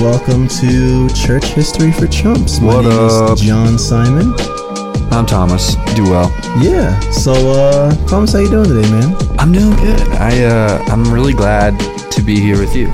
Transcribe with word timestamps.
Welcome 0.00 0.46
to 0.48 1.08
Church 1.14 1.46
History 1.46 1.92
for 1.92 2.06
Chumps. 2.06 2.60
My 2.60 2.66
What 2.74 2.82
name 2.82 2.92
up? 2.92 3.32
is 3.32 3.40
John 3.40 3.78
Simon. 3.78 4.32
I'm 5.12 5.26
Thomas. 5.26 5.74
Do 5.94 6.04
well. 6.04 6.30
Yeah. 6.60 6.98
So, 7.10 7.32
uh, 7.32 7.94
Thomas, 8.06 8.32
how 8.32 8.38
you 8.38 8.48
doing 8.48 8.68
today, 8.68 8.88
man? 8.90 9.16
I'm 9.38 9.50
doing 9.52 9.74
good. 9.76 10.00
I 10.12 10.44
uh, 10.44 10.84
I'm 10.88 11.12
really 11.12 11.32
glad 11.32 11.78
to 12.12 12.22
be 12.22 12.38
here 12.40 12.58
with 12.58 12.74
you. 12.76 12.86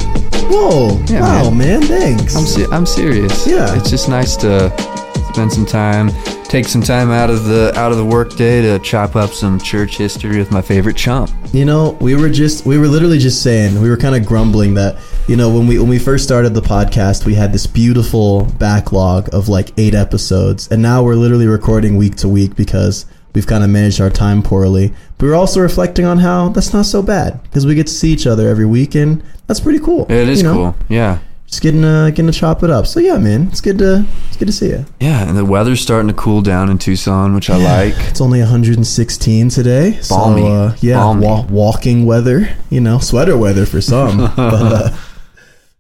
Whoa! 0.48 0.98
Yeah, 1.06 1.20
wow, 1.20 1.50
man. 1.50 1.82
Thanks. 1.82 2.36
I'm 2.36 2.44
se- 2.46 2.66
I'm 2.70 2.86
serious. 2.86 3.46
Yeah. 3.46 3.74
It's 3.76 3.90
just 3.90 4.08
nice 4.08 4.36
to 4.36 4.70
spend 5.32 5.52
some 5.52 5.66
time, 5.66 6.10
take 6.45 6.66
some 6.66 6.82
time 6.82 7.10
out 7.10 7.30
of 7.30 7.45
the 7.45 7.73
out 7.77 7.91
of 7.92 7.98
the 7.98 8.04
workday 8.04 8.62
to 8.62 8.78
chop 8.78 9.16
up 9.16 9.30
some 9.30 9.59
church 9.59 9.96
history 9.98 10.38
with 10.38 10.51
my 10.51 10.62
favorite 10.62 10.96
chump. 10.96 11.30
You 11.52 11.64
know, 11.64 11.96
we 12.01 12.14
were 12.14 12.28
just 12.30 12.64
we 12.64 12.78
were 12.78 12.87
literally 12.87 13.18
just 13.18 13.42
saying 13.42 13.80
we 13.80 13.88
were 13.90 13.96
kind 13.96 14.14
of 14.14 14.24
grumbling 14.24 14.74
that 14.74 14.96
you 15.27 15.37
know 15.37 15.51
when 15.52 15.66
we 15.66 15.78
when 15.78 15.88
we 15.88 15.98
first 15.98 16.23
started 16.24 16.54
the 16.54 16.62
podcast 16.62 17.24
we 17.26 17.34
had 17.34 17.52
this 17.52 17.66
beautiful 17.66 18.45
backlog 18.59 19.28
of 19.34 19.48
like 19.48 19.73
eight 19.76 19.95
episodes 19.95 20.68
and 20.70 20.80
now 20.80 21.02
we're 21.02 21.16
literally 21.16 21.48
recording 21.48 21.96
week 21.96 22.15
to 22.16 22.28
week 22.28 22.54
because 22.54 23.06
we've 23.36 23.46
kind 23.46 23.62
of 23.62 23.68
managed 23.68 24.00
our 24.00 24.08
time 24.08 24.42
poorly. 24.42 24.95
But 25.18 25.26
we're 25.26 25.34
also 25.34 25.60
reflecting 25.60 26.06
on 26.06 26.16
how 26.16 26.48
that's 26.48 26.72
not 26.72 26.86
so 26.86 27.02
bad 27.02 27.40
because 27.42 27.66
we 27.66 27.74
get 27.74 27.86
to 27.86 27.92
see 27.92 28.10
each 28.10 28.26
other 28.26 28.48
every 28.48 28.64
week 28.64 28.95
and 28.95 29.22
that's 29.46 29.60
pretty 29.60 29.78
cool. 29.78 30.10
It 30.10 30.26
is 30.26 30.38
you 30.40 30.45
know? 30.45 30.54
cool. 30.54 30.76
Yeah. 30.88 31.18
Just 31.46 31.62
getting 31.62 31.84
uh, 31.84 32.09
getting 32.09 32.28
to 32.28 32.32
chop 32.32 32.62
it 32.62 32.70
up. 32.70 32.86
So 32.86 32.98
yeah, 32.98 33.18
man, 33.18 33.48
it's 33.48 33.60
good 33.60 33.76
to 33.78 34.06
it's 34.28 34.38
good 34.38 34.46
to 34.46 34.52
see 34.52 34.70
you. 34.70 34.86
Yeah, 35.00 35.28
and 35.28 35.36
the 35.36 35.45
weather's 35.45 35.82
starting 35.82 36.09
to 36.09 36.14
cool 36.14 36.40
down 36.40 36.70
in 36.70 36.78
Tucson, 36.78 37.34
which 37.34 37.50
I 37.50 37.56
like. 37.56 37.95
It's 38.09 38.23
only 38.23 38.40
116 38.40 39.50
today. 39.50 40.00
Balmy. 40.09 40.40
So, 40.40 40.46
uh, 40.48 40.76
yeah, 40.80 41.15
wa- 41.15 41.46
walking 41.48 42.06
weather, 42.06 42.48
you 42.71 42.80
know, 42.80 42.98
sweater 42.98 43.37
weather 43.37 43.66
for 43.66 43.82
some. 43.82 44.16
but, 44.37 44.37
uh, 44.37 44.96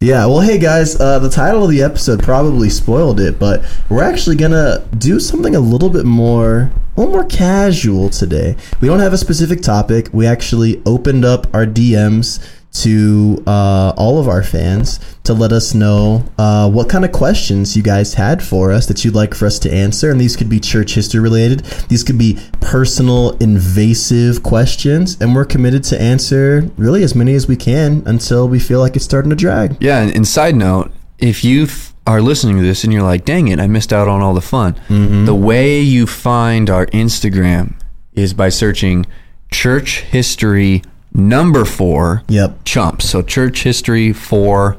yeah, 0.00 0.26
well, 0.26 0.40
hey 0.40 0.58
guys, 0.58 1.00
uh, 1.00 1.18
the 1.18 1.30
title 1.30 1.64
of 1.64 1.70
the 1.70 1.82
episode 1.82 2.22
probably 2.22 2.68
spoiled 2.68 3.18
it, 3.18 3.38
but 3.38 3.64
we're 3.88 4.02
actually 4.02 4.36
gonna 4.36 4.86
do 4.98 5.18
something 5.18 5.56
a 5.56 5.60
little 5.60 5.88
bit 5.88 6.04
more, 6.04 6.70
a 6.96 7.00
little 7.00 7.14
more 7.14 7.24
casual 7.24 8.10
today. 8.10 8.56
We 8.82 8.88
don't 8.88 8.98
have 8.98 9.14
a 9.14 9.18
specific 9.18 9.62
topic. 9.62 10.10
We 10.12 10.26
actually 10.26 10.82
opened 10.84 11.24
up 11.24 11.46
our 11.54 11.64
DMs 11.64 12.46
to 12.82 13.42
uh, 13.46 13.92
all 13.96 14.18
of 14.18 14.28
our 14.28 14.42
fans 14.42 15.00
to 15.24 15.32
let 15.34 15.52
us 15.52 15.74
know 15.74 16.24
uh, 16.38 16.68
what 16.70 16.88
kind 16.88 17.04
of 17.04 17.12
questions 17.12 17.76
you 17.76 17.82
guys 17.82 18.14
had 18.14 18.42
for 18.42 18.70
us 18.72 18.86
that 18.86 19.04
you'd 19.04 19.14
like 19.14 19.34
for 19.34 19.46
us 19.46 19.58
to 19.60 19.72
answer. 19.72 20.10
And 20.10 20.20
these 20.20 20.36
could 20.36 20.48
be 20.48 20.60
church 20.60 20.94
history 20.94 21.20
related, 21.20 21.60
these 21.88 22.04
could 22.04 22.18
be 22.18 22.38
personal, 22.60 23.36
invasive 23.38 24.42
questions. 24.42 25.16
And 25.20 25.34
we're 25.34 25.44
committed 25.44 25.84
to 25.84 26.00
answer 26.00 26.70
really 26.76 27.02
as 27.02 27.14
many 27.14 27.34
as 27.34 27.48
we 27.48 27.56
can 27.56 28.02
until 28.06 28.48
we 28.48 28.58
feel 28.58 28.80
like 28.80 28.96
it's 28.96 29.04
starting 29.04 29.30
to 29.30 29.36
drag. 29.36 29.76
Yeah, 29.80 30.00
and, 30.02 30.14
and 30.14 30.26
side 30.26 30.54
note, 30.56 30.92
if 31.18 31.44
you 31.44 31.66
are 32.06 32.20
listening 32.20 32.56
to 32.56 32.62
this 32.62 32.84
and 32.84 32.92
you're 32.92 33.02
like, 33.02 33.24
dang 33.24 33.48
it, 33.48 33.58
I 33.58 33.66
missed 33.66 33.92
out 33.92 34.06
on 34.06 34.20
all 34.20 34.34
the 34.34 34.40
fun, 34.40 34.74
Mm-hmm. 34.88 35.24
the 35.24 35.34
way 35.34 35.80
you 35.80 36.06
find 36.06 36.70
our 36.70 36.86
Instagram 36.86 37.74
is 38.14 38.32
by 38.34 38.48
searching 38.48 39.06
church 39.50 40.00
history 40.02 40.82
number 41.16 41.64
four 41.64 42.22
Yep. 42.28 42.60
chumps. 42.64 43.08
So 43.10 43.22
church 43.22 43.62
history 43.64 44.12
for 44.12 44.76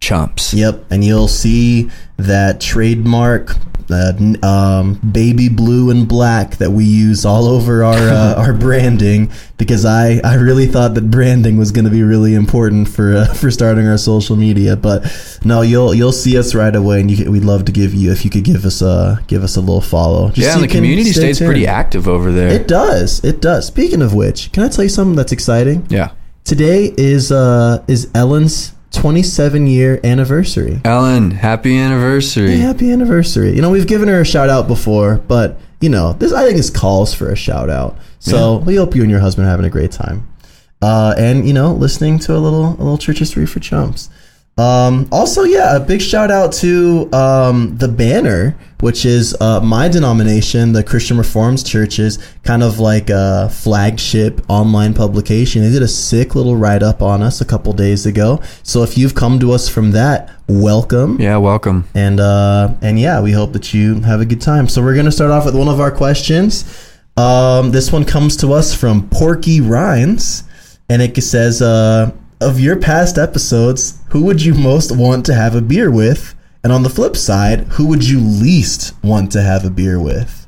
chumps. 0.00 0.54
Yep, 0.54 0.84
and 0.90 1.04
you'll 1.04 1.28
see 1.28 1.90
that 2.16 2.60
trademark, 2.60 3.56
uh, 3.92 4.46
um, 4.46 4.94
baby 5.12 5.48
blue 5.48 5.90
and 5.90 6.08
black 6.08 6.56
that 6.56 6.70
we 6.70 6.84
use 6.84 7.24
all 7.24 7.46
over 7.46 7.84
our 7.84 7.94
uh, 7.94 8.34
our 8.38 8.52
branding 8.52 9.30
because 9.58 9.84
I, 9.84 10.20
I 10.24 10.34
really 10.34 10.66
thought 10.66 10.94
that 10.94 11.10
branding 11.10 11.56
was 11.56 11.70
going 11.70 11.84
to 11.84 11.90
be 11.90 12.02
really 12.02 12.34
important 12.34 12.88
for 12.88 13.14
uh, 13.14 13.34
for 13.34 13.50
starting 13.50 13.86
our 13.86 13.98
social 13.98 14.36
media. 14.36 14.76
But 14.76 15.04
no, 15.44 15.62
you'll 15.62 15.94
you'll 15.94 16.12
see 16.12 16.36
us 16.38 16.54
right 16.54 16.74
away, 16.74 17.00
and 17.00 17.10
you, 17.10 17.30
we'd 17.30 17.44
love 17.44 17.64
to 17.66 17.72
give 17.72 17.94
you 17.94 18.10
if 18.12 18.24
you 18.24 18.30
could 18.30 18.44
give 18.44 18.64
us 18.64 18.82
a 18.82 19.22
give 19.26 19.42
us 19.44 19.56
a 19.56 19.60
little 19.60 19.80
follow. 19.80 20.28
Just 20.28 20.38
Yeah, 20.38 20.54
so 20.54 20.60
and 20.60 20.64
the 20.64 20.74
community 20.74 21.10
stay 21.12 21.32
stays 21.32 21.38
pretty 21.38 21.66
active 21.66 22.08
over 22.08 22.32
there. 22.32 22.48
It 22.48 22.68
does, 22.68 23.22
it 23.24 23.40
does. 23.40 23.66
Speaking 23.66 24.02
of 24.02 24.14
which, 24.14 24.52
can 24.52 24.62
I 24.62 24.68
tell 24.68 24.84
you 24.84 24.90
something 24.90 25.16
that's 25.16 25.32
exciting? 25.32 25.86
yeah. 25.88 26.12
Today 26.44 26.92
is 26.96 27.30
uh 27.30 27.84
is 27.86 28.10
Ellen's 28.14 28.74
27 28.92 29.66
year 29.66 30.00
anniversary. 30.04 30.80
Ellen, 30.84 31.30
happy 31.30 31.76
anniversary. 31.76 32.50
Hey, 32.50 32.58
happy 32.58 32.90
anniversary. 32.90 33.54
You 33.54 33.62
know, 33.62 33.70
we've 33.70 33.86
given 33.86 34.08
her 34.08 34.20
a 34.20 34.24
shout 34.24 34.48
out 34.48 34.68
before, 34.68 35.16
but 35.28 35.58
you 35.80 35.88
know, 35.88 36.12
this 36.14 36.32
I 36.32 36.44
think 36.44 36.56
this 36.56 36.70
calls 36.70 37.12
for 37.12 37.30
a 37.30 37.36
shout 37.36 37.68
out. 37.70 37.98
So 38.20 38.58
we 38.58 38.76
hope 38.76 38.94
you 38.94 39.02
and 39.02 39.10
your 39.10 39.20
husband 39.20 39.48
are 39.48 39.50
having 39.50 39.66
a 39.66 39.70
great 39.70 39.90
time. 39.90 40.28
Uh, 40.80 41.14
and 41.18 41.46
you 41.46 41.52
know, 41.52 41.72
listening 41.72 42.18
to 42.20 42.36
a 42.36 42.38
little 42.38 42.70
a 42.70 42.82
little 42.82 42.98
church 42.98 43.18
history 43.18 43.46
for 43.46 43.60
chumps. 43.60 44.08
Um, 44.58 45.08
also, 45.10 45.44
yeah, 45.44 45.76
a 45.76 45.80
big 45.80 46.02
shout 46.02 46.30
out 46.30 46.52
to 46.54 47.08
um, 47.14 47.76
the 47.78 47.88
Banner, 47.88 48.54
which 48.80 49.06
is 49.06 49.34
uh, 49.40 49.60
my 49.60 49.88
denomination, 49.88 50.72
the 50.74 50.84
Christian 50.84 51.16
Reformed 51.16 51.64
Church's 51.64 52.18
kind 52.42 52.62
of 52.62 52.78
like 52.78 53.08
a 53.08 53.48
flagship 53.48 54.42
online 54.50 54.92
publication. 54.92 55.62
They 55.62 55.70
did 55.70 55.82
a 55.82 55.88
sick 55.88 56.34
little 56.34 56.54
write 56.56 56.82
up 56.82 57.00
on 57.00 57.22
us 57.22 57.40
a 57.40 57.46
couple 57.46 57.72
days 57.72 58.04
ago. 58.04 58.42
So 58.62 58.82
if 58.82 58.98
you've 58.98 59.14
come 59.14 59.40
to 59.40 59.52
us 59.52 59.68
from 59.70 59.92
that, 59.92 60.30
welcome 60.48 61.18
Yeah, 61.18 61.38
welcome. 61.38 61.88
and 61.94 62.20
uh 62.20 62.74
and 62.82 63.00
yeah 63.00 63.22
we 63.22 63.32
hope 63.32 63.54
that 63.54 63.72
you 63.72 64.00
have 64.00 64.20
a 64.20 64.26
good 64.26 64.40
time 64.42 64.68
so 64.68 64.82
we're 64.82 64.94
gonna 64.94 65.10
start 65.12 65.30
off 65.30 65.46
with 65.46 65.56
one 65.56 65.68
of 65.68 65.80
our 65.80 65.90
questions 65.90 66.64
um 67.16 67.70
this 67.70 67.90
one 67.90 68.04
comes 68.04 68.36
to 68.38 68.52
us 68.52 68.74
from 68.74 69.08
porky 69.08 69.62
rhines 69.62 70.42
and 70.90 71.00
it 71.00 71.18
says 71.22 71.62
uh 71.62 72.10
of 72.42 72.60
your 72.60 72.76
past 72.76 73.16
episodes 73.16 73.98
who 74.12 74.22
would 74.24 74.42
you 74.42 74.52
most 74.54 74.94
want 74.94 75.24
to 75.26 75.34
have 75.34 75.54
a 75.54 75.60
beer 75.62 75.90
with 75.90 76.34
and 76.62 76.72
on 76.72 76.82
the 76.82 76.90
flip 76.90 77.16
side 77.16 77.60
who 77.72 77.86
would 77.86 78.06
you 78.06 78.20
least 78.20 78.94
want 79.02 79.32
to 79.32 79.42
have 79.42 79.64
a 79.64 79.70
beer 79.70 79.98
with 79.98 80.46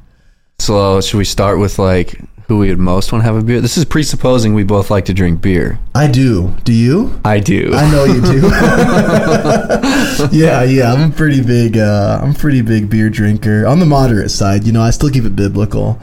So, 0.59 1.01
should 1.01 1.19
we 1.19 1.25
start 1.25 1.59
with 1.59 1.79
like 1.79 2.21
who 2.47 2.59
we 2.59 2.69
would 2.69 2.79
most 2.79 3.11
want 3.11 3.25
to 3.25 3.27
have 3.27 3.37
a 3.37 3.43
beer? 3.43 3.63
This 3.63 3.79
is 3.79 3.87
presupposing 3.87 4.53
we 4.53 4.65
both 4.65 4.91
like 4.91 5.07
to 5.07 5.15
drink 5.15 5.41
beer. 5.41 5.79
i 5.95 6.07
do 6.07 6.55
do 6.65 6.73
you 6.75 7.19
I 7.25 7.41
do. 7.41 7.71
I 7.73 7.91
know 7.91 8.05
you 8.05 8.21
do. 8.21 8.41
yeah, 10.37 10.63
yeah. 10.63 10.93
I'm 10.93 11.11
a 11.11 11.15
pretty 11.15 11.43
big. 11.43 11.79
Uh, 11.79 12.21
I'm 12.23 12.33
a 12.33 12.35
pretty 12.35 12.61
big 12.63 12.91
beer 12.91 13.09
drinker 13.09 13.67
on 13.67 13.79
the 13.79 13.87
moderate 13.87 14.31
side. 14.31 14.65
You 14.65 14.73
know, 14.73 14.83
I 14.83 14.91
still 14.91 15.11
keep 15.11 15.25
it 15.25 15.35
biblical. 15.35 15.99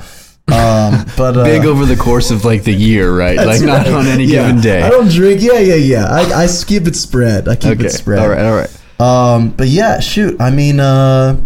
Um, 0.51 1.05
but 1.17 1.37
uh, 1.37 1.43
Big 1.43 1.65
over 1.65 1.85
the 1.85 1.95
course 1.95 2.31
of 2.31 2.45
like 2.45 2.63
the 2.63 2.73
year, 2.73 3.15
right? 3.15 3.37
Like 3.37 3.61
not 3.61 3.85
right. 3.85 3.93
on 3.93 4.07
any 4.07 4.25
Yeah. 4.25 4.47
given 4.47 4.61
day. 4.61 4.81
I 4.81 4.89
don't 4.89 5.09
drink. 5.09 5.41
Yeah, 5.41 5.59
yeah, 5.59 5.75
yeah. 5.75 6.05
I, 6.05 6.43
I 6.43 6.47
keep 6.47 6.87
it 6.87 6.95
spread. 6.95 7.47
I 7.47 7.55
keep 7.55 7.79
okay. 7.79 7.85
it 7.85 7.91
spread. 7.91 8.19
All 8.19 8.29
right. 8.29 8.45
All 8.45 8.55
right. 8.55 8.69
Um, 8.99 9.49
but 9.49 9.67
yeah, 9.67 9.99
shoot. 9.99 10.39
I 10.39 10.51
mean, 10.51 10.79
uh, 10.79 11.39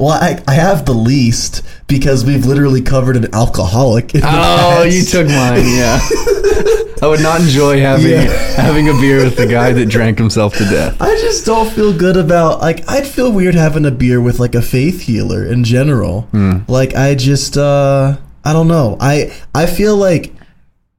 well, 0.00 0.10
I 0.12 0.42
I 0.48 0.54
have 0.54 0.86
the 0.86 0.92
least 0.94 1.62
because 1.86 2.24
we've 2.24 2.44
literally 2.46 2.82
covered 2.82 3.16
an 3.16 3.32
alcoholic. 3.34 4.10
Oh, 4.16 4.20
past. 4.20 4.96
you 4.96 5.02
took 5.04 5.26
mine. 5.28 5.62
Yeah. 5.66 6.00
I 7.02 7.06
would 7.06 7.20
not 7.22 7.40
enjoy 7.40 7.80
having 7.80 8.10
Yeah. 8.12 8.28
having 8.56 8.88
a 8.88 8.92
beer 8.92 9.24
with 9.24 9.36
the 9.36 9.46
guy 9.46 9.72
that 9.72 9.86
drank 9.86 10.18
himself 10.18 10.54
to 10.58 10.64
death. 10.64 11.00
I 11.00 11.14
just 11.16 11.46
don't 11.46 11.70
feel 11.70 11.96
good 11.96 12.16
about 12.18 12.60
like 12.60 12.86
I'd 12.90 13.06
feel 13.06 13.32
weird 13.32 13.54
having 13.54 13.86
a 13.86 13.90
beer 13.90 14.20
with 14.20 14.38
like 14.38 14.54
a 14.54 14.60
faith 14.62 15.00
healer 15.02 15.44
in 15.46 15.64
general. 15.64 16.28
Like 16.68 16.94
I 16.94 17.14
just 17.14 17.56
uh 17.56 18.16
I 18.44 18.52
don't 18.52 18.68
know. 18.68 18.96
I 19.00 19.32
I 19.54 19.64
feel 19.66 19.96
like 19.96 20.32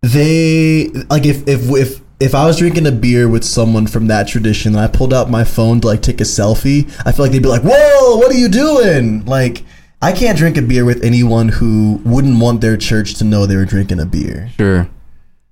they 0.01 0.87
like 1.09 1.25
if 1.25 1.47
if 1.47 1.69
if 1.71 2.00
if 2.21 2.35
I 2.35 2.45
was 2.45 2.57
drinking 2.57 2.85
a 2.85 2.91
beer 2.91 3.27
with 3.27 3.43
someone 3.43 3.87
from 3.87 4.07
that 4.07 4.27
tradition 4.27 4.75
and 4.75 4.81
I 4.81 4.87
pulled 4.87 5.13
out 5.13 5.29
my 5.29 5.43
phone 5.43 5.81
to 5.81 5.87
like 5.87 6.01
take 6.01 6.21
a 6.21 6.23
selfie, 6.23 6.83
I 7.05 7.11
feel 7.11 7.25
like 7.25 7.31
they'd 7.31 7.41
be 7.41 7.49
like, 7.49 7.63
"Whoa, 7.63 8.17
what 8.17 8.31
are 8.31 8.37
you 8.37 8.47
doing?" 8.47 9.25
Like 9.25 9.63
I 10.01 10.11
can't 10.11 10.37
drink 10.37 10.55
a 10.57 10.61
beer 10.61 10.85
with 10.85 11.03
anyone 11.03 11.49
who 11.49 11.99
wouldn't 12.05 12.39
want 12.39 12.61
their 12.61 12.77
church 12.77 13.15
to 13.15 13.23
know 13.23 13.45
they 13.45 13.55
were 13.55 13.65
drinking 13.65 13.99
a 13.99 14.05
beer. 14.05 14.49
Sure. 14.57 14.87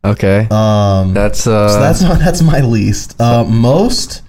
Okay. 0.05 0.47
Um 0.51 1.13
that's 1.13 1.47
uh. 1.47 1.69
so 1.69 1.79
that's 1.79 2.01
not 2.01 2.19
that's 2.19 2.41
my 2.41 2.61
least. 2.61 3.19
Uh, 3.19 3.43
most 3.43 4.21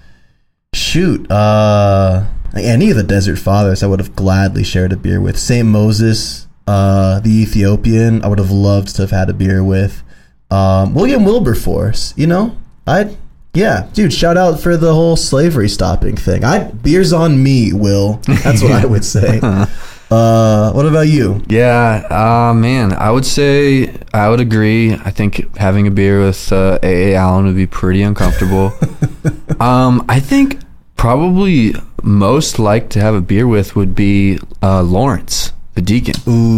shoot. 0.73 1.29
Uh, 1.29 2.25
any 2.55 2.89
of 2.89 2.97
the 2.97 3.03
Desert 3.03 3.37
Fathers, 3.37 3.83
I 3.83 3.87
would 3.87 3.99
have 3.99 4.15
gladly 4.15 4.63
shared 4.63 4.91
a 4.91 4.97
beer 4.97 5.21
with. 5.21 5.37
Saint 5.37 5.67
Moses, 5.67 6.47
uh, 6.67 7.19
the 7.19 7.29
Ethiopian, 7.29 8.23
I 8.23 8.27
would 8.27 8.39
have 8.39 8.51
loved 8.51 8.95
to 8.95 9.03
have 9.03 9.11
had 9.11 9.29
a 9.29 9.33
beer 9.33 9.63
with. 9.63 10.03
Um, 10.51 10.93
William 10.93 11.23
Wilberforce, 11.25 12.13
you 12.17 12.27
know, 12.27 12.55
I'd 12.85 13.17
yeah, 13.53 13.89
dude. 13.93 14.13
Shout 14.13 14.37
out 14.37 14.61
for 14.61 14.77
the 14.77 14.93
whole 14.93 15.17
slavery 15.17 15.67
stopping 15.67 16.15
thing. 16.15 16.45
I 16.45 16.71
beers 16.71 17.11
on 17.11 17.41
me, 17.43 17.73
Will. 17.73 18.21
That's 18.43 18.61
what 18.61 18.71
I 18.71 18.85
would 18.85 19.05
say. 19.05 19.39
Uh, 20.11 20.73
what 20.73 20.85
about 20.85 21.07
you? 21.07 21.41
Yeah, 21.47 22.05
uh, 22.09 22.53
man, 22.53 22.91
I 22.91 23.11
would 23.11 23.25
say 23.25 23.95
I 24.13 24.27
would 24.27 24.41
agree. 24.41 24.93
I 24.93 25.09
think 25.09 25.55
having 25.55 25.87
a 25.87 25.91
beer 25.91 26.19
with 26.19 26.51
uh, 26.51 26.79
AA 26.83 27.15
Allen 27.15 27.45
would 27.45 27.55
be 27.55 27.65
pretty 27.65 28.01
uncomfortable. 28.01 28.73
um, 29.61 30.03
I 30.09 30.19
think 30.19 30.59
probably 30.97 31.75
most 32.03 32.59
like 32.59 32.89
to 32.89 32.99
have 32.99 33.15
a 33.15 33.21
beer 33.21 33.47
with 33.47 33.77
would 33.77 33.95
be 33.95 34.37
uh, 34.61 34.83
Lawrence, 34.83 35.53
the 35.75 35.81
deacon, 35.81 36.15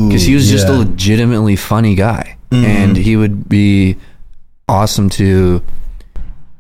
because 0.08 0.24
he 0.24 0.34
was 0.34 0.50
just 0.50 0.68
a 0.68 0.74
legitimately 0.74 1.56
funny 1.56 1.94
guy, 1.94 2.38
and 2.56 2.94
mm-hmm. 2.94 3.04
he 3.04 3.16
would 3.16 3.48
be 3.50 3.98
awesome 4.68 5.10
to. 5.12 5.64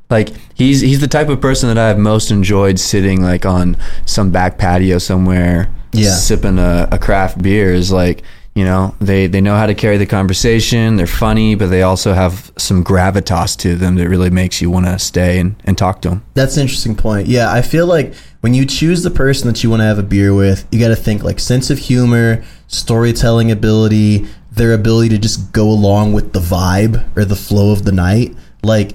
Like 0.09 0.29
he's 0.53 0.81
he's 0.81 1.01
the 1.01 1.07
type 1.07 1.29
of 1.29 1.41
person 1.41 1.69
that 1.69 1.77
I've 1.77 1.97
most 1.97 2.29
enjoyed 2.29 2.79
sitting 2.79 3.21
like 3.21 3.45
on 3.45 3.77
some 4.05 4.31
back 4.31 4.57
patio 4.57 4.99
somewhere, 4.99 5.73
Yeah. 5.91 6.11
sipping 6.11 6.59
a, 6.59 6.87
a 6.91 6.99
craft 6.99 7.41
beer. 7.41 7.73
Is 7.73 7.91
like 7.91 8.23
you 8.53 8.63
know 8.63 8.95
they 9.01 9.25
they 9.25 9.41
know 9.41 9.55
how 9.55 9.65
to 9.65 9.73
carry 9.73 9.97
the 9.97 10.05
conversation. 10.05 10.97
They're 10.97 11.07
funny, 11.07 11.55
but 11.55 11.67
they 11.67 11.81
also 11.81 12.13
have 12.13 12.51
some 12.57 12.83
gravitas 12.83 13.57
to 13.59 13.75
them 13.75 13.95
that 13.95 14.07
really 14.07 14.29
makes 14.29 14.61
you 14.61 14.69
want 14.69 14.85
to 14.85 14.99
stay 14.99 15.39
and, 15.39 15.55
and 15.65 15.75
talk 15.77 16.01
to 16.03 16.09
them. 16.09 16.25
That's 16.35 16.57
an 16.57 16.61
interesting 16.61 16.95
point. 16.95 17.27
Yeah, 17.27 17.51
I 17.51 17.63
feel 17.63 17.87
like 17.87 18.13
when 18.41 18.53
you 18.53 18.65
choose 18.65 19.01
the 19.01 19.09
person 19.09 19.47
that 19.47 19.63
you 19.63 19.69
want 19.69 19.79
to 19.79 19.85
have 19.85 19.97
a 19.97 20.03
beer 20.03 20.35
with, 20.35 20.67
you 20.69 20.79
got 20.79 20.89
to 20.89 20.95
think 20.95 21.23
like 21.23 21.39
sense 21.39 21.71
of 21.71 21.79
humor, 21.79 22.43
storytelling 22.67 23.49
ability, 23.49 24.27
their 24.55 24.73
ability 24.73 25.09
to 25.09 25.17
just 25.17 25.51
go 25.51 25.69
along 25.69 26.13
with 26.13 26.33
the 26.33 26.39
vibe 26.39 27.05
or 27.17 27.25
the 27.25 27.35
flow 27.35 27.71
of 27.71 27.85
the 27.85 27.91
night. 27.91 28.35
Like, 28.61 28.91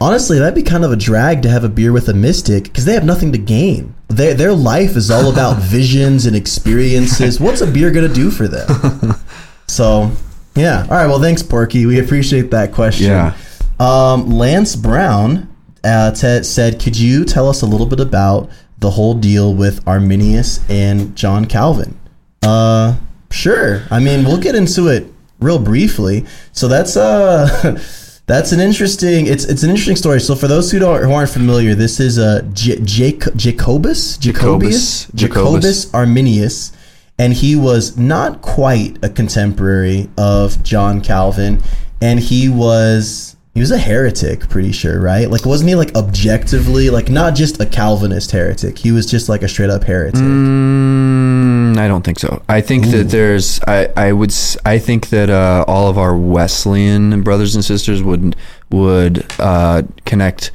honestly, 0.00 0.38
that'd 0.38 0.54
be 0.54 0.62
kind 0.62 0.84
of 0.84 0.92
a 0.92 0.96
drag 0.96 1.42
to 1.42 1.50
have 1.50 1.64
a 1.64 1.68
beer 1.68 1.92
with 1.92 2.08
a 2.08 2.14
mystic 2.14 2.64
because 2.64 2.84
they 2.84 2.94
have 2.94 3.04
nothing 3.04 3.32
to 3.32 3.38
gain. 3.38 3.94
Their 4.08 4.34
their 4.34 4.52
life 4.52 4.96
is 4.96 5.10
all 5.10 5.30
about 5.32 5.56
visions 5.62 6.26
and 6.26 6.36
experiences. 6.36 7.40
What's 7.40 7.60
a 7.60 7.66
beer 7.66 7.90
gonna 7.90 8.08
do 8.08 8.30
for 8.30 8.48
them? 8.48 9.14
So, 9.70 10.10
yeah. 10.54 10.80
All 10.84 10.96
right. 10.96 11.06
Well, 11.06 11.20
thanks, 11.20 11.42
Porky. 11.42 11.84
We 11.84 12.00
appreciate 12.00 12.50
that 12.52 12.72
question. 12.72 13.08
Yeah. 13.08 13.36
Um, 13.78 14.30
Lance 14.30 14.74
Brown 14.74 15.54
uh, 15.84 16.12
t- 16.12 16.42
said, 16.42 16.80
"Could 16.80 16.98
you 16.98 17.24
tell 17.26 17.48
us 17.48 17.60
a 17.60 17.66
little 17.66 17.86
bit 17.86 18.00
about 18.00 18.50
the 18.78 18.90
whole 18.90 19.12
deal 19.12 19.54
with 19.54 19.86
Arminius 19.86 20.60
and 20.70 21.14
John 21.14 21.44
Calvin?" 21.44 22.00
Uh, 22.42 22.96
sure. 23.30 23.82
I 23.90 23.98
mean, 24.00 24.24
we'll 24.24 24.40
get 24.40 24.54
into 24.54 24.88
it 24.88 25.06
real 25.40 25.58
briefly. 25.58 26.24
So 26.52 26.68
that's 26.68 26.96
uh. 26.96 27.78
That's 28.28 28.52
an 28.52 28.60
interesting. 28.60 29.26
It's 29.26 29.46
it's 29.46 29.62
an 29.62 29.70
interesting 29.70 29.96
story. 29.96 30.20
So 30.20 30.34
for 30.34 30.48
those 30.48 30.70
who 30.70 30.78
don't 30.78 31.02
who 31.02 31.12
aren't 31.12 31.30
familiar, 31.30 31.74
this 31.74 31.98
is 31.98 32.18
uh, 32.18 32.42
J- 32.52 32.76
Jac- 32.80 33.34
Jacobus 33.36 34.18
Jacobius 34.18 34.20
Jacobus. 34.20 35.10
Jacobus 35.14 35.90
Arminius, 35.94 36.72
and 37.18 37.32
he 37.32 37.56
was 37.56 37.96
not 37.96 38.42
quite 38.42 39.02
a 39.02 39.08
contemporary 39.08 40.10
of 40.18 40.62
John 40.62 41.00
Calvin, 41.00 41.62
and 42.02 42.20
he 42.20 42.50
was 42.50 43.34
he 43.58 43.60
was 43.60 43.72
a 43.72 43.78
heretic, 43.78 44.48
pretty 44.48 44.70
sure, 44.70 45.00
right? 45.00 45.28
Like, 45.28 45.44
wasn't 45.44 45.70
he 45.70 45.74
like 45.74 45.92
objectively 45.96 46.90
like 46.90 47.08
not 47.08 47.34
just 47.34 47.60
a 47.60 47.66
Calvinist 47.66 48.30
heretic? 48.30 48.78
He 48.78 48.92
was 48.92 49.04
just 49.04 49.28
like 49.28 49.42
a 49.42 49.48
straight 49.48 49.68
up 49.68 49.82
heretic. 49.82 50.20
Mm, 50.20 51.76
I 51.76 51.88
don't 51.88 52.04
think 52.04 52.20
so. 52.20 52.40
I 52.48 52.60
think 52.60 52.86
that 52.92 53.08
there's. 53.08 53.58
I, 53.66 53.88
I 53.96 54.12
would. 54.12 54.32
I 54.64 54.78
think 54.78 55.08
that 55.08 55.28
uh, 55.28 55.64
all 55.66 55.88
of 55.88 55.98
our 55.98 56.16
Wesleyan 56.16 57.22
brothers 57.22 57.56
and 57.56 57.64
sisters 57.64 58.00
would 58.00 58.36
would 58.70 59.26
uh, 59.40 59.82
connect 60.06 60.52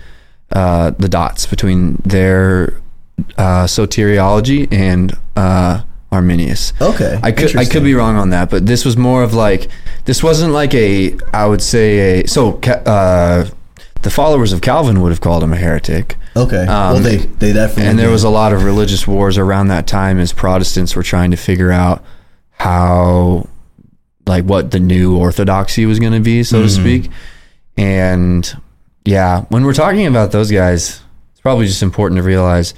uh, 0.54 0.92
the 0.92 1.10
dots 1.10 1.46
between 1.46 1.96
their 2.06 2.80
uh, 3.38 3.66
soteriology 3.66 4.72
and 4.72 5.12
uh, 5.36 5.84
Arminius. 6.14 6.74
Okay, 6.80 7.20
I 7.22 7.32
could 7.32 7.56
I 7.58 7.66
could 7.66 7.84
be 7.84 7.94
wrong 7.96 8.16
on 8.16 8.30
that, 8.30 8.50
but 8.50 8.66
this 8.66 8.86
was 8.86 8.96
more 8.96 9.24
of 9.24 9.34
like 9.34 9.70
this 10.06 10.22
wasn't 10.24 10.54
like 10.54 10.74
a 10.74 11.18
I 11.34 11.46
would 11.46 11.62
say 11.62 12.22
a 12.22 12.28
so 12.28 12.60
uh, 12.62 13.50
the 14.04 14.10
followers 14.10 14.54
of 14.54 14.62
Calvin 14.62 15.02
would 15.02 15.10
have 15.12 15.22
called 15.22 15.44
him 15.44 15.54
a 15.54 15.58
heretic. 15.58 16.16
Okay, 16.36 16.66
well 16.66 16.96
Um, 16.98 17.04
they 17.04 17.18
they 17.18 17.54
definitely 17.54 17.86
And 17.90 18.00
there 18.00 18.10
was 18.10 18.24
a 18.24 18.30
lot 18.30 18.54
of 18.54 18.64
religious 18.64 19.08
wars 19.08 19.38
around 19.38 19.68
that 19.68 19.86
time 19.88 20.20
as 20.20 20.34
Protestants 20.34 20.96
were 20.96 21.04
trying 21.04 21.32
to 21.32 21.38
figure 21.38 21.72
out 21.72 22.04
how, 22.52 23.48
like, 24.26 24.46
what 24.46 24.72
the 24.72 24.80
new 24.80 25.18
orthodoxy 25.18 25.86
was 25.86 26.00
going 26.00 26.14
to 26.14 26.20
be, 26.20 26.44
so 26.44 26.62
to 26.62 26.70
speak. 26.70 27.12
And 27.78 28.52
yeah, 29.06 29.42
when 29.50 29.64
we're 29.66 29.74
talking 29.74 30.08
about 30.08 30.32
those 30.32 30.50
guys, 30.52 31.02
it's 31.32 31.42
probably 31.42 31.66
just 31.68 31.84
important 31.84 32.18
to 32.18 32.24
realize, 32.24 32.74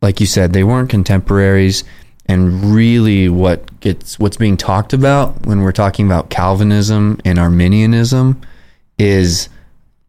like 0.00 0.20
you 0.20 0.26
said, 0.26 0.52
they 0.52 0.64
weren't 0.64 0.88
contemporaries. 0.90 1.84
And 2.28 2.74
really, 2.74 3.28
what 3.28 3.80
gets 3.80 4.18
what's 4.18 4.36
being 4.36 4.56
talked 4.56 4.92
about 4.92 5.46
when 5.46 5.62
we're 5.62 5.72
talking 5.72 6.06
about 6.06 6.28
Calvinism 6.28 7.20
and 7.24 7.38
Arminianism 7.38 8.40
is 8.98 9.48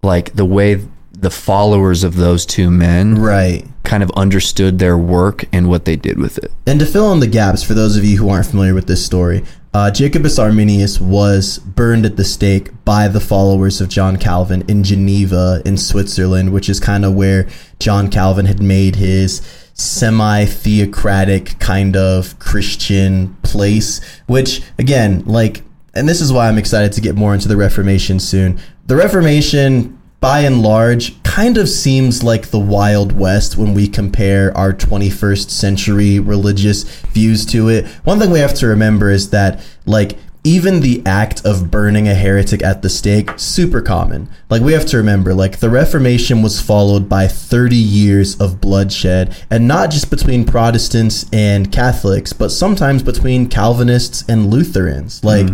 like 0.04 0.34
the 0.34 0.46
way 0.46 0.86
the 1.12 1.30
followers 1.30 2.04
of 2.04 2.16
those 2.16 2.46
two 2.46 2.72
men 2.72 3.16
right. 3.16 3.66
kind 3.84 4.02
of 4.02 4.10
understood 4.12 4.80
their 4.80 4.98
work 4.98 5.44
and 5.52 5.68
what 5.68 5.84
they 5.84 5.96
did 5.98 6.18
with 6.18 6.38
it. 6.38 6.52
And 6.66 6.80
to 6.80 6.86
fill 6.86 7.12
in 7.12 7.20
the 7.20 7.28
gaps 7.28 7.62
for 7.62 7.74
those 7.74 7.98
of 7.98 8.06
you 8.06 8.18
who 8.18 8.30
aren't 8.30 8.46
familiar 8.46 8.74
with 8.74 8.88
this 8.88 9.06
story, 9.06 9.44
uh, 9.74 9.92
Jacobus 9.92 10.40
Arminius 10.40 11.00
was 11.00 11.60
burned 11.60 12.06
at 12.06 12.16
the 12.16 12.24
stake 12.24 12.70
by 12.86 13.08
the 13.08 13.20
followers 13.20 13.82
of 13.82 13.90
John 13.90 14.18
Calvin 14.18 14.64
in 14.70 14.84
Geneva, 14.84 15.62
in 15.66 15.78
Switzerland, 15.78 16.54
which 16.54 16.70
is 16.70 16.80
kind 16.80 17.04
of 17.04 17.14
where 17.16 17.48
John 17.80 18.10
Calvin 18.10 18.46
had 18.46 18.62
made 18.62 18.96
his 18.96 19.42
semi 19.80 20.46
theocratic 20.46 21.58
kind 21.60 21.96
of 21.96 22.38
Christian 22.40 23.36
place. 23.44 24.02
Which, 24.28 24.62
again, 24.78 25.24
like, 25.26 25.64
and 25.94 26.08
this 26.08 26.22
is 26.22 26.32
why 26.32 26.48
I'm 26.48 26.58
excited 26.58 26.94
to 26.94 27.02
get 27.02 27.16
more 27.16 27.34
into 27.34 27.48
the 27.48 27.58
Reformation 27.58 28.20
soon. 28.20 28.60
The 28.88 28.96
Reformation 28.96 30.00
by 30.20 30.42
and 30.42 30.62
large, 30.62 31.22
kind 31.24 31.58
of 31.58 31.70
seems 31.70 32.24
like 32.24 32.48
the 32.48 32.60
Wild 32.60 33.14
West 33.14 33.56
when 33.56 33.74
we 33.74 33.88
compare 33.88 34.56
our 34.58 34.74
21st 34.74 35.50
century 35.50 36.20
religious 36.20 36.84
views 37.14 37.46
to 37.46 37.70
it. 37.70 37.86
One 38.04 38.20
thing 38.20 38.30
we 38.30 38.40
have 38.40 38.54
to 38.56 38.68
remember 38.68 39.10
is 39.10 39.30
that, 39.30 39.62
like, 39.86 40.18
even 40.44 40.80
the 40.80 41.04
act 41.06 41.46
of 41.46 41.70
burning 41.70 42.08
a 42.08 42.16
heretic 42.16 42.64
at 42.64 42.82
the 42.82 42.90
stake, 42.90 43.32
super 43.38 43.82
common. 43.82 44.30
Like, 44.50 44.62
we 44.62 44.74
have 44.74 44.86
to 44.88 44.98
remember, 44.98 45.34
like, 45.34 45.60
the 45.60 45.70
Reformation 45.70 46.42
was 46.42 46.62
followed 46.62 47.10
by 47.10 47.28
30 47.28 47.76
years 47.76 48.40
of 48.40 48.62
bloodshed, 48.62 49.36
and 49.50 49.68
not 49.68 49.92
just 49.92 50.10
between 50.10 50.46
Protestants 50.46 51.26
and 51.34 51.72
Catholics, 51.72 52.32
but 52.32 52.50
sometimes 52.50 53.04
between 53.04 53.48
Calvinists 53.48 54.24
and 54.30 54.50
Lutherans. 54.50 55.24
Like, 55.24 55.48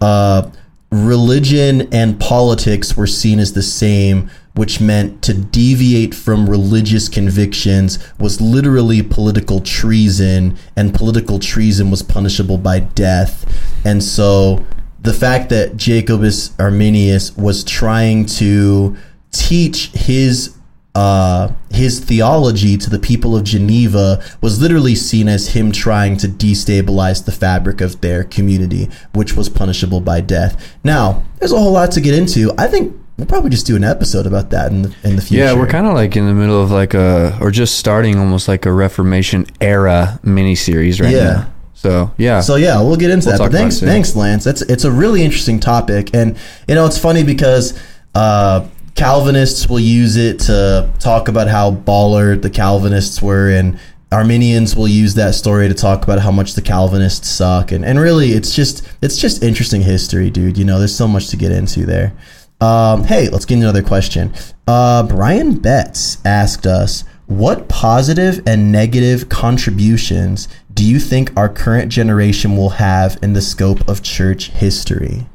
uh, 0.00 0.50
religion 0.90 1.88
and 1.92 2.18
politics 2.18 2.96
were 2.96 3.06
seen 3.06 3.38
as 3.38 3.52
the 3.52 3.62
same, 3.62 4.30
which 4.54 4.80
meant 4.80 5.22
to 5.22 5.34
deviate 5.34 6.14
from 6.14 6.48
religious 6.48 7.08
convictions 7.08 7.98
was 8.18 8.40
literally 8.40 9.02
political 9.02 9.60
treason, 9.60 10.56
and 10.76 10.94
political 10.94 11.38
treason 11.38 11.90
was 11.90 12.02
punishable 12.02 12.58
by 12.58 12.80
death. 12.80 13.46
And 13.84 14.02
so 14.02 14.64
the 15.00 15.14
fact 15.14 15.48
that 15.50 15.76
Jacobus 15.76 16.52
Arminius 16.58 17.36
was 17.36 17.64
trying 17.64 18.26
to 18.26 18.96
teach 19.32 19.90
his 19.92 20.56
uh, 20.92 21.52
his 21.70 22.00
theology 22.00 22.76
to 22.76 22.90
the 22.90 22.98
people 22.98 23.36
of 23.36 23.44
Geneva 23.44 24.22
was 24.40 24.60
literally 24.60 24.96
seen 24.96 25.28
as 25.28 25.50
him 25.50 25.70
trying 25.70 26.16
to 26.16 26.26
destabilize 26.26 27.24
the 27.24 27.32
fabric 27.32 27.80
of 27.80 28.00
their 28.00 28.24
community, 28.24 28.90
which 29.14 29.34
was 29.34 29.48
punishable 29.48 30.00
by 30.00 30.20
death. 30.20 30.76
Now, 30.82 31.22
there's 31.38 31.52
a 31.52 31.58
whole 31.58 31.72
lot 31.72 31.92
to 31.92 32.00
get 32.00 32.14
into. 32.14 32.52
I 32.58 32.66
think 32.66 32.99
we'll 33.20 33.26
probably 33.28 33.50
just 33.50 33.66
do 33.66 33.76
an 33.76 33.84
episode 33.84 34.26
about 34.26 34.50
that 34.50 34.72
in 34.72 34.82
the, 34.82 34.94
in 35.04 35.16
the 35.16 35.22
future. 35.22 35.44
Yeah, 35.44 35.54
we're 35.54 35.66
kind 35.68 35.86
of 35.86 35.94
like 35.94 36.16
in 36.16 36.26
the 36.26 36.34
middle 36.34 36.60
of 36.62 36.70
like 36.70 36.94
a, 36.94 37.38
or 37.40 37.50
just 37.50 37.78
starting 37.78 38.18
almost 38.18 38.48
like 38.48 38.66
a 38.66 38.72
Reformation 38.72 39.46
era 39.60 40.18
miniseries 40.24 41.00
right 41.00 41.12
Yeah. 41.14 41.22
now. 41.24 41.52
So 41.74 42.10
yeah, 42.18 42.40
So 42.40 42.56
yeah, 42.56 42.80
we'll 42.82 42.96
get 42.96 43.10
into 43.10 43.28
We'll 43.28 43.38
that. 43.38 43.44
But 43.44 43.52
thanks, 43.52 43.80
thanks, 43.80 44.14
Lance. 44.14 44.44
That's 44.44 44.60
it's 44.62 44.84
a 44.84 44.90
really 44.90 45.22
interesting 45.22 45.60
topic, 45.60 46.10
and 46.14 46.36
you 46.68 46.74
know 46.74 46.84
it's 46.84 46.98
funny 46.98 47.24
because 47.24 47.78
uh, 48.14 48.66
Calvinists 48.94 49.66
will 49.66 49.80
use 49.80 50.16
it 50.16 50.40
to 50.40 50.90
talk 50.98 51.28
about 51.28 51.48
how 51.48 51.70
baller 51.70 52.40
the 52.40 52.50
Calvinists 52.50 53.22
were, 53.22 53.48
and 53.50 53.78
Arminians 54.12 54.76
will 54.76 54.88
use 54.88 55.14
that 55.14 55.34
story 55.34 55.68
to 55.68 55.74
talk 55.74 56.02
about 56.04 56.18
how 56.18 56.30
much 56.30 56.52
the 56.54 56.60
Calvinists 56.60 57.28
suck, 57.28 57.72
and 57.72 57.82
and 57.82 57.98
really 57.98 58.32
it's 58.32 58.54
just 58.54 58.86
it's 59.00 59.16
just 59.16 59.42
interesting 59.42 59.80
history, 59.80 60.28
dude. 60.28 60.58
You 60.58 60.66
know, 60.66 60.78
there's 60.78 60.94
so 60.94 61.08
much 61.08 61.28
to 61.28 61.36
get 61.38 61.50
into 61.50 61.86
there. 61.86 62.12
Um, 62.60 63.04
hey, 63.04 63.28
let's 63.28 63.44
get 63.46 63.56
another 63.58 63.82
question. 63.82 64.32
Uh, 64.66 65.02
Brian 65.04 65.54
Betts 65.58 66.18
asked 66.24 66.66
us, 66.66 67.04
"What 67.26 67.68
positive 67.68 68.42
and 68.46 68.70
negative 68.70 69.28
contributions 69.28 70.46
do 70.72 70.84
you 70.84 70.98
think 71.00 71.32
our 71.36 71.48
current 71.48 71.90
generation 71.90 72.56
will 72.56 72.70
have 72.70 73.18
in 73.22 73.32
the 73.32 73.40
scope 73.42 73.86
of 73.88 74.02
church 74.02 74.50
history?" 74.50 75.26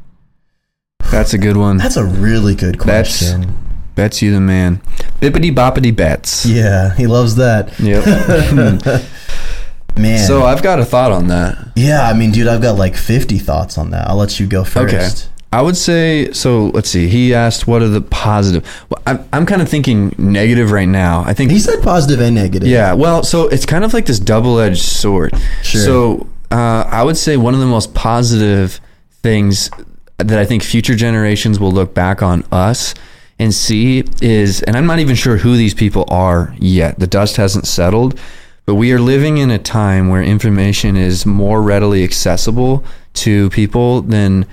that's 1.11 1.33
a 1.33 1.37
good 1.37 1.55
one. 1.57 1.77
That's 1.77 1.97
a 1.97 2.03
really 2.05 2.55
good 2.55 2.79
That's- 2.79 3.19
question. 3.19 3.55
Betts 3.95 4.21
you 4.21 4.33
the 4.33 4.41
man. 4.41 4.81
Bippity 5.21 5.55
boppity 5.55 5.95
bets. 5.95 6.45
yeah, 6.45 6.93
he 6.95 7.07
loves 7.07 7.35
that. 7.37 7.71
Yep. 7.79 9.05
Man. 9.97 10.27
so 10.27 10.43
I've 10.43 10.61
got 10.61 10.79
a 10.81 10.83
thought 10.85 11.13
on 11.13 11.27
that. 11.29 11.57
yeah, 11.77 12.05
I 12.05 12.11
mean, 12.13 12.31
dude, 12.31 12.47
I've 12.47 12.61
got 12.61 12.77
like 12.77 12.97
50 12.97 13.37
thoughts 13.39 13.77
on 13.77 13.91
that. 13.91 14.09
I'll 14.09 14.17
let 14.17 14.37
you 14.41 14.45
go 14.47 14.65
first. 14.65 14.93
Okay. 14.93 15.31
I 15.55 15.61
would 15.61 15.77
say 15.77 16.33
so. 16.33 16.65
Let's 16.73 16.89
see. 16.89 17.07
He 17.07 17.33
asked, 17.33 17.65
"What 17.65 17.81
are 17.81 17.87
the 17.87 18.01
positive?" 18.01 18.65
Well, 18.89 19.01
I'm 19.07 19.25
I'm 19.31 19.45
kind 19.45 19.61
of 19.61 19.69
thinking 19.69 20.13
negative 20.17 20.69
right 20.71 20.87
now. 20.87 21.23
I 21.25 21.33
think 21.33 21.49
He 21.49 21.59
said 21.59 21.81
positive 21.81 22.19
and 22.19 22.35
negative. 22.35 22.67
Yeah, 22.67 22.91
well, 22.91 23.23
so 23.23 23.47
it's 23.47 23.65
kind 23.65 23.85
of 23.85 23.93
like 23.93 24.05
this 24.05 24.19
double-edged 24.19 24.83
sword. 24.83 25.33
Sure. 25.63 25.81
So 25.81 26.27
uh, 26.51 26.83
I 26.91 27.03
would 27.03 27.15
say 27.15 27.37
one 27.37 27.53
of 27.53 27.61
the 27.61 27.65
most 27.67 27.93
positive 27.93 28.81
things 29.23 29.69
that 30.17 30.37
I 30.37 30.43
think 30.43 30.61
future 30.61 30.93
generations 30.95 31.57
will 31.57 31.71
look 31.71 31.93
back 31.93 32.21
on 32.21 32.43
us 32.51 32.93
and 33.39 33.53
see 33.53 34.03
is, 34.21 34.61
and 34.63 34.75
I'm 34.75 34.85
not 34.85 34.99
even 34.99 35.15
sure 35.15 35.37
who 35.37 35.55
these 35.55 35.73
people 35.73 36.03
are 36.09 36.53
yet. 36.59 36.99
The 36.99 37.07
dust 37.07 37.37
hasn't 37.37 37.65
settled, 37.65 38.19
but 38.65 38.75
we 38.75 38.91
are 38.91 38.99
living 38.99 39.37
in 39.37 39.51
a 39.51 39.57
time 39.59 40.09
where 40.09 40.21
information 40.21 40.97
is 40.97 41.25
more 41.25 41.61
readily 41.61 42.03
accessible 42.03 42.83
to 43.23 43.49
people 43.51 44.01
than 44.01 44.45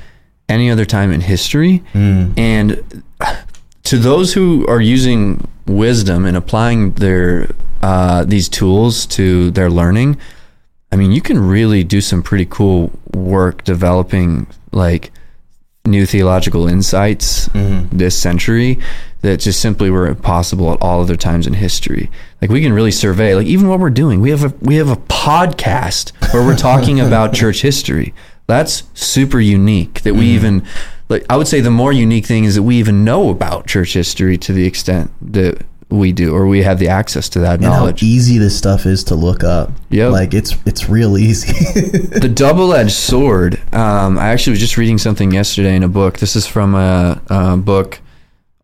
any 0.49 0.71
other 0.71 0.85
time 0.85 1.13
in 1.13 1.21
history. 1.23 1.83
And 1.95 3.03
to 3.85 3.99
those 3.99 4.35
who 4.35 4.67
are 4.69 4.81
using 4.81 5.47
wisdom 5.67 6.25
and 6.25 6.37
applying 6.37 6.93
their 6.93 7.49
uh, 7.83 8.25
these 8.25 8.49
tools 8.49 9.07
to 9.07 9.51
their 9.51 9.69
learning, 9.71 10.17
I 10.93 10.97
mean, 10.97 11.11
you 11.11 11.21
can 11.21 11.39
really 11.41 11.83
do 11.85 12.01
some 12.01 12.23
pretty 12.23 12.47
cool 12.47 12.91
work 13.13 13.65
developing 13.65 14.47
like 14.73 15.11
new 15.85 16.07
theological 16.07 16.69
insights 16.69 17.49
this 17.91 18.17
century 18.17 18.79
that 19.23 19.41
just 19.41 19.61
simply 19.61 19.91
were 19.91 20.07
impossible 20.07 20.73
at 20.73 20.81
all 20.81 21.01
other 21.01 21.17
times 21.17 21.47
in 21.47 21.55
history. 21.55 22.09
Like 22.41 22.51
we 22.51 22.61
can 22.61 22.73
really 22.73 22.91
survey, 22.93 23.35
like 23.35 23.47
even 23.47 23.69
what 23.69 23.81
we're 23.81 23.91
doing. 23.91 24.21
We 24.21 24.31
have 24.31 24.45
a 24.45 24.55
we 24.61 24.77
have 24.77 24.91
a 24.91 24.97
podcast 24.97 26.13
where 26.33 26.45
we're 26.45 26.57
talking 26.57 27.01
about 27.07 27.33
church 27.33 27.63
history. 27.63 28.15
That's 28.47 28.83
super 28.95 29.41
unique 29.41 30.03
that 30.03 30.15
we 30.15 30.27
even 30.27 30.65
like 31.09 31.25
I 31.31 31.37
would 31.37 31.47
say 31.49 31.61
the 31.61 31.71
more 31.71 31.93
unique 31.93 32.27
thing 32.27 32.45
is 32.45 32.55
that 32.57 32.63
we 32.63 32.77
even 32.77 33.05
know 33.05 33.31
about 33.31 33.67
church 33.67 33.95
history 33.95 34.37
to 34.39 34.53
the 34.53 34.67
extent 34.67 35.11
that 35.33 35.65
we 35.89 36.11
do 36.11 36.35
or 36.35 36.47
we 36.47 36.63
have 36.63 36.79
the 36.79 36.89
access 36.89 37.29
to 37.29 37.39
that 37.41 37.57
And 37.57 37.65
how 37.65 37.81
knowledge. 37.81 38.03
easy 38.03 38.39
this 38.39 38.57
stuff 38.57 38.87
is 38.87 39.05
to 39.05 39.15
look 39.15 39.45
up. 39.45 39.71
Yeah. 39.91 40.09
Like 40.09 40.33
it's 40.35 40.57
it's 40.67 40.89
real 40.89 41.19
easy. 41.19 41.53
the 42.19 42.33
double-edged 42.35 42.93
sword. 42.93 43.61
Um, 43.75 44.19
I 44.19 44.29
actually 44.31 44.53
was 44.53 44.61
just 44.61 44.77
reading 44.77 44.99
something 44.99 45.31
yesterday 45.33 45.77
in 45.77 45.83
a 45.83 45.89
book. 45.89 46.19
This 46.19 46.35
is 46.35 46.47
from 46.47 46.75
a, 46.75 47.21
a 47.29 47.57
book 47.59 48.01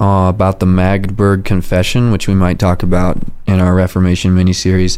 uh, 0.01 0.27
about 0.29 0.61
the 0.61 0.67
Magdeburg 0.67 1.45
Confession, 1.45 2.13
which 2.13 2.29
we 2.29 2.35
might 2.35 2.59
talk 2.59 2.83
about 2.83 3.19
in 3.47 3.61
our 3.61 3.75
Reformation 3.75 4.35
miniseries. 4.35 4.97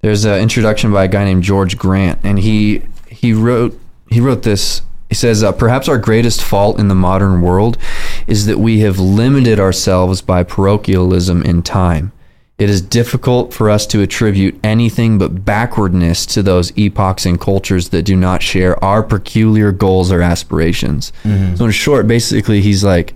There's 0.00 0.24
an 0.24 0.40
introduction 0.40 0.92
by 0.92 1.04
a 1.04 1.08
guy 1.08 1.24
named 1.24 1.42
George 1.42 1.76
Grant, 1.76 2.20
and 2.22 2.38
he 2.38 2.82
he 3.08 3.32
wrote 3.34 3.78
he 4.10 4.20
wrote 4.20 4.42
this. 4.42 4.82
He 5.08 5.14
says, 5.14 5.44
uh, 5.44 5.52
perhaps 5.52 5.88
our 5.88 5.98
greatest 5.98 6.42
fault 6.42 6.80
in 6.80 6.88
the 6.88 6.94
modern 6.94 7.40
world 7.40 7.78
is 8.26 8.46
that 8.46 8.58
we 8.58 8.80
have 8.80 8.98
limited 8.98 9.60
ourselves 9.60 10.20
by 10.20 10.42
parochialism 10.42 11.42
in 11.42 11.62
time. 11.62 12.10
It 12.58 12.70
is 12.70 12.80
difficult 12.80 13.52
for 13.52 13.68
us 13.70 13.86
to 13.88 14.00
attribute 14.00 14.58
anything 14.64 15.18
but 15.18 15.44
backwardness 15.44 16.24
to 16.26 16.42
those 16.42 16.76
epochs 16.76 17.26
and 17.26 17.40
cultures 17.40 17.90
that 17.90 18.02
do 18.04 18.16
not 18.16 18.42
share 18.42 18.82
our 18.82 19.02
peculiar 19.02 19.72
goals 19.72 20.10
or 20.10 20.22
aspirations. 20.22 21.12
So, 21.56 21.66
in 21.66 21.70
short, 21.70 22.08
basically, 22.08 22.62
he's 22.62 22.82
like, 22.82 23.12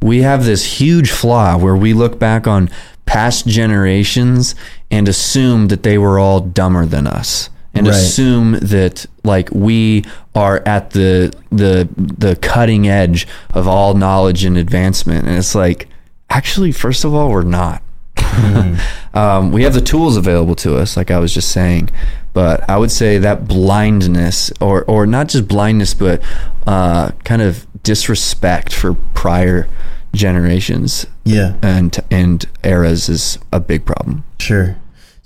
we 0.00 0.22
have 0.22 0.44
this 0.44 0.80
huge 0.80 1.10
flaw 1.10 1.58
where 1.58 1.76
we 1.76 1.92
look 1.92 2.18
back 2.18 2.46
on 2.46 2.70
past 3.04 3.46
generations 3.46 4.54
and 4.90 5.06
assume 5.06 5.68
that 5.68 5.82
they 5.82 5.98
were 5.98 6.18
all 6.18 6.40
dumber 6.40 6.86
than 6.86 7.06
us 7.06 7.50
and 7.78 7.86
Right. 7.86 7.96
assume 7.96 8.52
that 8.60 9.06
like 9.24 9.48
we 9.52 10.04
are 10.34 10.62
at 10.66 10.90
the 10.90 11.32
the 11.50 11.88
the 11.96 12.36
cutting 12.36 12.88
edge 12.88 13.26
of 13.54 13.66
all 13.66 13.94
knowledge 13.94 14.44
and 14.44 14.56
advancement 14.56 15.26
and 15.26 15.36
it's 15.36 15.54
like 15.54 15.88
actually 16.30 16.72
first 16.72 17.04
of 17.04 17.14
all 17.14 17.30
we're 17.30 17.42
not 17.42 17.82
um, 19.14 19.52
we 19.52 19.62
have 19.62 19.74
the 19.74 19.80
tools 19.80 20.16
available 20.16 20.54
to 20.54 20.76
us 20.76 20.96
like 20.96 21.10
i 21.10 21.18
was 21.18 21.32
just 21.32 21.50
saying 21.50 21.88
but 22.32 22.68
i 22.68 22.76
would 22.76 22.90
say 22.90 23.18
that 23.18 23.46
blindness 23.48 24.52
or 24.60 24.84
or 24.84 25.06
not 25.06 25.28
just 25.28 25.46
blindness 25.48 25.94
but 25.94 26.20
uh, 26.66 27.10
kind 27.24 27.42
of 27.42 27.66
disrespect 27.82 28.72
for 28.74 28.94
prior 29.14 29.66
generations 30.14 31.06
yeah. 31.24 31.54
and 31.62 31.98
and 32.10 32.46
eras 32.64 33.08
is 33.08 33.38
a 33.52 33.60
big 33.60 33.84
problem 33.84 34.24
Sure. 34.38 34.76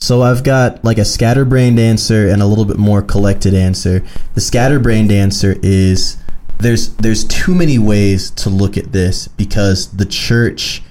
So 0.02 0.22
I've 0.22 0.42
got 0.42 0.82
like 0.84 0.98
a 0.98 1.04
scatterbrained 1.04 1.78
answer 1.78 2.28
and 2.28 2.42
a 2.42 2.46
little 2.46 2.64
bit 2.64 2.76
more 2.76 3.02
collected 3.02 3.54
answer. 3.54 4.02
The 4.34 4.40
scatterbrained 4.40 5.12
answer 5.12 5.60
is 5.62 6.16
there's 6.58 6.92
there's 6.96 7.22
too 7.22 7.54
many 7.54 7.78
ways 7.78 8.32
to 8.32 8.50
look 8.50 8.76
at 8.76 8.90
this 8.90 9.28
because 9.28 9.96
the 9.96 10.04
church 10.04 10.82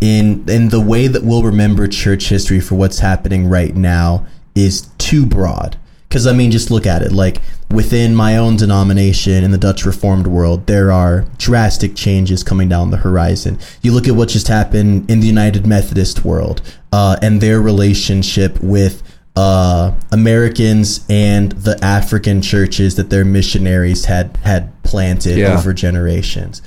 in 0.00 0.48
in 0.48 0.70
the 0.70 0.80
way 0.80 1.08
that 1.08 1.24
we'll 1.24 1.42
remember 1.42 1.86
church 1.88 2.30
history 2.30 2.58
for 2.58 2.76
what's 2.76 3.00
happening 3.00 3.50
right 3.50 3.76
now 3.76 4.26
is 4.54 4.88
too 4.96 5.26
broad. 5.26 5.76
Because 6.08 6.26
I 6.26 6.32
mean, 6.32 6.50
just 6.50 6.70
look 6.70 6.86
at 6.86 7.02
it. 7.02 7.12
Like 7.12 7.42
within 7.70 8.14
my 8.14 8.36
own 8.36 8.56
denomination 8.56 9.44
in 9.44 9.50
the 9.50 9.58
Dutch 9.58 9.84
Reformed 9.84 10.26
world, 10.26 10.66
there 10.66 10.90
are 10.90 11.26
drastic 11.36 11.94
changes 11.94 12.42
coming 12.42 12.68
down 12.68 12.90
the 12.90 12.96
horizon. 12.98 13.58
You 13.82 13.92
look 13.92 14.08
at 14.08 14.14
what 14.14 14.28
just 14.30 14.48
happened 14.48 15.10
in 15.10 15.20
the 15.20 15.26
United 15.26 15.66
Methodist 15.66 16.24
world 16.24 16.62
uh, 16.92 17.16
and 17.22 17.40
their 17.40 17.60
relationship 17.60 18.58
with 18.60 19.02
uh, 19.36 19.92
Americans 20.10 21.04
and 21.08 21.52
the 21.52 21.78
African 21.84 22.42
churches 22.42 22.96
that 22.96 23.10
their 23.10 23.24
missionaries 23.24 24.06
had 24.06 24.36
had 24.38 24.82
planted 24.82 25.38
Yeah. 25.38 25.56
over 25.56 25.72
generations. 25.72 26.60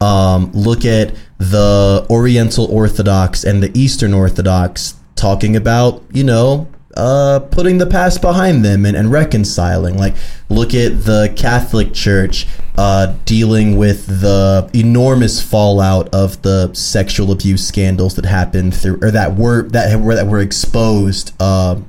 Um, 0.00 0.50
look 0.52 0.84
at 0.84 1.14
the 1.38 2.06
Oriental 2.10 2.66
Orthodox 2.66 3.44
and 3.44 3.62
the 3.62 3.70
Eastern 3.78 4.14
Orthodox 4.14 4.94
talking 5.16 5.56
about, 5.56 6.02
you 6.12 6.24
know, 6.24 6.66
uh, 6.96 7.40
putting 7.50 7.78
the 7.78 7.86
past 7.86 8.20
behind 8.20 8.64
them 8.64 8.84
and, 8.86 8.96
and 8.96 9.10
reconciling. 9.10 9.96
Like, 9.98 10.14
look 10.48 10.74
at 10.74 11.04
the 11.04 11.32
Catholic 11.36 11.92
Church 11.92 12.46
uh, 12.76 13.14
dealing 13.24 13.76
with 13.76 14.06
the 14.20 14.68
enormous 14.74 15.40
fallout 15.42 16.08
of 16.14 16.40
the 16.42 16.72
sexual 16.74 17.30
abuse 17.32 17.66
scandals 17.66 18.14
that 18.16 18.24
happened 18.24 18.74
through, 18.74 18.98
or 19.02 19.10
that 19.10 19.36
were 19.36 19.62
that 19.68 20.00
were 20.00 20.14
that 20.14 20.26
were 20.26 20.40
exposed. 20.40 21.32
Uh, 21.40 21.80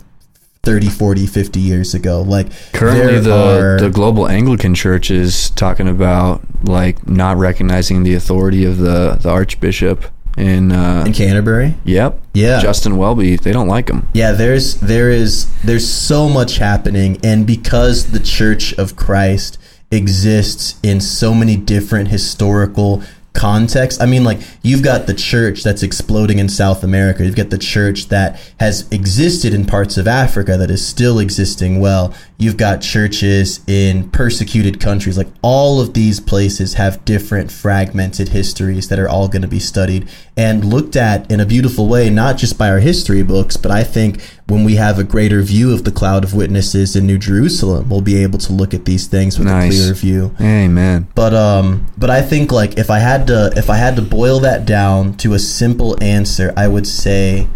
30 0.64 0.90
40 0.90 1.28
50 1.28 1.60
years 1.60 1.94
ago 1.94 2.24
like 2.24 2.48
Currently, 2.74 3.20
the 3.20 3.76
are- 3.76 3.80
the 3.80 3.92
global 3.92 4.28
Anglican 4.28 4.74
Church 4.74 5.12
is 5.12 5.52
talking 5.52 5.88
about 5.88 6.42
like 6.64 7.08
not 7.08 7.38
recognizing 7.38 8.02
the 8.02 8.16
authority 8.16 8.66
of 8.66 8.80
the 8.80 9.20
the 9.22 9.30
Archbishop 9.30 10.06
in. 10.38 10.72
Uh, 10.72 11.04
in 11.06 11.14
canterbury 11.14 11.76
yep. 11.84 12.20
Yeah. 12.34 12.60
Justin 12.62 12.98
Welby. 12.98 13.36
They 13.36 13.52
don't 13.52 13.68
like 13.68 13.90
him. 13.90 14.08
Yeah, 14.14 14.32
there's 14.34 14.76
there 14.76 15.10
is 15.10 15.54
there's 15.64 15.90
so 15.90 16.30
much 16.30 16.58
happening 16.58 17.20
and 17.24 17.46
because 17.48 18.12
the 18.12 18.20
Church 18.20 18.74
of 18.74 18.96
Christ 18.96 19.58
exists 19.92 20.80
in 20.84 21.00
so 21.00 21.34
many 21.34 21.56
different 21.56 22.10
historical 22.10 23.04
contexts. 23.36 24.02
I 24.02 24.06
mean 24.06 24.24
like 24.24 24.40
you've 24.64 24.82
got 24.84 25.06
the 25.08 25.14
church 25.14 25.64
that's 25.64 25.84
exploding 25.84 26.40
in 26.40 26.50
South 26.50 26.84
America. 26.84 27.26
You've 27.26 27.36
got 27.36 27.50
the 27.50 27.58
church 27.58 28.08
that 28.08 28.40
has 28.60 28.90
existed 28.92 29.54
in 29.54 29.66
parts 29.66 29.98
of 29.98 30.08
Africa 30.08 30.58
that 30.58 30.72
is 30.72 30.86
still 30.86 31.20
existing 31.20 31.80
well. 31.80 32.14
You've 32.38 32.58
got 32.58 32.82
churches 32.82 33.62
in 33.68 34.10
persecuted 34.10 34.80
countries. 34.80 35.18
Like 35.18 35.28
all 35.42 35.80
of 35.80 35.94
these 35.94 36.20
places 36.20 36.74
have 36.74 37.04
different 37.06 37.52
fragmented 37.52 38.30
histories 38.30 38.90
that 38.90 39.00
are 39.00 39.08
all 39.08 39.28
going 39.28 39.42
to 39.42 39.48
be 39.48 39.60
studied 39.60 40.10
and 40.36 40.66
looked 40.66 40.96
at 40.96 41.30
in 41.32 41.40
a 41.40 41.46
beautiful 41.46 41.88
way, 41.88 42.10
not 42.10 42.38
just 42.38 42.58
by 42.58 42.70
our 42.70 42.80
history 42.80 43.24
books, 43.24 43.56
but 43.58 43.72
I 43.72 43.84
think 43.84 44.22
when 44.48 44.64
we 44.64 44.76
have 44.76 45.00
a 45.00 45.04
greater 45.04 45.42
view 45.42 45.74
of 45.74 45.86
the 45.86 45.92
cloud 45.92 46.24
of 46.24 46.34
witnesses 46.34 46.96
in 46.96 47.08
New 47.08 47.18
Jerusalem, 47.18 47.90
we'll 47.90 48.02
be 48.02 48.18
able 48.22 48.38
to 48.40 48.54
look 48.54 48.74
at 48.74 48.86
these 48.86 49.08
things 49.08 49.40
with 49.40 49.48
Nice. 49.48 49.74
a 49.74 49.76
clearer 49.78 49.94
view. 49.96 50.36
Amen. 50.42 51.08
But 51.16 51.34
um, 51.34 51.86
but 51.98 52.10
I 52.10 52.22
think 52.22 52.52
like 52.52 52.78
if 52.78 52.90
I 52.90 53.00
had 53.00 53.25
to 53.28 53.52
if 53.56 53.70
I 53.70 53.76
had 53.76 53.96
to 53.96 54.02
boil 54.02 54.40
that 54.42 54.66
down 54.66 55.16
to 55.18 55.34
a 55.34 55.40
simple 55.40 56.02
answer, 56.04 56.54
I 56.56 56.68
would 56.68 56.88
say, 56.88 57.48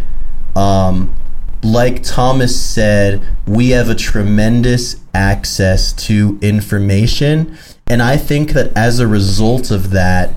um, 0.55 1.13
like 1.61 2.03
Thomas 2.03 2.59
said, 2.59 3.21
we 3.45 3.71
have 3.71 3.89
a 3.89 3.95
tremendous 3.95 4.97
access 5.13 5.93
to 5.93 6.39
information, 6.41 7.57
and 7.87 8.01
I 8.01 8.17
think 8.17 8.51
that 8.51 8.75
as 8.77 8.99
a 8.99 9.07
result 9.07 9.71
of 9.71 9.91
that, 9.91 10.33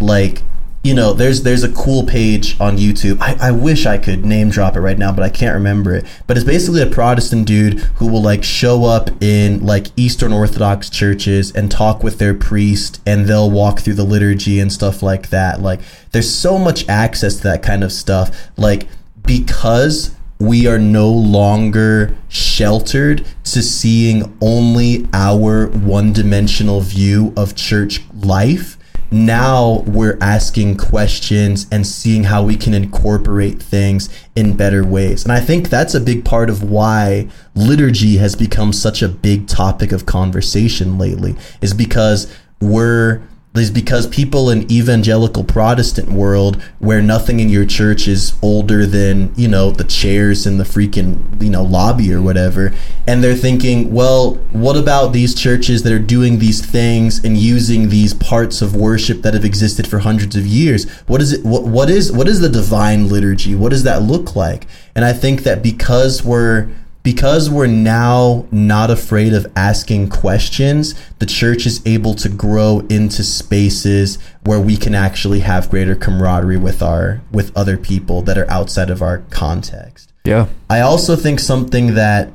like 0.00 0.42
you 0.82 0.94
know 0.94 1.12
there's 1.12 1.42
there's 1.42 1.62
a 1.62 1.72
cool 1.72 2.04
page 2.04 2.58
on 2.60 2.76
youtube. 2.76 3.18
I, 3.20 3.36
I 3.48 3.50
wish 3.52 3.86
i 3.86 3.98
could 3.98 4.24
name 4.24 4.50
drop 4.50 4.76
it 4.76 4.80
right 4.80 4.98
now 4.98 5.12
but 5.12 5.22
i 5.22 5.28
can't 5.28 5.54
remember 5.54 5.94
it. 5.94 6.04
But 6.26 6.36
it's 6.36 6.46
basically 6.46 6.82
a 6.82 6.86
protestant 6.86 7.46
dude 7.46 7.80
who 7.96 8.06
will 8.08 8.22
like 8.22 8.42
show 8.42 8.84
up 8.84 9.10
in 9.22 9.64
like 9.64 9.86
eastern 9.96 10.32
orthodox 10.32 10.90
churches 10.90 11.52
and 11.52 11.70
talk 11.70 12.02
with 12.02 12.18
their 12.18 12.34
priest 12.34 13.00
and 13.06 13.26
they'll 13.26 13.50
walk 13.50 13.80
through 13.80 13.94
the 13.94 14.04
liturgy 14.04 14.58
and 14.60 14.72
stuff 14.72 15.02
like 15.02 15.30
that. 15.30 15.60
Like 15.60 15.80
there's 16.10 16.32
so 16.32 16.58
much 16.58 16.88
access 16.88 17.36
to 17.36 17.42
that 17.44 17.62
kind 17.62 17.84
of 17.84 17.92
stuff. 17.92 18.50
Like 18.56 18.88
because 19.22 20.14
we 20.42 20.66
are 20.66 20.78
no 20.78 21.08
longer 21.08 22.16
sheltered 22.28 23.24
to 23.44 23.62
seeing 23.62 24.36
only 24.40 25.06
our 25.12 25.68
one 25.68 26.12
dimensional 26.12 26.80
view 26.80 27.32
of 27.36 27.54
church 27.54 28.00
life. 28.12 28.76
Now 29.12 29.84
we're 29.86 30.16
asking 30.22 30.78
questions 30.78 31.66
and 31.70 31.86
seeing 31.86 32.24
how 32.24 32.42
we 32.42 32.56
can 32.56 32.72
incorporate 32.72 33.62
things 33.62 34.08
in 34.34 34.56
better 34.56 34.84
ways. 34.84 35.24
And 35.24 35.32
I 35.32 35.40
think 35.40 35.68
that's 35.68 35.94
a 35.94 36.00
big 36.00 36.24
part 36.24 36.48
of 36.48 36.62
why 36.62 37.28
liturgy 37.54 38.16
has 38.16 38.34
become 38.34 38.72
such 38.72 39.02
a 39.02 39.08
big 39.08 39.48
topic 39.48 39.92
of 39.92 40.06
conversation 40.06 40.96
lately, 40.96 41.36
is 41.60 41.74
because 41.74 42.34
we're 42.60 43.20
is 43.54 43.70
because 43.70 44.06
people 44.06 44.48
in 44.48 44.70
evangelical 44.72 45.44
Protestant 45.44 46.10
world 46.10 46.62
where 46.78 47.02
nothing 47.02 47.38
in 47.38 47.50
your 47.50 47.66
church 47.66 48.08
is 48.08 48.34
older 48.40 48.86
than, 48.86 49.32
you 49.36 49.46
know, 49.46 49.70
the 49.70 49.84
chairs 49.84 50.46
in 50.46 50.56
the 50.56 50.64
freaking, 50.64 51.42
you 51.42 51.50
know, 51.50 51.62
lobby 51.62 52.12
or 52.14 52.22
whatever. 52.22 52.72
And 53.06 53.22
they're 53.22 53.34
thinking, 53.34 53.92
well, 53.92 54.36
what 54.52 54.76
about 54.76 55.12
these 55.12 55.34
churches 55.34 55.82
that 55.82 55.92
are 55.92 55.98
doing 55.98 56.38
these 56.38 56.64
things 56.64 57.22
and 57.22 57.36
using 57.36 57.90
these 57.90 58.14
parts 58.14 58.62
of 58.62 58.74
worship 58.74 59.20
that 59.20 59.34
have 59.34 59.44
existed 59.44 59.86
for 59.86 59.98
hundreds 59.98 60.34
of 60.34 60.46
years? 60.46 60.88
What 61.06 61.20
is 61.20 61.34
it 61.34 61.44
what 61.44 61.64
what 61.64 61.90
is 61.90 62.10
what 62.10 62.28
is 62.28 62.40
the 62.40 62.48
divine 62.48 63.08
liturgy? 63.08 63.54
What 63.54 63.70
does 63.70 63.82
that 63.82 64.00
look 64.02 64.34
like? 64.34 64.66
And 64.94 65.04
I 65.04 65.12
think 65.12 65.42
that 65.42 65.62
because 65.62 66.24
we're 66.24 66.70
because 67.02 67.50
we're 67.50 67.66
now 67.66 68.46
not 68.50 68.90
afraid 68.90 69.32
of 69.32 69.50
asking 69.56 70.08
questions, 70.08 70.94
the 71.18 71.26
church 71.26 71.66
is 71.66 71.84
able 71.84 72.14
to 72.14 72.28
grow 72.28 72.80
into 72.88 73.24
spaces 73.24 74.18
where 74.44 74.60
we 74.60 74.76
can 74.76 74.94
actually 74.94 75.40
have 75.40 75.70
greater 75.70 75.94
camaraderie 75.94 76.56
with 76.56 76.82
our 76.82 77.20
with 77.32 77.56
other 77.56 77.76
people 77.76 78.22
that 78.22 78.38
are 78.38 78.48
outside 78.50 78.90
of 78.90 79.02
our 79.02 79.18
context. 79.30 80.12
Yeah. 80.24 80.46
I 80.70 80.80
also 80.80 81.16
think 81.16 81.40
something 81.40 81.94
that 81.94 82.32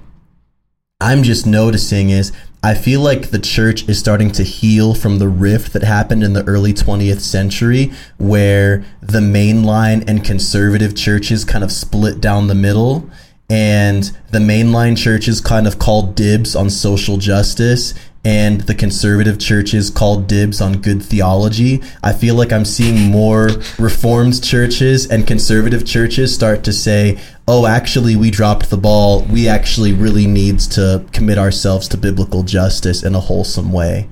I'm 1.00 1.24
just 1.24 1.46
noticing 1.46 2.10
is 2.10 2.34
I 2.64 2.74
feel 2.74 3.02
like 3.02 3.30
the 3.30 3.40
church 3.40 3.88
is 3.88 4.00
starting 4.00 4.32
to 4.32 4.44
heal 4.44 4.94
from 4.96 5.20
the 5.20 5.28
rift 5.28 5.74
that 5.74 5.84
happened 5.84 6.24
in 6.24 6.34
the 6.34 6.44
early 6.46 6.74
20th 6.74 7.22
century, 7.22 7.94
where 8.18 8.84
the 9.00 9.20
mainline 9.20 10.04
and 10.10 10.26
conservative 10.26 10.96
churches 10.96 11.46
kind 11.46 11.64
of 11.64 11.72
split 11.72 12.20
down 12.20 12.48
the 12.48 12.56
middle 12.56 13.10
and 13.50 14.12
the 14.32 14.40
mainline 14.40 14.98
churches 14.98 15.40
kind 15.40 15.68
of 15.68 15.80
called 15.80 16.16
dibs 16.16 16.56
on 16.56 16.70
social 16.70 17.18
justice 17.18 17.94
and 18.26 18.62
the 18.62 18.76
conservative 18.76 19.40
churches 19.40 19.90
called 19.90 20.28
dibs 20.28 20.60
on 20.60 20.82
good 20.82 21.02
theology. 21.02 21.82
I 22.04 22.12
feel 22.12 22.36
like 22.36 22.52
I'm 22.52 22.66
seeing 22.66 23.10
more 23.10 23.50
reformed 23.80 24.44
churches 24.44 25.08
and 25.08 25.26
conservative 25.26 25.86
churches 25.86 26.34
start 26.34 26.66
to 26.66 26.74
say, 26.74 27.18
"Oh, 27.48 27.66
actually 27.66 28.18
we 28.18 28.30
dropped 28.30 28.70
the 28.70 28.78
ball. 28.78 29.22
We 29.22 29.48
actually 29.48 29.94
really 29.94 30.28
needs 30.28 30.68
to 30.70 31.04
commit 31.14 31.38
ourselves 31.38 31.88
to 31.90 31.98
biblical 31.98 32.44
justice 32.44 33.02
in 33.02 33.16
a 33.16 33.22
wholesome 33.22 33.72
way." 33.72 34.08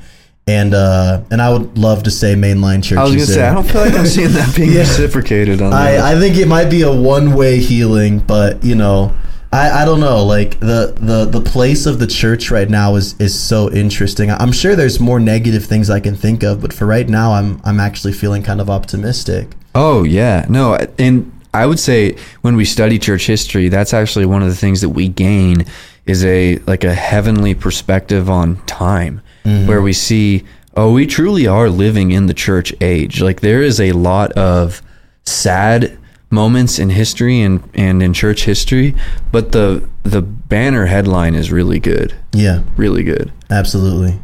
And 0.47 0.75
uh, 0.75 1.23
and 1.31 1.41
I 1.41 1.51
would 1.51 1.75
love 1.77 2.03
to 2.03 2.11
say 2.11 2.35
mainline 2.35 2.83
churches. 2.83 2.97
I 2.97 3.03
was 3.03 3.13
gonna 3.13 3.25
say 3.25 3.47
I 3.47 3.53
don't 3.53 3.67
feel 3.67 3.81
like 3.81 3.93
I'm 3.95 4.05
seeing 4.05 4.31
that 4.33 4.55
being 4.55 4.71
Yeah. 4.73 4.79
reciprocated 4.81 5.59
on 5.61 5.71
that. 5.71 5.99
I, 5.99 6.11
I 6.15 6.19
think 6.19 6.37
it 6.37 6.47
might 6.47 6.69
be 6.69 6.83
a 6.83 6.93
one 6.93 7.33
way 7.33 7.59
healing, 7.59 8.19
but 8.19 8.63
you 8.63 8.75
know, 8.75 9.11
I, 9.51 9.81
I 9.81 9.85
don't 9.85 9.99
know. 9.99 10.23
Like 10.23 10.59
the, 10.59 10.93
the 10.99 11.25
the 11.25 11.41
place 11.41 11.87
of 11.87 11.97
the 11.97 12.05
church 12.05 12.51
right 12.51 12.69
now 12.69 12.95
is 12.95 13.19
is 13.19 13.37
so 13.39 13.71
interesting. 13.71 14.29
I'm 14.29 14.51
sure 14.51 14.75
there's 14.75 14.99
more 14.99 15.19
negative 15.19 15.65
things 15.65 15.89
I 15.89 15.99
can 15.99 16.13
think 16.15 16.43
of, 16.43 16.61
but 16.61 16.71
for 16.73 16.85
right 16.85 17.09
now, 17.09 17.31
I'm 17.31 17.59
I'm 17.63 17.79
actually 17.79 18.13
feeling 18.13 18.43
kind 18.43 18.61
of 18.61 18.69
optimistic. 18.69 19.47
Oh 19.73 20.03
yeah, 20.03 20.45
no, 20.47 20.77
and 20.99 21.31
I 21.55 21.65
would 21.65 21.79
say 21.79 22.17
when 22.41 22.55
we 22.55 22.65
study 22.65 22.99
church 22.99 23.25
history, 23.25 23.67
that's 23.69 23.95
actually 23.95 24.27
one 24.27 24.43
of 24.43 24.49
the 24.49 24.55
things 24.55 24.81
that 24.81 24.89
we 24.89 25.07
gain 25.07 25.65
is 26.05 26.23
a 26.23 26.57
like 26.67 26.83
a 26.83 26.93
heavenly 26.93 27.55
perspective 27.55 28.29
on 28.29 28.57
time, 28.67 29.21
where 29.45 29.81
we 29.81 29.93
see, 29.93 30.43
oh, 30.75 30.91
we 30.91 31.05
truly 31.05 31.45
are 31.47 31.69
living 31.69 32.11
in 32.11 32.25
the 32.25 32.33
church 32.33 32.73
age. 32.81 33.21
Like 33.21 33.41
there 33.41 33.61
is 33.61 33.79
a 33.79 33.91
lot 33.91 34.31
of 34.33 34.81
sad 35.23 35.97
moments 36.31 36.79
in 36.79 36.89
history 36.89 37.41
and 37.41 37.61
and 37.75 38.01
in 38.03 38.11
church 38.13 38.45
history, 38.45 38.95
but 39.31 39.51
the 39.51 39.87
the 40.03 40.21
banner 40.21 40.85
headline 40.87 41.35
is 41.35 41.51
really 41.51 41.79
good, 41.79 42.13
Yeah, 42.33 42.63
really 42.77 43.03
good. 43.03 43.31
absolutely. 43.49 44.19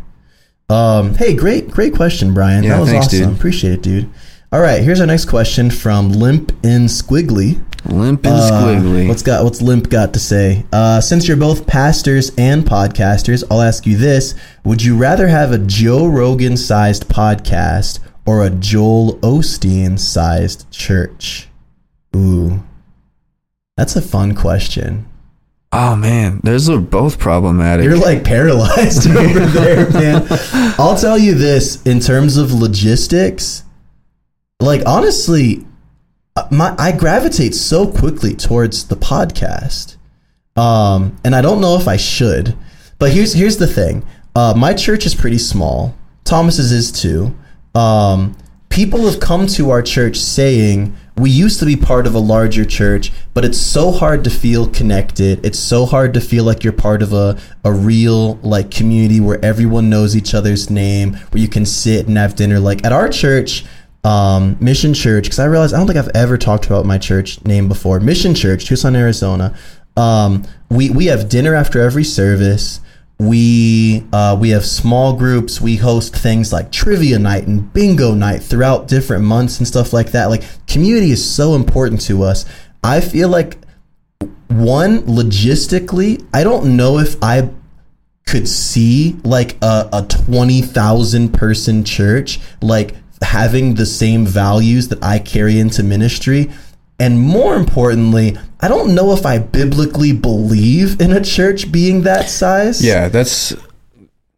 Um, 0.69 1.15
hey, 1.15 1.35
great 1.35 1.69
great 1.69 1.93
question, 1.93 2.33
Brian. 2.33 2.63
Yeah, 2.63 2.75
that 2.75 2.79
was 2.81 2.89
thanks, 2.89 3.07
awesome. 3.07 3.29
dude. 3.29 3.37
Appreciate 3.37 3.73
it, 3.73 3.81
dude. 3.81 4.09
All 4.53 4.59
right, 4.61 4.81
here's 4.83 4.99
our 4.99 5.07
next 5.07 5.25
question 5.25 5.69
from 5.71 6.11
Limp 6.11 6.51
in 6.63 6.85
Squiggly. 6.87 7.61
Limp 7.85 8.25
and 8.25 8.35
Uh, 8.35 8.51
squiggly. 8.51 9.07
What's 9.07 9.23
got 9.23 9.43
what's 9.43 9.61
Limp 9.61 9.89
got 9.89 10.13
to 10.13 10.19
say? 10.19 10.65
Uh, 10.71 11.01
since 11.01 11.27
you're 11.27 11.37
both 11.37 11.65
pastors 11.67 12.31
and 12.37 12.63
podcasters, 12.63 13.43
I'll 13.49 13.61
ask 13.61 13.85
you 13.85 13.97
this: 13.97 14.35
Would 14.63 14.83
you 14.83 14.95
rather 14.95 15.27
have 15.27 15.51
a 15.51 15.57
Joe 15.57 16.07
Rogan 16.07 16.57
sized 16.57 17.07
podcast 17.07 17.99
or 18.25 18.45
a 18.45 18.49
Joel 18.51 19.17
Osteen 19.21 19.97
sized 19.99 20.69
church? 20.71 21.47
Ooh, 22.15 22.61
that's 23.77 23.95
a 23.95 24.01
fun 24.01 24.35
question. 24.35 25.07
oh 25.73 25.95
man, 25.95 26.39
those 26.43 26.69
are 26.69 26.79
both 26.79 27.17
problematic. 27.17 27.83
You're 27.85 27.97
like 27.97 28.23
paralyzed 28.23 29.07
over 29.09 29.39
there, 29.47 29.89
man. 29.91 30.27
I'll 30.77 30.97
tell 30.97 31.17
you 31.17 31.33
this: 31.33 31.81
in 31.83 31.99
terms 31.99 32.37
of 32.37 32.51
logistics, 32.53 33.63
like 34.59 34.83
honestly, 34.85 35.59
uh, 35.59 35.63
my 36.49 36.75
I 36.77 36.91
gravitate 36.91 37.53
so 37.55 37.87
quickly 37.87 38.35
towards 38.35 38.87
the 38.87 38.95
podcast, 38.95 39.97
um, 40.55 41.17
and 41.23 41.35
I 41.35 41.41
don't 41.41 41.61
know 41.61 41.75
if 41.75 41.87
I 41.87 41.97
should. 41.97 42.55
But 42.99 43.11
here's 43.11 43.33
here's 43.33 43.57
the 43.57 43.67
thing: 43.67 44.05
uh, 44.35 44.53
my 44.55 44.73
church 44.73 45.05
is 45.05 45.15
pretty 45.15 45.37
small. 45.37 45.95
Thomas's 46.23 46.71
is 46.71 46.91
too. 46.91 47.35
Um, 47.75 48.37
people 48.69 49.05
have 49.09 49.19
come 49.19 49.47
to 49.47 49.69
our 49.69 49.81
church 49.81 50.17
saying 50.17 50.95
we 51.17 51.29
used 51.29 51.59
to 51.59 51.65
be 51.65 51.75
part 51.75 52.07
of 52.07 52.15
a 52.15 52.19
larger 52.19 52.65
church, 52.65 53.11
but 53.33 53.43
it's 53.43 53.57
so 53.59 53.91
hard 53.91 54.23
to 54.23 54.29
feel 54.29 54.67
connected. 54.67 55.45
It's 55.45 55.59
so 55.59 55.85
hard 55.85 56.13
to 56.13 56.21
feel 56.21 56.45
like 56.45 56.63
you're 56.63 56.73
part 56.73 57.03
of 57.03 57.13
a, 57.13 57.37
a 57.65 57.71
real 57.71 58.35
like 58.37 58.71
community 58.71 59.19
where 59.19 59.43
everyone 59.43 59.89
knows 59.89 60.15
each 60.15 60.33
other's 60.33 60.69
name, 60.69 61.13
where 61.13 61.41
you 61.41 61.49
can 61.49 61.65
sit 61.65 62.07
and 62.07 62.17
have 62.17 62.35
dinner. 62.35 62.59
Like 62.59 62.85
at 62.85 62.93
our 62.93 63.09
church, 63.09 63.65
um, 64.03 64.57
Mission 64.59 64.93
Church, 64.93 65.25
because 65.25 65.39
I 65.39 65.45
realized 65.45 65.73
I 65.73 65.77
don't 65.77 65.87
think 65.87 65.99
I've 65.99 66.15
ever 66.15 66.37
talked 66.37 66.65
about 66.65 66.85
my 66.85 66.97
church 66.97 67.43
name 67.45 67.67
before. 67.67 67.99
Mission 67.99 68.33
Church, 68.33 68.65
Tucson, 68.65 68.95
Arizona. 68.95 69.55
Um, 69.97 70.43
we 70.69 70.89
we 70.89 71.05
have 71.07 71.29
dinner 71.29 71.53
after 71.53 71.79
every 71.81 72.03
service. 72.03 72.79
We 73.19 74.03
uh, 74.11 74.35
we 74.39 74.49
have 74.49 74.65
small 74.65 75.15
groups. 75.15 75.61
We 75.61 75.75
host 75.75 76.15
things 76.15 76.51
like 76.51 76.71
trivia 76.71 77.19
night 77.19 77.45
and 77.45 77.71
bingo 77.71 78.15
night 78.15 78.41
throughout 78.41 78.87
different 78.87 79.23
months 79.23 79.59
and 79.59 79.67
stuff 79.67 79.93
like 79.93 80.11
that. 80.11 80.29
Like 80.29 80.43
community 80.65 81.11
is 81.11 81.23
so 81.23 81.53
important 81.53 82.01
to 82.01 82.23
us. 82.23 82.45
I 82.83 82.99
feel 83.01 83.29
like 83.29 83.57
one 84.47 85.03
logistically, 85.03 86.27
I 86.33 86.43
don't 86.43 86.75
know 86.75 86.97
if 86.97 87.15
I 87.23 87.49
could 88.25 88.47
see 88.47 89.17
like 89.23 89.57
a, 89.61 89.89
a 89.93 90.05
20,000 90.07 91.33
person 91.33 91.83
church 91.83 92.39
like 92.61 92.95
having 93.21 93.75
the 93.75 93.85
same 93.85 94.25
values 94.25 94.87
that 94.89 95.03
I 95.03 95.19
carry 95.19 95.59
into 95.59 95.83
ministry. 95.83 96.51
And 96.99 97.19
more 97.19 97.55
importantly, 97.55 98.37
I 98.59 98.67
don't 98.67 98.93
know 98.93 99.13
if 99.13 99.25
I 99.25 99.39
biblically 99.39 100.13
believe 100.13 101.01
in 101.01 101.11
a 101.11 101.23
church 101.23 101.71
being 101.71 102.03
that 102.03 102.29
size. 102.29 102.83
Yeah, 102.85 103.09
that's 103.09 103.55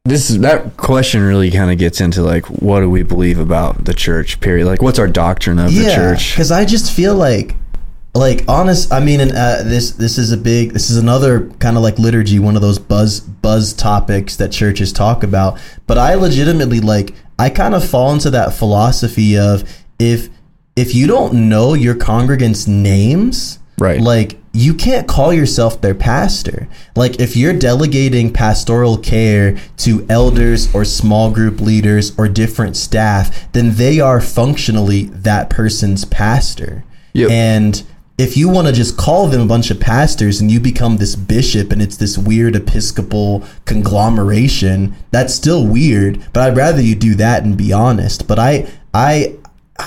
this 0.06 0.30
is 0.30 0.40
that 0.40 0.76
question 0.76 1.22
really 1.22 1.50
kind 1.50 1.72
of 1.72 1.78
gets 1.78 2.02
into 2.02 2.22
like 2.22 2.46
what 2.48 2.82
do 2.82 2.90
we 2.90 3.04
believe 3.04 3.40
about 3.40 3.86
the 3.86 3.94
church 3.94 4.42
period 4.42 4.68
like 4.68 4.82
what's 4.82 5.00
our 5.00 5.08
doctrine 5.08 5.60
of 5.60 5.74
the 5.74 5.90
church 5.96 6.34
because 6.34 6.52
I 6.52 6.66
just 6.66 6.92
feel 6.92 7.16
like, 7.16 7.56
like 8.14 8.44
honest. 8.50 8.92
I 8.92 9.00
mean, 9.00 9.22
and, 9.22 9.32
uh, 9.32 9.64
this 9.64 9.92
this 9.92 10.18
is 10.18 10.32
a 10.32 10.38
big. 10.38 10.72
This 10.72 10.90
is 10.90 10.98
another 10.98 11.50
kind 11.60 11.78
of 11.78 11.84
like 11.84 11.98
liturgy, 12.00 12.38
one 12.40 12.56
of 12.56 12.62
those 12.62 12.80
buzz 12.80 13.22
buzz 13.22 13.74
topics 13.74 14.36
that 14.38 14.52
churches 14.52 14.94
talk 14.94 15.24
about. 15.24 15.60
But 15.88 15.98
I 15.98 16.16
legitimately 16.16 16.80
like. 16.80 17.16
I 17.40 17.50
kind 17.50 17.76
of 17.76 17.88
fall 17.88 18.14
into 18.14 18.30
that 18.32 18.54
philosophy 18.54 19.38
of 19.38 19.64
if 20.00 20.30
if 20.76 20.96
you 20.96 21.08
don't 21.08 21.50
know 21.50 21.74
your 21.74 21.96
congregants' 21.96 22.68
names, 22.68 23.60
Right. 23.78 24.00
Like 24.00 24.38
you 24.54 24.74
can't 24.74 25.08
call 25.08 25.34
yourself 25.34 25.82
their 25.82 25.96
pastor. 25.96 26.68
Like 26.96 27.20
if 27.20 27.36
you're 27.36 27.54
delegating 27.54 28.32
pastoral 28.32 28.98
care 28.98 29.58
to 29.78 30.06
elders 30.10 30.74
or 30.76 30.86
small 30.86 31.32
group 31.32 31.60
leaders 31.60 32.18
or 32.18 32.28
different 32.28 32.78
staff, 32.78 33.52
then 33.52 33.76
they 33.76 34.00
are 34.00 34.22
functionally 34.22 35.06
that 35.06 35.50
person's 35.50 36.06
pastor. 36.06 36.84
Yep. 37.14 37.32
And 37.32 37.84
if 38.18 38.38
you 38.38 38.48
want 38.48 38.68
to 38.68 38.74
just 38.74 38.98
call 38.98 39.28
them 39.28 39.42
a 39.42 39.46
bunch 39.46 39.72
of 39.72 39.80
pastors 39.80 40.40
and 40.40 40.52
you 40.52 40.60
become 40.60 40.98
this 40.98 41.16
bishop 41.16 41.72
and 41.72 41.82
it's 41.82 41.98
this 41.98 42.18
weird 42.18 42.56
episcopal 42.56 43.44
conglomeration, 43.66 44.96
that's 45.12 45.34
still 45.34 45.66
weird, 45.66 46.24
but 46.32 46.44
I'd 46.44 46.58
rather 46.58 46.82
you 46.82 46.96
do 46.96 47.16
that 47.16 47.44
and 47.44 47.58
be 47.58 47.74
honest. 47.74 48.28
But 48.28 48.38
I 48.38 48.70
I 48.94 49.36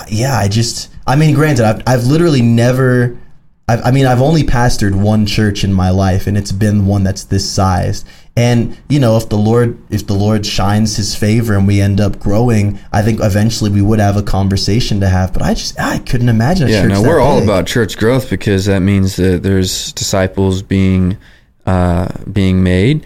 yeah, 0.09 0.37
I 0.37 0.49
just 0.49 0.89
I 1.05 1.15
mean 1.15 1.33
granted 1.35 1.65
I've 1.65 1.83
I've 1.87 2.05
literally 2.05 2.41
never 2.41 3.17
I, 3.67 3.77
I 3.77 3.91
mean, 3.91 4.05
I've 4.05 4.21
only 4.21 4.43
pastored 4.43 4.95
one 4.95 5.25
church 5.25 5.63
in 5.63 5.73
my 5.73 5.89
life, 5.89 6.25
and 6.27 6.37
it's 6.37 6.51
been 6.51 6.85
one 6.85 7.03
that's 7.03 7.25
this 7.25 7.49
size. 7.49 8.05
And 8.35 8.77
you 8.87 8.99
know, 8.99 9.17
if 9.17 9.29
the 9.29 9.37
Lord, 9.37 9.77
if 9.89 10.05
the 10.07 10.13
Lord 10.13 10.45
shines 10.45 10.95
His 10.95 11.15
favor 11.15 11.55
and 11.55 11.65
we 11.67 11.81
end 11.81 11.99
up 11.99 12.19
growing, 12.19 12.79
I 12.93 13.01
think 13.01 13.19
eventually 13.21 13.69
we 13.71 13.81
would 13.81 13.99
have 13.99 14.15
a 14.15 14.23
conversation 14.23 14.99
to 15.01 15.09
have. 15.09 15.33
But 15.33 15.41
I 15.41 15.53
just, 15.53 15.79
I 15.79 15.99
couldn't 15.99 16.29
imagine. 16.29 16.67
A 16.67 16.71
Yeah, 16.71 16.81
church 16.83 16.91
no, 16.91 17.01
we're 17.01 17.19
all 17.19 17.39
big. 17.39 17.49
about 17.49 17.65
church 17.67 17.97
growth 17.97 18.29
because 18.29 18.65
that 18.65 18.79
means 18.81 19.15
that 19.15 19.41
there's 19.43 19.91
disciples 19.93 20.61
being 20.61 21.17
uh, 21.65 22.09
being 22.31 22.63
made. 22.63 23.05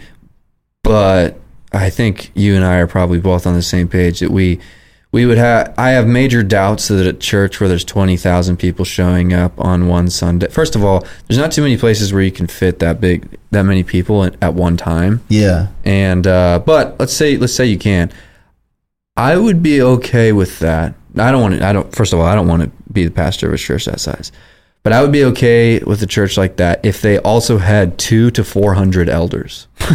But 0.84 1.38
I 1.72 1.88
think 1.90 2.30
you 2.34 2.54
and 2.54 2.64
I 2.64 2.76
are 2.76 2.86
probably 2.86 3.18
both 3.18 3.46
on 3.46 3.54
the 3.54 3.62
same 3.62 3.88
page 3.88 4.20
that 4.20 4.30
we 4.30 4.60
we 5.12 5.26
would 5.26 5.36
have. 5.36 5.74
I 5.78 5.90
have 5.90 6.06
major 6.08 6.42
doubts 6.42 6.88
that 6.88 7.06
at 7.06 7.20
church 7.20 7.60
where 7.60 7.68
there's 7.68 7.84
twenty 7.84 8.16
thousand 8.16 8.56
people 8.56 8.84
showing 8.84 9.32
up 9.32 9.60
on 9.60 9.86
one 9.86 10.08
Sunday. 10.08 10.48
First 10.48 10.74
of 10.74 10.82
all, 10.82 11.06
there's 11.28 11.38
not 11.38 11.52
too 11.52 11.62
many 11.62 11.76
places 11.76 12.12
where 12.12 12.22
you 12.22 12.32
can 12.32 12.46
fit 12.46 12.78
that 12.78 13.00
big 13.00 13.28
that 13.50 13.62
many 13.64 13.82
people 13.82 14.24
at, 14.24 14.36
at 14.42 14.54
one 14.54 14.76
time. 14.78 15.20
Yeah, 15.28 15.68
And 15.84 16.26
uh, 16.26 16.62
but 16.64 16.98
let's 16.98 17.12
say 17.12 17.36
let's 17.36 17.54
say 17.54 17.66
you 17.66 17.78
can. 17.78 18.10
I 19.14 19.36
would 19.36 19.62
be 19.62 19.82
okay 19.82 20.32
with 20.32 20.58
that. 20.60 20.94
I 21.18 21.30
don't 21.30 21.42
want 21.42 21.58
to. 21.58 21.66
I 21.66 21.74
don't. 21.74 21.94
First 21.94 22.14
of 22.14 22.18
all, 22.18 22.24
I 22.24 22.34
don't 22.34 22.48
want 22.48 22.62
to 22.62 22.70
be 22.90 23.04
the 23.04 23.10
pastor 23.10 23.48
of 23.48 23.52
a 23.52 23.58
church 23.58 23.84
that 23.84 24.00
size. 24.00 24.32
But 24.84 24.92
I 24.92 25.00
would 25.00 25.12
be 25.12 25.24
okay 25.26 25.78
with 25.78 26.02
a 26.02 26.06
church 26.06 26.36
like 26.36 26.56
that 26.56 26.84
if 26.84 27.02
they 27.02 27.18
also 27.18 27.58
had 27.58 27.98
two 27.98 28.32
to 28.32 28.42
four 28.42 28.74
hundred 28.74 29.08
elders, 29.08 29.68
so 29.78 29.86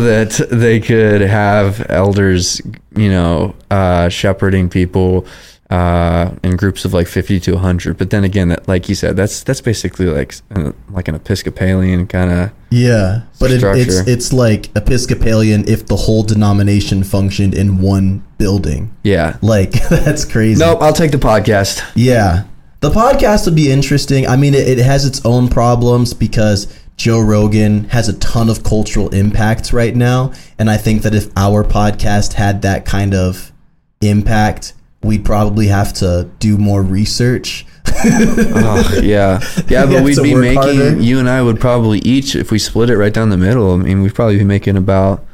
that 0.00 0.46
they 0.50 0.80
could 0.80 1.20
have 1.20 1.86
elders, 1.88 2.60
you 2.96 3.08
know, 3.08 3.54
uh, 3.70 4.08
shepherding 4.08 4.68
people 4.68 5.26
uh, 5.70 6.32
in 6.42 6.56
groups 6.56 6.84
of 6.84 6.92
like 6.92 7.06
fifty 7.06 7.38
to 7.40 7.56
hundred. 7.56 7.98
But 7.98 8.10
then 8.10 8.24
again, 8.24 8.48
that 8.48 8.66
like 8.66 8.88
you 8.88 8.94
said, 8.94 9.16
that's 9.16 9.44
that's 9.44 9.60
basically 9.60 10.06
like 10.06 10.34
uh, 10.54 10.72
like 10.90 11.08
an 11.08 11.14
Episcopalian 11.14 12.06
kind 12.08 12.32
of 12.32 12.50
yeah. 12.70 13.22
But 13.38 13.52
it, 13.52 13.62
it's 13.62 14.08
it's 14.08 14.32
like 14.32 14.74
Episcopalian 14.76 15.68
if 15.68 15.86
the 15.86 15.96
whole 15.96 16.24
denomination 16.24 17.04
functioned 17.04 17.54
in 17.54 17.80
one 17.80 18.24
building. 18.38 18.94
yeah. 19.02 19.36
Like 19.40 19.72
that's 19.88 20.24
crazy. 20.24 20.58
Nope, 20.58 20.82
I'll 20.82 20.92
take 20.92 21.12
the 21.12 21.18
podcast. 21.18 21.82
Yeah. 21.94 22.44
The 22.82 22.90
podcast 22.90 23.44
would 23.44 23.54
be 23.54 23.70
interesting. 23.70 24.26
I 24.26 24.34
mean, 24.34 24.54
it, 24.54 24.66
it 24.66 24.78
has 24.78 25.04
its 25.04 25.24
own 25.24 25.48
problems 25.48 26.12
because 26.14 26.66
Joe 26.96 27.20
Rogan 27.20 27.84
has 27.90 28.08
a 28.08 28.18
ton 28.18 28.48
of 28.48 28.64
cultural 28.64 29.08
impacts 29.14 29.72
right 29.72 29.94
now. 29.94 30.32
And 30.58 30.68
I 30.68 30.78
think 30.78 31.02
that 31.02 31.14
if 31.14 31.28
our 31.36 31.62
podcast 31.62 32.32
had 32.32 32.62
that 32.62 32.84
kind 32.84 33.14
of 33.14 33.52
impact, 34.00 34.72
we'd 35.00 35.24
probably 35.24 35.68
have 35.68 35.92
to 35.94 36.28
do 36.40 36.58
more 36.58 36.82
research. 36.82 37.66
Oh, 38.04 39.00
yeah, 39.00 39.40
yeah, 39.68 39.86
but 39.86 40.02
we'd 40.02 40.16
be 40.20 40.34
making. 40.34 40.56
harder. 40.56 40.98
You 41.00 41.20
and 41.20 41.28
I 41.30 41.40
would 41.40 41.60
probably 41.60 42.00
each, 42.00 42.34
if 42.34 42.50
we 42.50 42.58
split 42.58 42.90
it 42.90 42.96
right 42.96 43.14
down 43.14 43.28
the 43.28 43.36
middle. 43.36 43.74
I 43.74 43.76
mean, 43.76 44.02
we'd 44.02 44.14
probably 44.14 44.38
be 44.38 44.44
making 44.44 44.76
about, 44.76 45.24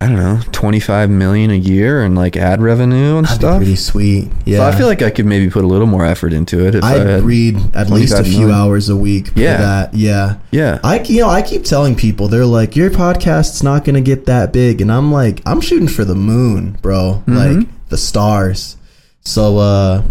I 0.00 0.08
don't 0.08 0.16
know, 0.16 0.40
twenty 0.52 0.80
five 0.80 1.08
million 1.08 1.50
a 1.50 1.54
year 1.54 2.02
and 2.02 2.14
like 2.14 2.36
ad 2.36 2.60
revenue 2.60 3.16
and 3.16 3.26
That'd 3.26 3.38
be 3.38 3.44
stuff. 3.46 3.56
pretty 3.58 3.76
sweet. 3.76 4.28
Yeah. 4.44 4.58
So 4.58 4.64
I 4.64 4.72
feel 4.76 4.86
like 4.86 5.00
I 5.00 5.08
could 5.08 5.24
maybe 5.24 5.48
put 5.48 5.64
a 5.64 5.66
little 5.66 5.86
more 5.86 6.04
effort 6.04 6.34
into 6.34 6.66
it 6.66 6.74
if 6.74 6.84
I 6.84 6.96
I'd 6.96 7.06
had. 7.06 7.22
read 7.22 7.56
at 7.74 7.88
least 7.88 8.12
a 8.12 8.22
few 8.22 8.40
million. 8.40 8.50
hours 8.50 8.88
a 8.90 8.96
week 8.96 9.28
for 9.28 9.38
Yeah. 9.40 9.56
that. 9.56 9.94
Yeah. 9.94 10.36
yeah, 10.50 10.78
I 10.84 10.98
you 11.00 11.20
know 11.22 11.28
I 11.30 11.40
keep 11.40 11.64
telling 11.64 11.94
people 11.94 12.28
they're 12.28 12.44
like 12.44 12.76
your 12.76 12.90
podcast's 12.90 13.62
not 13.62 13.84
gonna 13.84 14.02
get 14.02 14.26
that 14.26 14.52
big, 14.52 14.82
and 14.82 14.92
I'm 14.92 15.10
like 15.10 15.40
I'm 15.46 15.62
shooting 15.62 15.88
for 15.88 16.04
the 16.04 16.16
moon, 16.16 16.76
bro, 16.82 17.22
Mm-hmm. 17.26 17.36
like 17.60 17.68
the 17.88 17.96
stars. 17.96 18.76
So 19.22 19.56
uh, 19.56 20.02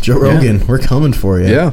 Joe 0.00 0.24
Yeah. 0.24 0.32
Rogan, 0.34 0.66
we're 0.66 0.78
coming 0.78 1.12
for 1.12 1.40
you. 1.40 1.48
yeah. 1.48 1.72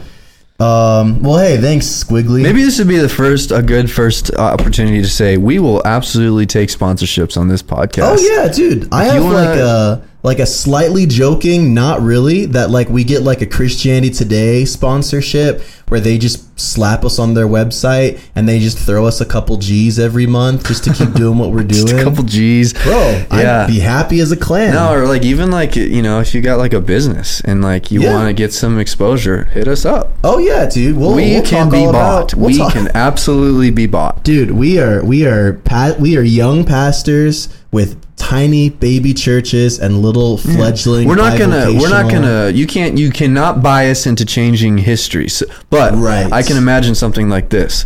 Um. 0.63 1.21
Well, 1.21 1.37
hey, 1.39 1.57
thanks, 1.59 1.85
Squiggly. 1.85 2.41
Maybe 2.41 2.63
this 2.63 2.79
would 2.79 2.87
be 2.87 2.97
the 2.97 3.09
first, 3.09 3.51
a 3.51 3.61
good 3.61 3.91
first 3.91 4.33
uh, 4.33 4.37
opportunity 4.41 5.01
to 5.01 5.09
say 5.09 5.37
we 5.37 5.59
will 5.59 5.81
absolutely 5.85 6.45
take 6.45 6.69
sponsorships 6.69 7.37
on 7.37 7.47
this 7.49 7.61
podcast. 7.61 8.17
Oh 8.17 8.17
yeah, 8.19 8.51
dude. 8.51 8.87
I 8.93 9.05
have 9.05 9.23
wanna- 9.23 9.35
like 9.35 9.59
a 9.59 10.01
like 10.23 10.39
a 10.39 10.45
slightly 10.45 11.05
joking, 11.05 11.73
not 11.73 12.01
really, 12.01 12.45
that 12.47 12.69
like 12.69 12.87
we 12.89 13.03
get 13.03 13.23
like 13.23 13.41
a 13.41 13.45
Christianity 13.45 14.09
Today 14.09 14.63
sponsorship 14.65 15.61
where 15.89 15.99
they 15.99 16.17
just 16.17 16.57
slap 16.59 17.03
us 17.03 17.19
on 17.19 17.33
their 17.33 17.45
website 17.45 18.19
and 18.35 18.47
they 18.47 18.57
just 18.57 18.77
throw 18.79 19.05
us 19.05 19.19
a 19.21 19.25
couple 19.25 19.57
G's 19.57 19.99
every 19.99 20.25
month 20.25 20.65
just 20.67 20.85
to 20.85 20.93
keep 20.93 21.13
doing 21.13 21.37
what 21.37 21.51
we're 21.51 21.63
doing. 21.63 21.85
Just 21.87 21.93
a 21.93 22.03
couple 22.03 22.23
G's, 22.23 22.73
Bro, 22.73 23.25
Yeah. 23.31 23.63
I'd 23.63 23.67
be 23.67 23.79
happy 23.79 24.19
as 24.21 24.31
a 24.31 24.37
clan. 24.37 24.73
No, 24.73 24.93
or 24.93 25.05
like 25.05 25.23
even 25.23 25.51
like 25.51 25.75
you 25.75 26.01
know, 26.01 26.19
if 26.21 26.33
you 26.33 26.41
got 26.41 26.57
like 26.57 26.73
a 26.73 26.79
business 26.81 27.41
and 27.41 27.61
like 27.61 27.91
you 27.91 28.01
Yeah. 28.01 28.13
want 28.13 28.27
to 28.29 28.33
get 28.33 28.53
some 28.53 28.79
exposure, 28.79 29.43
hit 29.45 29.67
us 29.67 29.85
up. 29.85 30.13
Oh 30.23 30.37
yeah, 30.39 30.67
dude. 30.67 30.95
We'll, 30.97 31.13
we 31.15 31.31
we'll 31.33 31.43
can 31.43 31.69
be 31.69 31.83
bought. 31.85 32.33
we'll 32.33 32.47
we 32.47 32.57
talk- 32.57 32.73
can 32.73 32.87
absolutely 32.95 33.69
be 33.71 33.85
bought. 33.87 34.23
dude. 34.23 34.51
We 34.51 34.79
are 34.79 35.03
we 35.03 35.25
are 35.25 35.53
pa- 35.65 35.95
we 35.99 36.15
are 36.17 36.21
young 36.23 36.63
pastors 36.65 37.49
with 37.73 37.99
tiny 38.15 38.69
baby 38.69 39.13
churches 39.13 39.79
and 39.79 40.01
little 40.01 40.37
fledgling. 40.37 41.07
We're 41.07 41.15
not 41.15 41.37
gonna. 41.37 41.73
We're 41.73 41.89
not 41.89 42.09
gonna. 42.09 42.49
You 42.49 42.65
can't. 42.67 42.97
You 42.97 43.09
cannot 43.11 43.61
buy 43.61 43.89
us 43.89 44.05
into 44.05 44.23
changing 44.25 44.77
history. 44.77 45.27
So, 45.27 45.45
but 45.69 45.93
Right. 45.95 46.31
I 46.31 46.43
can 46.43 46.55
imagine 46.55 46.95
something 46.95 47.27
like 47.29 47.49
this. 47.49 47.83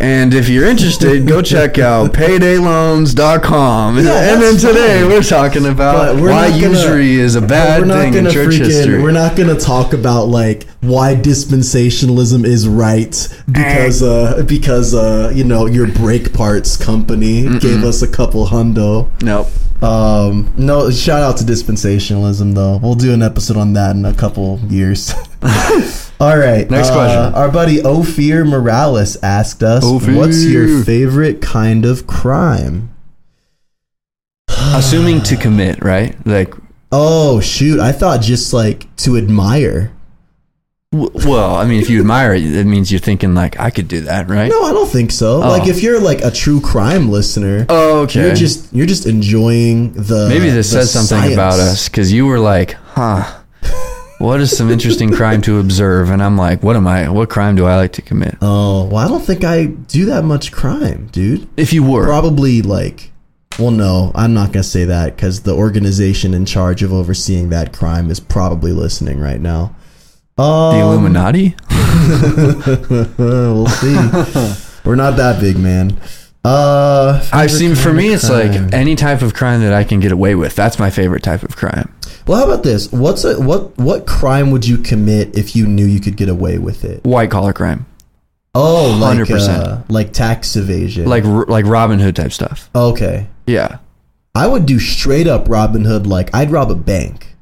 And 0.00 0.32
if 0.32 0.48
you're 0.48 0.64
interested, 0.66 1.26
go 1.26 1.42
check 1.54 1.78
out 1.78 2.12
paydayloans.com. 2.12 3.96
Yeah, 3.98 4.32
and 4.32 4.40
then 4.42 4.56
today 4.56 5.00
fine. 5.00 5.08
we're 5.10 5.22
talking 5.22 5.66
about 5.66 6.16
we're 6.20 6.30
why 6.30 6.48
gonna- 6.50 6.68
usury 6.68 7.14
is 7.16 7.34
a 7.34 7.40
bad 7.40 7.84
thing 7.84 8.14
in 8.14 8.30
church 8.30 8.54
freaking, 8.54 8.64
history. 8.66 9.02
We're 9.02 9.10
not 9.10 9.34
gonna 9.36 9.58
talk 9.58 9.92
about 9.92 10.26
like 10.28 10.68
why 10.82 11.14
dispensationalism 11.16 12.44
is 12.44 12.68
right 12.68 13.28
because 13.50 14.00
uh 14.02 14.44
because 14.46 14.94
uh 14.94 15.32
you 15.34 15.42
know 15.42 15.66
your 15.66 15.88
brake 15.88 16.32
parts 16.32 16.76
company 16.76 17.42
gave 17.58 17.82
us 17.82 18.00
a 18.02 18.08
couple 18.08 18.46
hundo. 18.46 19.10
nope. 19.22 19.48
Um, 19.82 20.52
no, 20.56 20.90
shout 20.90 21.22
out 21.22 21.36
to 21.38 21.44
dispensationalism 21.44 22.54
though. 22.54 22.78
We'll 22.78 22.94
do 22.94 23.12
an 23.12 23.22
episode 23.22 23.56
on 23.56 23.74
that 23.74 23.94
in 23.94 24.04
a 24.04 24.14
couple 24.14 24.58
years. 24.68 25.12
All 26.20 26.36
right. 26.36 26.68
Next 26.68 26.88
uh, 26.88 26.94
question. 26.94 27.34
Our 27.34 27.50
buddy 27.50 27.80
Ophir 27.82 28.44
Morales 28.44 29.16
asked 29.22 29.62
us, 29.62 29.84
Ophir. 29.84 30.16
"What's 30.16 30.44
your 30.44 30.82
favorite 30.82 31.40
kind 31.40 31.84
of 31.84 32.06
crime?" 32.06 32.94
Assuming 34.48 35.22
to 35.22 35.36
commit, 35.36 35.82
right? 35.82 36.14
Like, 36.26 36.54
Oh 36.90 37.40
shoot! 37.40 37.80
I 37.80 37.92
thought 37.92 38.22
just 38.22 38.52
like 38.52 38.94
to 38.98 39.16
admire. 39.16 39.92
Well, 40.92 41.54
I 41.56 41.66
mean, 41.66 41.82
if 41.82 41.90
you 41.90 42.00
admire 42.00 42.32
it, 42.32 42.42
it 42.44 42.64
means 42.66 42.90
you're 42.90 42.98
thinking 42.98 43.34
like, 43.34 43.60
I 43.60 43.68
could 43.70 43.88
do 43.88 44.00
that, 44.02 44.28
right? 44.30 44.48
No, 44.48 44.62
I 44.64 44.72
don't 44.72 44.88
think 44.88 45.10
so. 45.12 45.36
Oh. 45.42 45.48
Like 45.48 45.68
if 45.68 45.82
you're 45.82 46.00
like 46.00 46.22
a 46.22 46.30
true 46.30 46.60
crime 46.62 47.10
listener, 47.10 47.66
Oh, 47.68 48.00
okay. 48.02 48.22
you're 48.26 48.34
just 48.34 48.72
you're 48.72 48.86
just 48.86 49.04
enjoying 49.06 49.92
the. 49.92 50.26
Maybe 50.28 50.48
this 50.48 50.70
the 50.72 50.86
says 50.86 50.92
something 50.92 51.32
about 51.34 51.60
us 51.60 51.88
because 51.88 52.10
you 52.12 52.24
were 52.26 52.38
like, 52.38 52.72
huh. 52.72 53.34
What 54.18 54.40
is 54.40 54.56
some 54.56 54.68
interesting 54.68 55.12
crime 55.12 55.42
to 55.42 55.60
observe? 55.60 56.10
And 56.10 56.20
I'm 56.20 56.36
like, 56.36 56.60
what 56.64 56.74
am 56.74 56.88
I? 56.88 57.08
What 57.08 57.30
crime 57.30 57.54
do 57.54 57.66
I 57.66 57.76
like 57.76 57.92
to 57.92 58.02
commit? 58.02 58.36
Oh 58.40 58.84
well, 58.86 58.96
I 58.96 59.08
don't 59.08 59.24
think 59.24 59.44
I 59.44 59.66
do 59.66 60.06
that 60.06 60.24
much 60.24 60.50
crime, 60.52 61.08
dude. 61.12 61.46
If 61.56 61.72
you 61.72 61.84
were, 61.84 62.04
Probably 62.06 62.60
like, 62.62 63.12
well, 63.60 63.70
no, 63.70 64.10
I'm 64.16 64.32
not 64.34 64.52
gonna 64.52 64.64
say 64.64 64.84
that 64.86 65.14
because 65.14 65.42
the 65.42 65.54
organization 65.54 66.34
in 66.34 66.46
charge 66.46 66.82
of 66.82 66.92
overseeing 66.92 67.50
that 67.50 67.72
crime 67.72 68.10
is 68.10 68.18
probably 68.18 68.72
listening 68.72 69.20
right 69.20 69.40
now. 69.40 69.76
Um, 70.38 70.74
the 70.76 70.80
Illuminati. 70.82 71.54
we'll 73.18 73.66
see. 73.66 73.94
We're 74.84 74.94
not 74.96 75.16
that 75.16 75.38
big, 75.40 75.58
man. 75.58 75.98
Uh, 76.44 77.22
I've 77.32 77.50
seen. 77.50 77.74
For 77.74 77.92
me, 77.92 78.08
it's 78.12 78.30
like 78.30 78.52
any 78.72 78.94
type 78.94 79.22
of 79.22 79.34
crime 79.34 79.60
that 79.62 79.72
I 79.72 79.84
can 79.84 80.00
get 80.00 80.12
away 80.12 80.34
with. 80.34 80.54
That's 80.54 80.78
my 80.78 80.88
favorite 80.90 81.22
type 81.22 81.42
of 81.42 81.56
crime. 81.56 81.92
Well, 82.26 82.38
how 82.38 82.44
about 82.50 82.62
this? 82.62 82.90
What's 82.92 83.24
a 83.24 83.40
what 83.40 83.76
what 83.76 84.06
crime 84.06 84.50
would 84.52 84.66
you 84.66 84.78
commit 84.78 85.36
if 85.36 85.56
you 85.56 85.66
knew 85.66 85.84
you 85.84 86.00
could 86.00 86.16
get 86.16 86.28
away 86.28 86.58
with 86.58 86.84
it? 86.84 87.04
White 87.04 87.30
collar 87.30 87.52
crime, 87.52 87.86
Oh, 88.54 88.96
like 89.00 89.18
100%. 89.18 89.48
uh, 89.48 89.82
like 89.88 90.12
tax 90.12 90.54
evasion. 90.56 91.06
like 91.06 91.24
like 91.24 91.66
Robin 91.66 91.98
Hood 91.98 92.16
type 92.16 92.32
stuff. 92.32 92.70
okay, 92.74 93.26
Yeah. 93.46 93.78
I 94.34 94.46
would 94.46 94.66
do 94.66 94.78
straight 94.78 95.26
up 95.26 95.48
Robin 95.48 95.84
Hood. 95.84 96.06
Like 96.06 96.32
I'd 96.34 96.50
rob 96.52 96.70
a 96.70 96.74
bank. 96.76 97.34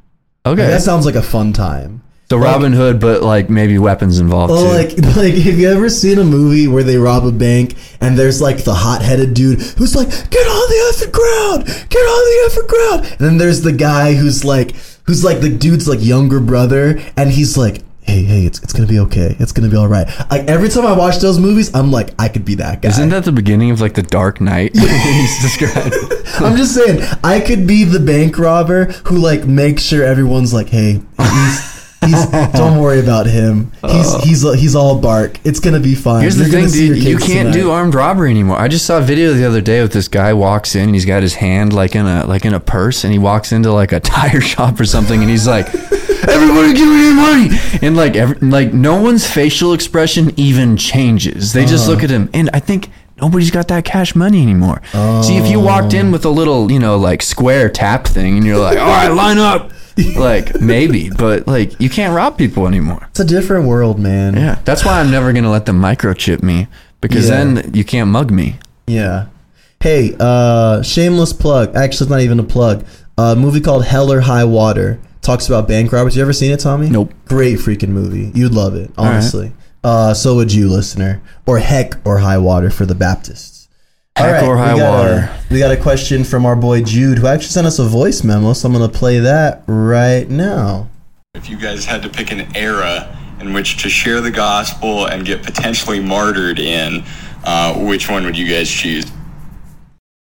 Okay. 0.46 0.66
That 0.66 0.80
sounds 0.80 1.04
like 1.04 1.16
a 1.16 1.22
fun 1.22 1.52
time. 1.52 2.02
So 2.28 2.36
Robin 2.38 2.72
Hood, 2.72 2.98
but 3.00 3.22
like 3.22 3.48
maybe 3.48 3.78
weapons 3.78 4.18
involved 4.18 4.52
Oh, 4.52 4.64
too. 4.64 4.76
like 4.76 5.16
like 5.16 5.34
have 5.34 5.58
you 5.58 5.68
ever 5.70 5.88
seen 5.88 6.18
a 6.18 6.24
movie 6.24 6.66
where 6.66 6.82
they 6.82 6.96
rob 6.96 7.24
a 7.24 7.32
bank 7.32 7.74
and 8.00 8.18
there's 8.18 8.40
like 8.40 8.64
the 8.64 8.74
hot 8.74 9.00
headed 9.02 9.32
dude 9.34 9.60
who's 9.60 9.94
like, 9.94 10.08
get 10.08 10.46
on 10.46 10.68
the 10.68 10.92
effing 10.92 11.12
ground, 11.12 11.66
get 11.88 12.00
on 12.00 12.22
the 12.24 12.50
effing 12.50 12.68
ground, 12.68 13.06
and 13.12 13.18
then 13.20 13.38
there's 13.38 13.62
the 13.62 13.72
guy 13.72 14.14
who's 14.14 14.44
like 14.44 14.74
who's 15.04 15.22
like 15.24 15.40
the 15.40 15.48
dude's 15.56 15.86
like 15.88 16.02
younger 16.02 16.40
brother 16.40 16.98
and 17.16 17.30
he's 17.30 17.56
like. 17.56 17.82
Hey, 18.08 18.22
hey, 18.22 18.46
it's, 18.46 18.62
it's 18.62 18.72
gonna 18.72 18.86
be 18.86 19.00
okay. 19.00 19.34
It's 19.40 19.50
gonna 19.50 19.68
be 19.68 19.76
all 19.76 19.88
right. 19.88 20.06
Like 20.30 20.46
every 20.46 20.68
time 20.68 20.86
I 20.86 20.92
watch 20.96 21.16
those 21.18 21.40
movies, 21.40 21.74
I'm 21.74 21.90
like, 21.90 22.10
I 22.20 22.28
could 22.28 22.44
be 22.44 22.54
that 22.54 22.80
guy. 22.80 22.88
Isn't 22.90 23.08
that 23.08 23.24
the 23.24 23.32
beginning 23.32 23.72
of 23.72 23.80
like 23.80 23.94
the 23.94 24.04
Dark 24.04 24.40
Knight? 24.40 24.70
He's 24.76 25.42
described. 25.42 25.92
I'm 26.38 26.56
just 26.56 26.72
saying, 26.72 27.00
I 27.24 27.40
could 27.40 27.66
be 27.66 27.82
the 27.82 27.98
bank 27.98 28.38
robber 28.38 28.84
who 29.06 29.16
like 29.18 29.44
makes 29.46 29.82
sure 29.82 30.04
everyone's 30.04 30.54
like, 30.54 30.68
hey, 30.68 31.02
don't 32.00 32.78
worry 32.82 33.00
about 33.00 33.26
him. 33.26 33.72
He's 33.82 34.14
oh. 34.14 34.20
he's 34.22 34.54
he's 34.60 34.74
all 34.74 34.98
bark. 34.98 35.38
It's 35.44 35.60
gonna 35.60 35.80
be 35.80 35.94
fine. 35.94 36.22
Here's 36.22 36.36
the 36.36 36.44
You're 36.44 36.52
gonna 36.52 36.68
thing, 36.68 36.94
dude. 36.94 37.02
You 37.02 37.18
can't 37.18 37.52
do 37.52 37.70
armed 37.70 37.94
robbery 37.94 38.30
anymore. 38.30 38.58
I 38.58 38.68
just 38.68 38.86
saw 38.86 38.98
a 38.98 39.02
video 39.02 39.32
the 39.32 39.44
other 39.44 39.60
day 39.60 39.82
with 39.82 39.92
this 39.92 40.08
guy 40.08 40.32
walks 40.32 40.74
in 40.74 40.84
and 40.84 40.94
he's 40.94 41.04
got 41.04 41.22
his 41.22 41.34
hand 41.34 41.72
like 41.72 41.94
in 41.94 42.06
a 42.06 42.26
like 42.26 42.44
in 42.44 42.54
a 42.54 42.60
purse 42.60 43.04
and 43.04 43.12
he 43.12 43.18
walks 43.18 43.52
into 43.52 43.72
like 43.72 43.92
a 43.92 44.00
tire 44.06 44.40
shop 44.40 44.78
or 44.78 44.84
something 44.84 45.20
and 45.20 45.30
he's 45.30 45.46
like, 45.46 45.66
"Everybody, 45.74 46.74
give 46.74 46.88
me 46.88 47.04
your 47.04 47.14
money!" 47.14 47.48
And 47.82 47.96
like 47.96 48.16
every, 48.16 48.36
like 48.48 48.72
no 48.72 49.00
one's 49.00 49.28
facial 49.28 49.72
expression 49.72 50.32
even 50.36 50.76
changes. 50.76 51.52
They 51.52 51.64
just 51.64 51.84
uh-huh. 51.84 51.92
look 51.92 52.04
at 52.04 52.10
him 52.10 52.30
and 52.32 52.50
I 52.52 52.60
think. 52.60 52.90
Nobody's 53.18 53.50
got 53.50 53.68
that 53.68 53.86
cash 53.86 54.14
money 54.14 54.42
anymore. 54.42 54.82
See, 55.22 55.38
if 55.38 55.50
you 55.50 55.58
walked 55.58 55.94
oh. 55.94 55.98
in 55.98 56.12
with 56.12 56.26
a 56.26 56.28
little, 56.28 56.70
you 56.70 56.78
know, 56.78 56.98
like 56.98 57.22
square 57.22 57.70
tap 57.70 58.06
thing, 58.06 58.36
and 58.36 58.44
you're 58.44 58.58
like, 58.58 58.76
"All 58.76 58.86
right, 58.86 59.08
line 59.08 59.38
up," 59.38 59.72
like 60.16 60.60
maybe, 60.60 61.10
but 61.10 61.46
like 61.46 61.78
you 61.80 61.88
can't 61.88 62.14
rob 62.14 62.36
people 62.38 62.66
anymore. 62.66 63.06
It's 63.10 63.20
a 63.20 63.24
different 63.24 63.66
world, 63.66 63.98
man. 63.98 64.34
Yeah, 64.34 64.58
that's 64.64 64.84
why 64.84 65.00
I'm 65.00 65.10
never 65.10 65.32
gonna 65.32 65.50
let 65.50 65.66
them 65.66 65.80
microchip 65.80 66.42
me 66.42 66.68
because 67.00 67.28
Yeah. 67.28 67.44
then 67.44 67.70
you 67.74 67.84
can't 67.84 68.10
mug 68.10 68.30
me. 68.30 68.58
Yeah. 68.86 69.26
Hey, 69.80 70.16
uh, 70.18 70.82
shameless 70.82 71.32
plug. 71.32 71.74
Actually, 71.76 72.04
it's 72.06 72.10
not 72.10 72.20
even 72.20 72.38
a 72.40 72.44
plug. 72.44 72.84
A 73.18 73.34
movie 73.36 73.60
called 73.60 73.84
Hell 73.84 74.12
or 74.12 74.20
High 74.20 74.44
Water 74.44 74.98
talks 75.22 75.46
about 75.48 75.68
bank 75.68 75.92
robbers. 75.92 76.16
You 76.16 76.22
ever 76.22 76.32
seen 76.32 76.50
it, 76.52 76.60
Tommy? 76.60 76.88
Nope. 76.88 77.12
Great 77.26 77.58
freaking 77.58 77.88
movie. 77.90 78.30
You'd 78.34 78.52
love 78.52 78.74
it, 78.74 78.90
right. 78.96 79.06
honestly. 79.08 79.52
Uh, 79.84 80.12
so 80.14 80.34
would 80.36 80.52
you, 80.52 80.68
listener. 80.68 81.20
Or 81.46 81.58
Heck 81.58 81.94
or 82.04 82.18
High 82.18 82.38
Water 82.38 82.70
for 82.70 82.86
the 82.86 82.94
Baptists. 82.94 83.55
Heck 84.16 84.44
or 84.44 84.56
High 84.56 84.74
we 84.74 84.80
got 84.80 84.92
Water. 84.92 85.30
A, 85.30 85.52
we 85.52 85.58
got 85.58 85.70
a 85.70 85.76
question 85.76 86.24
from 86.24 86.46
our 86.46 86.56
boy 86.56 86.82
Jude, 86.82 87.18
who 87.18 87.26
actually 87.26 87.48
sent 87.48 87.66
us 87.66 87.78
a 87.78 87.84
voice 87.84 88.24
memo. 88.24 88.52
So 88.54 88.66
I'm 88.68 88.74
going 88.74 88.90
to 88.90 88.98
play 88.98 89.18
that 89.18 89.62
right 89.66 90.28
now. 90.28 90.88
If 91.34 91.50
you 91.50 91.58
guys 91.58 91.84
had 91.84 92.02
to 92.02 92.08
pick 92.08 92.32
an 92.32 92.56
era 92.56 93.14
in 93.40 93.52
which 93.52 93.82
to 93.82 93.90
share 93.90 94.22
the 94.22 94.30
gospel 94.30 95.06
and 95.06 95.26
get 95.26 95.42
potentially 95.42 96.00
martyred 96.00 96.58
in, 96.58 97.04
uh, 97.44 97.74
which 97.74 98.08
one 98.08 98.24
would 98.24 98.38
you 98.38 98.48
guys 98.48 98.70
choose? 98.70 99.04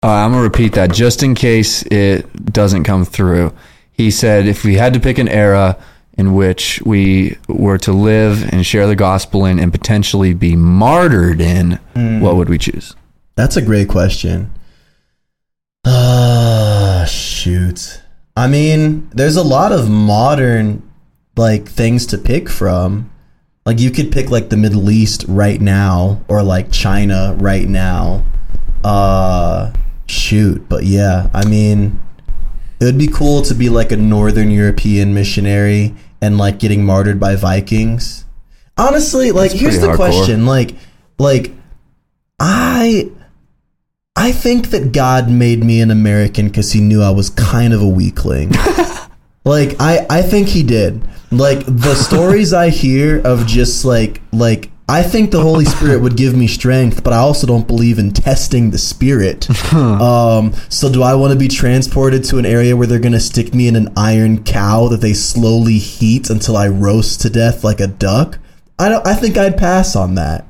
Uh, 0.02 0.08
I'm 0.08 0.32
gonna 0.32 0.42
repeat 0.42 0.72
that 0.72 0.92
just 0.92 1.22
in 1.22 1.34
case 1.34 1.82
it 1.84 2.52
doesn't 2.52 2.84
come 2.84 3.04
through. 3.04 3.54
He 3.92 4.10
said 4.10 4.46
if 4.46 4.64
we 4.64 4.74
had 4.74 4.92
to 4.94 5.00
pick 5.00 5.18
an 5.18 5.28
era 5.28 5.78
in 6.18 6.34
which 6.34 6.82
we 6.84 7.38
were 7.48 7.78
to 7.78 7.92
live 7.92 8.52
and 8.52 8.66
share 8.66 8.86
the 8.86 8.96
gospel 8.96 9.46
in 9.46 9.58
and 9.58 9.72
potentially 9.72 10.34
be 10.34 10.56
martyred 10.56 11.40
in, 11.40 11.78
what 12.20 12.36
would 12.36 12.48
we 12.48 12.58
choose? 12.58 12.94
That's 13.36 13.56
a 13.56 13.62
great 13.62 13.88
question. 13.88 14.52
Ah, 15.86 17.04
shoot. 17.08 18.00
I 18.36 18.48
mean, 18.48 19.08
there's 19.10 19.36
a 19.36 19.42
lot 19.42 19.72
of 19.72 19.90
modern 19.90 20.82
like 21.36 21.68
things 21.68 22.06
to 22.06 22.18
pick 22.18 22.48
from. 22.48 23.10
Like 23.66 23.80
you 23.80 23.90
could 23.90 24.12
pick 24.12 24.30
like 24.30 24.50
the 24.50 24.56
Middle 24.56 24.90
East 24.90 25.24
right 25.28 25.60
now 25.60 26.22
or 26.28 26.42
like 26.42 26.70
China 26.70 27.34
right 27.38 27.68
now. 27.68 28.24
Uh 28.82 29.72
shoot, 30.06 30.68
but 30.68 30.84
yeah, 30.84 31.30
I 31.32 31.44
mean 31.46 31.98
it 32.80 32.84
would 32.84 32.98
be 32.98 33.06
cool 33.06 33.40
to 33.42 33.54
be 33.54 33.70
like 33.70 33.92
a 33.92 33.96
northern 33.96 34.50
European 34.50 35.14
missionary 35.14 35.94
and 36.20 36.36
like 36.36 36.58
getting 36.58 36.84
martyred 36.84 37.18
by 37.18 37.36
Vikings. 37.36 38.26
Honestly, 38.76 39.32
like 39.32 39.52
That's 39.52 39.60
here's 39.60 39.80
the 39.80 39.88
hardcore. 39.88 39.96
question, 39.96 40.44
like 40.44 40.76
like 41.18 41.52
I 42.38 43.10
I 44.24 44.32
think 44.32 44.70
that 44.70 44.92
God 44.92 45.28
made 45.28 45.62
me 45.62 45.82
an 45.82 45.90
American 45.90 46.46
because 46.46 46.72
he 46.72 46.80
knew 46.80 47.02
I 47.02 47.10
was 47.10 47.28
kind 47.28 47.74
of 47.74 47.82
a 47.82 47.86
weakling. 47.86 48.52
like 49.44 49.78
I, 49.78 50.06
I 50.08 50.22
think 50.22 50.48
he 50.48 50.62
did. 50.62 51.06
Like 51.30 51.66
the 51.66 51.94
stories 51.94 52.54
I 52.54 52.70
hear 52.70 53.20
of 53.20 53.46
just 53.46 53.84
like 53.84 54.22
like 54.32 54.70
I 54.88 55.02
think 55.02 55.30
the 55.30 55.42
Holy 55.42 55.66
Spirit 55.66 56.00
would 56.00 56.16
give 56.16 56.34
me 56.34 56.46
strength, 56.46 57.04
but 57.04 57.12
I 57.12 57.18
also 57.18 57.46
don't 57.46 57.68
believe 57.68 57.98
in 57.98 58.12
testing 58.12 58.70
the 58.70 58.78
spirit. 58.78 59.46
um, 59.74 60.54
so 60.70 60.90
do 60.90 61.02
I 61.02 61.14
want 61.16 61.34
to 61.34 61.38
be 61.38 61.48
transported 61.48 62.24
to 62.24 62.38
an 62.38 62.46
area 62.46 62.78
where 62.78 62.86
they're 62.86 63.00
gonna 63.00 63.20
stick 63.20 63.52
me 63.52 63.68
in 63.68 63.76
an 63.76 63.92
iron 63.94 64.42
cow 64.42 64.88
that 64.88 65.02
they 65.02 65.12
slowly 65.12 65.76
heat 65.76 66.30
until 66.30 66.56
I 66.56 66.68
roast 66.68 67.20
to 67.20 67.28
death 67.28 67.62
like 67.62 67.80
a 67.80 67.88
duck? 67.88 68.38
I 68.78 68.88
don't. 68.88 69.06
I 69.06 69.16
think 69.16 69.36
I'd 69.36 69.58
pass 69.58 69.94
on 69.94 70.14
that. 70.14 70.46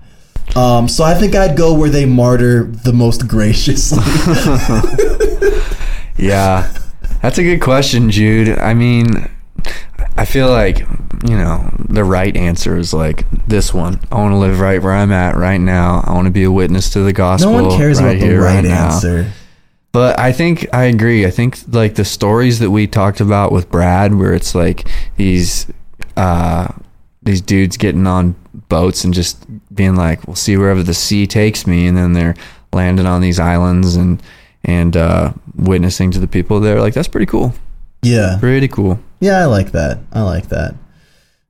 Um, 0.57 0.89
so 0.89 1.03
I 1.05 1.15
think 1.15 1.35
I'd 1.35 1.57
go 1.57 1.75
where 1.75 1.91
they 1.91 2.07
martyr 2.07 2.65
the 2.65 2.93
most 2.93 3.27
graciously. 3.29 4.03
Yeah, 6.17 6.73
that's 7.23 7.39
a 7.39 7.43
good 7.43 7.61
question, 7.61 8.11
Jude. 8.11 8.57
I 8.59 8.73
mean, 8.73 9.29
I 10.17 10.25
feel 10.25 10.49
like 10.49 10.79
you 11.25 11.37
know 11.37 11.75
the 11.89 12.05
right 12.05 12.35
answer 12.37 12.77
is 12.77 12.95
like 12.95 13.29
this 13.49 13.75
one. 13.75 14.01
I 14.13 14.17
want 14.17 14.33
to 14.33 14.37
live 14.37 14.61
right 14.61 14.81
where 14.81 14.93
I'm 14.93 15.11
at 15.13 15.37
right 15.37 15.61
now. 15.61 16.05
I 16.07 16.13
want 16.15 16.27
to 16.27 16.31
be 16.31 16.45
a 16.45 16.53
witness 16.53 16.91
to 16.91 17.01
the 17.01 17.13
gospel. 17.13 17.53
no 17.53 17.65
one 17.67 17.77
cares 17.77 18.01
right 18.01 18.17
about 18.17 18.27
the 18.29 18.37
right 18.37 18.65
now. 18.65 18.95
answer. 18.95 19.33
But 19.91 20.19
I 20.19 20.33
think 20.33 20.73
I 20.73 20.85
agree. 20.85 21.27
I 21.27 21.31
think 21.31 21.59
like 21.69 21.97
the 21.97 22.05
stories 22.05 22.61
that 22.61 22.71
we 22.71 22.87
talked 22.87 23.21
about 23.21 23.51
with 23.53 23.71
Brad, 23.71 24.15
where 24.15 24.35
it's 24.35 24.55
like 24.55 24.89
these 25.17 25.67
uh, 26.17 26.69
these 27.23 27.41
dudes 27.41 27.77
getting 27.77 28.07
on 28.07 28.37
boats 28.69 29.05
and 29.05 29.13
just 29.13 29.45
being 29.75 29.97
like, 29.97 30.27
"We'll 30.27 30.37
see 30.37 30.57
wherever 30.57 30.83
the 30.83 30.95
sea 30.95 31.27
takes 31.27 31.67
me," 31.67 31.87
and 31.87 31.97
then 31.97 32.13
they're 32.13 32.35
landing 32.73 33.07
on 33.07 33.21
these 33.21 33.39
islands 33.41 33.97
and 33.97 34.23
and 34.65 34.97
uh, 34.97 35.33
witnessing 35.57 36.11
to 36.13 36.19
the 36.19 36.27
people 36.29 36.61
there. 36.61 36.81
Like 36.81 36.95
that's 36.95 37.09
pretty 37.09 37.27
cool. 37.27 37.53
Yeah, 38.03 38.37
Pretty 38.39 38.69
cool. 38.69 38.99
yeah, 39.21 39.41
I 39.41 39.47
like 39.47 39.73
that. 39.73 39.99
I 40.13 40.21
like 40.23 40.49
that. 40.49 40.75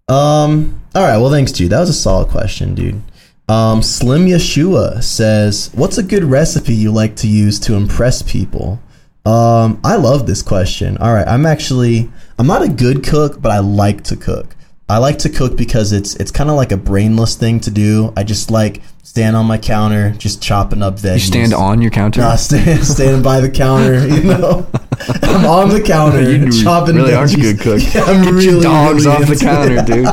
Um, 0.09 0.81
all 0.95 1.03
right. 1.03 1.19
Well, 1.19 1.31
thanks, 1.31 1.51
dude. 1.53 1.71
That 1.71 1.81
was 1.81 1.89
a 1.89 1.95
solid 1.95 2.29
question, 2.29 2.75
dude. 2.75 3.01
Um, 3.49 3.83
Slim 3.83 4.27
Yeshua 4.27 5.03
says, 5.03 5.71
"What's 5.75 5.99
a 5.99 6.03
good 6.03 6.25
recipe 6.25 6.75
you 6.75 6.93
like 6.93 7.17
to 7.17 7.29
use 7.29 7.59
to 7.61 7.75
impress 7.75 8.23
people?" 8.23 8.81
Um, 9.27 9.81
I 9.83 9.97
love 9.97 10.27
this 10.27 10.43
question. 10.43 10.99
All 10.99 11.13
right, 11.13 11.27
I'm 11.27 11.47
actually 11.47 12.11
I'm 12.39 12.47
not 12.47 12.63
a 12.63 12.69
good 12.69 13.03
cook, 13.05 13.41
but 13.41 13.51
I 13.51 13.59
like 13.61 14.05
to 14.05 14.17
cook. 14.17 14.54
I 14.87 14.99
like 14.99 15.19
to 15.21 15.31
cook 15.31 15.57
because 15.57 15.93
it's 15.93 16.15
it's 16.17 16.31
kind 16.31 16.51
of 16.51 16.57
like 16.57 16.71
a 16.71 16.77
brainless 16.77 17.37
thing 17.37 17.59
to 17.61 17.71
do. 17.71 18.13
I 18.17 18.23
just 18.23 18.51
like 18.51 18.83
stand 19.03 19.35
on 19.35 19.47
my 19.47 19.57
counter, 19.57 20.11
just 20.19 20.43
chopping 20.43 20.83
up 20.83 20.97
veggies. 20.97 21.15
You 21.15 21.21
stand 21.21 21.55
on 21.55 21.81
your 21.81 21.91
counter. 21.91 22.21
Nah, 22.21 22.37
stand, 22.37 22.85
standing 22.85 23.23
by 23.23 23.41
the 23.41 23.51
counter, 23.51 24.07
you 24.09 24.23
know. 24.25 24.67
I'm 25.23 25.47
on 25.47 25.71
the 25.71 25.81
counter, 25.81 26.31
You 26.31 26.51
chopping 26.53 26.97
really 26.97 27.15
aren't 27.15 27.33
a 27.35 27.41
good 27.41 27.61
cook. 27.61 27.81
Yeah, 27.95 28.03
I'm 28.03 28.25
Get 28.25 28.33
really, 28.35 28.45
your 28.53 28.63
dogs 28.63 29.07
really 29.07 29.23
off 29.23 29.29
the 29.29 29.37
counter, 29.37 29.77
it. 29.79 29.87
dude. 29.87 30.07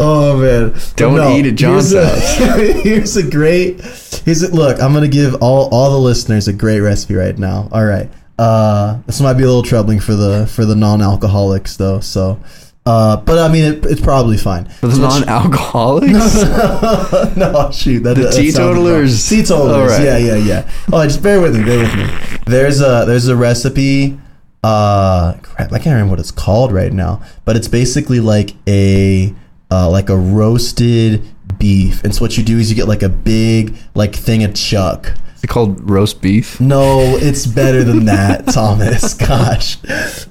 Oh 0.00 0.38
man! 0.38 0.80
Don't 0.94 1.32
eat 1.36 1.46
at 1.46 1.56
John's 1.56 1.90
here's 1.90 2.40
a, 2.40 2.72
here's 2.72 3.16
a 3.16 3.28
great. 3.28 3.80
Here's 4.24 4.42
a, 4.44 4.54
look. 4.54 4.80
I'm 4.80 4.92
gonna 4.92 5.08
give 5.08 5.34
all 5.42 5.68
all 5.74 5.90
the 5.90 5.98
listeners 5.98 6.46
a 6.46 6.52
great 6.52 6.78
recipe 6.80 7.14
right 7.14 7.36
now. 7.36 7.68
All 7.72 7.84
right. 7.84 8.08
Uh, 8.38 9.00
this 9.06 9.20
might 9.20 9.34
be 9.34 9.42
a 9.42 9.46
little 9.46 9.62
troubling 9.62 9.98
for 10.00 10.14
the 10.14 10.46
for 10.46 10.64
the 10.64 10.76
non-alcoholics 10.76 11.76
though. 11.76 12.00
So, 12.00 12.40
uh, 12.86 13.16
but 13.16 13.38
I 13.38 13.52
mean, 13.52 13.64
it, 13.64 13.86
it's 13.86 14.00
probably 14.00 14.36
fine. 14.36 14.66
For 14.66 14.86
the 14.86 14.94
So 14.94 15.02
non-alcoholics. 15.02 16.34
no, 17.36 17.70
shoot. 17.72 18.00
That, 18.04 18.14
The 18.14 18.22
that 18.22 18.34
teetotalers? 18.34 19.28
Teetotalers. 19.28 19.90
Right. 19.90 20.04
Yeah, 20.04 20.18
yeah, 20.18 20.36
yeah. 20.36 20.70
Oh, 20.92 21.02
just 21.04 21.22
bear 21.22 21.40
with 21.40 21.56
me. 21.56 21.64
Bear 21.64 21.78
with 21.80 21.96
me. 21.96 22.38
There's 22.46 22.80
a 22.80 23.04
there's 23.06 23.28
a 23.28 23.36
recipe. 23.36 24.18
Uh, 24.62 25.34
crap, 25.42 25.72
I 25.72 25.78
can't 25.78 25.94
remember 25.94 26.10
what 26.10 26.20
it's 26.20 26.30
called 26.32 26.72
right 26.72 26.92
now, 26.92 27.22
but 27.44 27.56
it's 27.56 27.68
basically 27.68 28.20
like 28.20 28.54
a 28.68 29.34
uh, 29.70 29.90
like 29.90 30.10
a 30.10 30.16
roasted 30.16 31.22
beef. 31.58 32.04
And 32.04 32.14
so 32.14 32.20
what 32.22 32.36
you 32.36 32.44
do 32.44 32.58
is 32.58 32.70
you 32.70 32.76
get 32.76 32.88
like 32.88 33.02
a 33.02 33.08
big 33.08 33.76
like 33.94 34.14
thing 34.14 34.44
of 34.44 34.54
chuck. 34.54 35.12
Is 35.38 35.44
it 35.44 35.46
called 35.50 35.88
roast 35.88 36.20
beef? 36.20 36.60
No, 36.60 37.16
it's 37.16 37.46
better 37.46 37.84
than 37.84 38.06
that, 38.06 38.46
Thomas. 38.52 39.14
Gosh. 39.14 39.78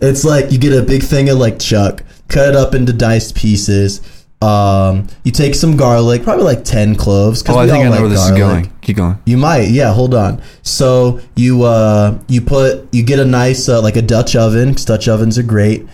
It's 0.01 0.25
like 0.25 0.51
you 0.51 0.57
get 0.57 0.73
a 0.73 0.81
big 0.81 1.01
thing 1.01 1.29
of 1.29 1.37
like 1.37 1.59
chuck, 1.59 2.03
cut 2.27 2.49
it 2.49 2.55
up 2.57 2.75
into 2.75 2.91
diced 2.91 3.33
pieces. 3.33 4.01
Um, 4.41 5.07
you 5.23 5.31
take 5.31 5.55
some 5.55 5.77
garlic, 5.77 6.23
probably 6.23 6.43
like 6.43 6.65
10 6.65 6.95
cloves. 6.95 7.41
Oh, 7.47 7.57
I 7.57 7.67
think 7.67 7.85
I 7.85 7.89
know 7.89 7.91
where 7.91 8.01
like 8.01 8.09
this 8.09 8.25
is 8.25 8.37
going. 8.37 8.71
Keep 8.81 8.97
going. 8.97 9.17
You 9.25 9.37
might, 9.37 9.69
yeah. 9.69 9.93
Hold 9.93 10.13
on. 10.13 10.41
So 10.61 11.21
you 11.35 11.63
uh 11.63 12.19
you 12.27 12.41
put 12.41 12.93
you 12.93 13.01
get 13.03 13.19
a 13.19 13.25
nice 13.25 13.69
uh, 13.69 13.81
like 13.81 13.95
a 13.95 14.01
Dutch 14.01 14.35
oven. 14.35 14.73
Dutch 14.73 15.07
ovens 15.07 15.37
are 15.37 15.43
great. 15.43 15.87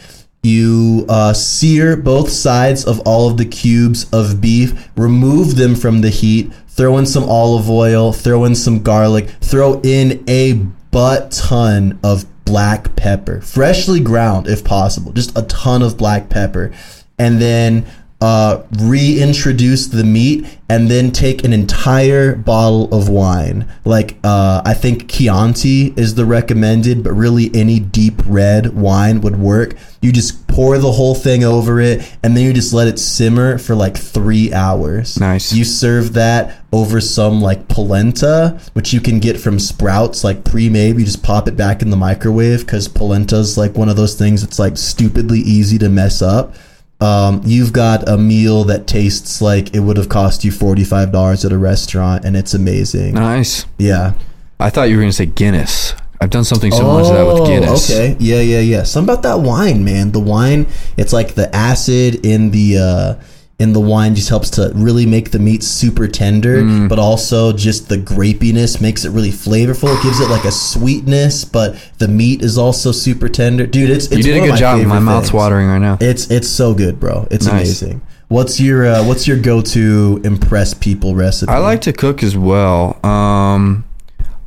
You 0.43 1.05
uh, 1.09 1.33
sear 1.33 1.95
both 1.95 2.29
sides 2.29 2.85
of 2.85 2.99
all 3.01 3.29
of 3.29 3.37
the 3.37 3.45
cubes 3.45 4.07
of 4.11 4.41
beef. 4.41 4.89
Remove 4.95 5.55
them 5.55 5.75
from 5.75 6.01
the 6.01 6.09
heat. 6.09 6.53
Throw 6.67 6.97
in 6.97 7.05
some 7.05 7.23
olive 7.23 7.69
oil. 7.69 8.13
Throw 8.13 8.43
in 8.43 8.53
some 8.53 8.83
garlic. 8.83 9.29
Throw 9.41 9.79
in 9.81 10.23
a 10.27 10.53
butt 10.91 11.31
ton 11.31 11.99
of 12.03 12.25
black 12.45 12.95
pepper, 12.95 13.41
freshly 13.41 13.99
ground 13.99 14.47
if 14.47 14.63
possible. 14.63 15.11
Just 15.11 15.37
a 15.37 15.43
ton 15.43 15.81
of 15.81 15.97
black 15.97 16.29
pepper, 16.29 16.71
and 17.17 17.41
then 17.41 17.85
uh, 18.23 18.63
reintroduce 18.79 19.87
the 19.87 20.05
meat, 20.05 20.45
and 20.69 20.89
then 20.89 21.11
take 21.11 21.43
an 21.43 21.51
entire 21.51 22.37
bottle 22.37 22.91
of 22.93 23.09
wine. 23.09 23.69
Like 23.83 24.15
uh, 24.23 24.61
I 24.63 24.73
think 24.73 25.09
Chianti 25.09 25.93
is 25.97 26.15
the 26.15 26.23
recommended, 26.23 27.03
but 27.03 27.11
really 27.11 27.51
any 27.53 27.81
deep 27.81 28.21
red 28.25 28.75
wine 28.75 29.19
would 29.19 29.35
work. 29.35 29.75
You 30.01 30.13
just 30.13 30.47
pour 30.47 30.77
the 30.77 30.93
whole 30.93 31.15
thing 31.15 31.43
over 31.43 31.81
it, 31.81 32.15
and 32.23 32.37
then 32.37 32.45
you 32.45 32.53
just 32.53 32.73
let 32.73 32.87
it 32.87 32.97
simmer 32.97 33.57
for 33.57 33.75
like 33.75 33.97
three 33.97 34.53
hours. 34.53 35.19
Nice. 35.19 35.51
You 35.51 35.65
serve 35.65 36.13
that 36.13 36.63
over 36.71 37.01
some 37.01 37.41
like 37.41 37.67
polenta, 37.67 38.57
which 38.71 38.93
you 38.93 39.01
can 39.01 39.19
get 39.19 39.37
from 39.37 39.59
Sprouts, 39.59 40.23
like 40.23 40.45
pre-made. 40.45 40.97
You 40.97 41.03
just 41.03 41.23
pop 41.23 41.49
it 41.49 41.57
back 41.57 41.81
in 41.81 41.89
the 41.89 41.97
microwave 41.97 42.61
because 42.61 42.87
polenta's 42.87 43.57
like 43.57 43.75
one 43.75 43.89
of 43.89 43.97
those 43.97 44.15
things 44.15 44.41
that's 44.41 44.59
like 44.59 44.77
stupidly 44.77 45.39
easy 45.39 45.77
to 45.79 45.89
mess 45.89 46.21
up. 46.21 46.55
Um, 47.03 47.41
you've 47.43 47.73
got 47.73 48.07
a 48.07 48.17
meal 48.17 48.63
that 48.65 48.87
tastes 48.87 49.41
like 49.41 49.75
it 49.75 49.81
would 49.81 49.97
have 49.97 50.07
cost 50.09 50.45
you 50.45 50.51
forty-five 50.51 51.11
dollars 51.11 51.43
at 51.43 51.51
a 51.51 51.57
restaurant, 51.57 52.23
and 52.23 52.37
it's 52.37 52.53
amazing. 52.53 53.15
Nice. 53.15 53.65
Yeah. 53.77 54.13
I 54.59 54.69
thought 54.69 54.83
you 54.89 54.95
were 54.95 55.01
going 55.01 55.09
to 55.09 55.15
say 55.17 55.25
Guinness. 55.25 55.93
I've 56.21 56.29
done 56.29 56.45
something 56.45 56.71
similar 56.71 57.03
to 57.03 57.09
that 57.09 57.25
with 57.25 57.45
Guinness. 57.47 57.91
Oh, 57.91 57.95
Okay. 57.95 58.15
Yeah, 58.19 58.39
yeah, 58.39 58.59
yeah. 58.61 58.83
Something 58.83 59.13
about 59.13 59.23
that 59.23 59.39
wine, 59.41 59.83
man. 59.83 60.13
The 60.13 60.21
wine, 60.21 60.67
it's 60.95 61.11
like 61.11 61.35
the 61.35 61.53
acid 61.53 62.25
in 62.25 62.51
the 62.51 62.77
uh 62.77 63.15
in 63.59 63.71
the 63.71 63.79
wine 63.79 64.15
just 64.15 64.29
helps 64.29 64.49
to 64.49 64.71
really 64.75 65.05
make 65.05 65.29
the 65.31 65.39
meat 65.39 65.63
super 65.63 66.07
tender, 66.07 66.63
Mm. 66.63 66.89
but 66.89 66.97
also 66.99 67.53
just 67.53 67.87
the 67.87 67.97
grapiness 67.97 68.81
makes 68.81 69.05
it 69.05 69.11
really 69.11 69.31
flavorful. 69.31 69.95
It 69.95 70.01
gives 70.03 70.19
it 70.19 70.29
like 70.29 70.43
a 70.43 70.51
sweetness, 70.51 71.45
but 71.45 71.75
the 71.99 72.07
meat 72.07 72.41
is 72.41 72.57
also 72.57 72.91
super 72.91 73.29
tender. 73.29 73.65
Dude, 73.67 73.89
it's, 73.91 74.05
it's 74.07 74.17
You 74.17 74.23
did 74.23 74.37
a 74.37 74.39
good 74.41 74.49
my 74.51 74.55
job. 74.57 74.81
My 74.87 74.99
mouth's 74.99 75.27
things. 75.27 75.33
watering 75.33 75.67
right 75.67 75.77
now. 75.79 75.97
It's 76.01 76.29
it's 76.31 76.49
so 76.49 76.73
good, 76.73 76.99
bro. 76.99 77.27
It's 77.31 77.45
Nice. 77.45 77.53
amazing. 77.81 78.01
What's 78.27 78.59
your 78.59 78.87
uh, 78.87 79.05
what's 79.05 79.27
your 79.27 79.37
go 79.37 79.61
to 79.61 80.19
impress 80.23 80.73
people 80.73 81.13
recipe? 81.15 81.51
I 81.51 81.59
like 81.59 81.81
to 81.81 81.93
cook 81.93 82.23
as 82.23 82.35
well. 82.35 82.97
Um, 83.05 83.85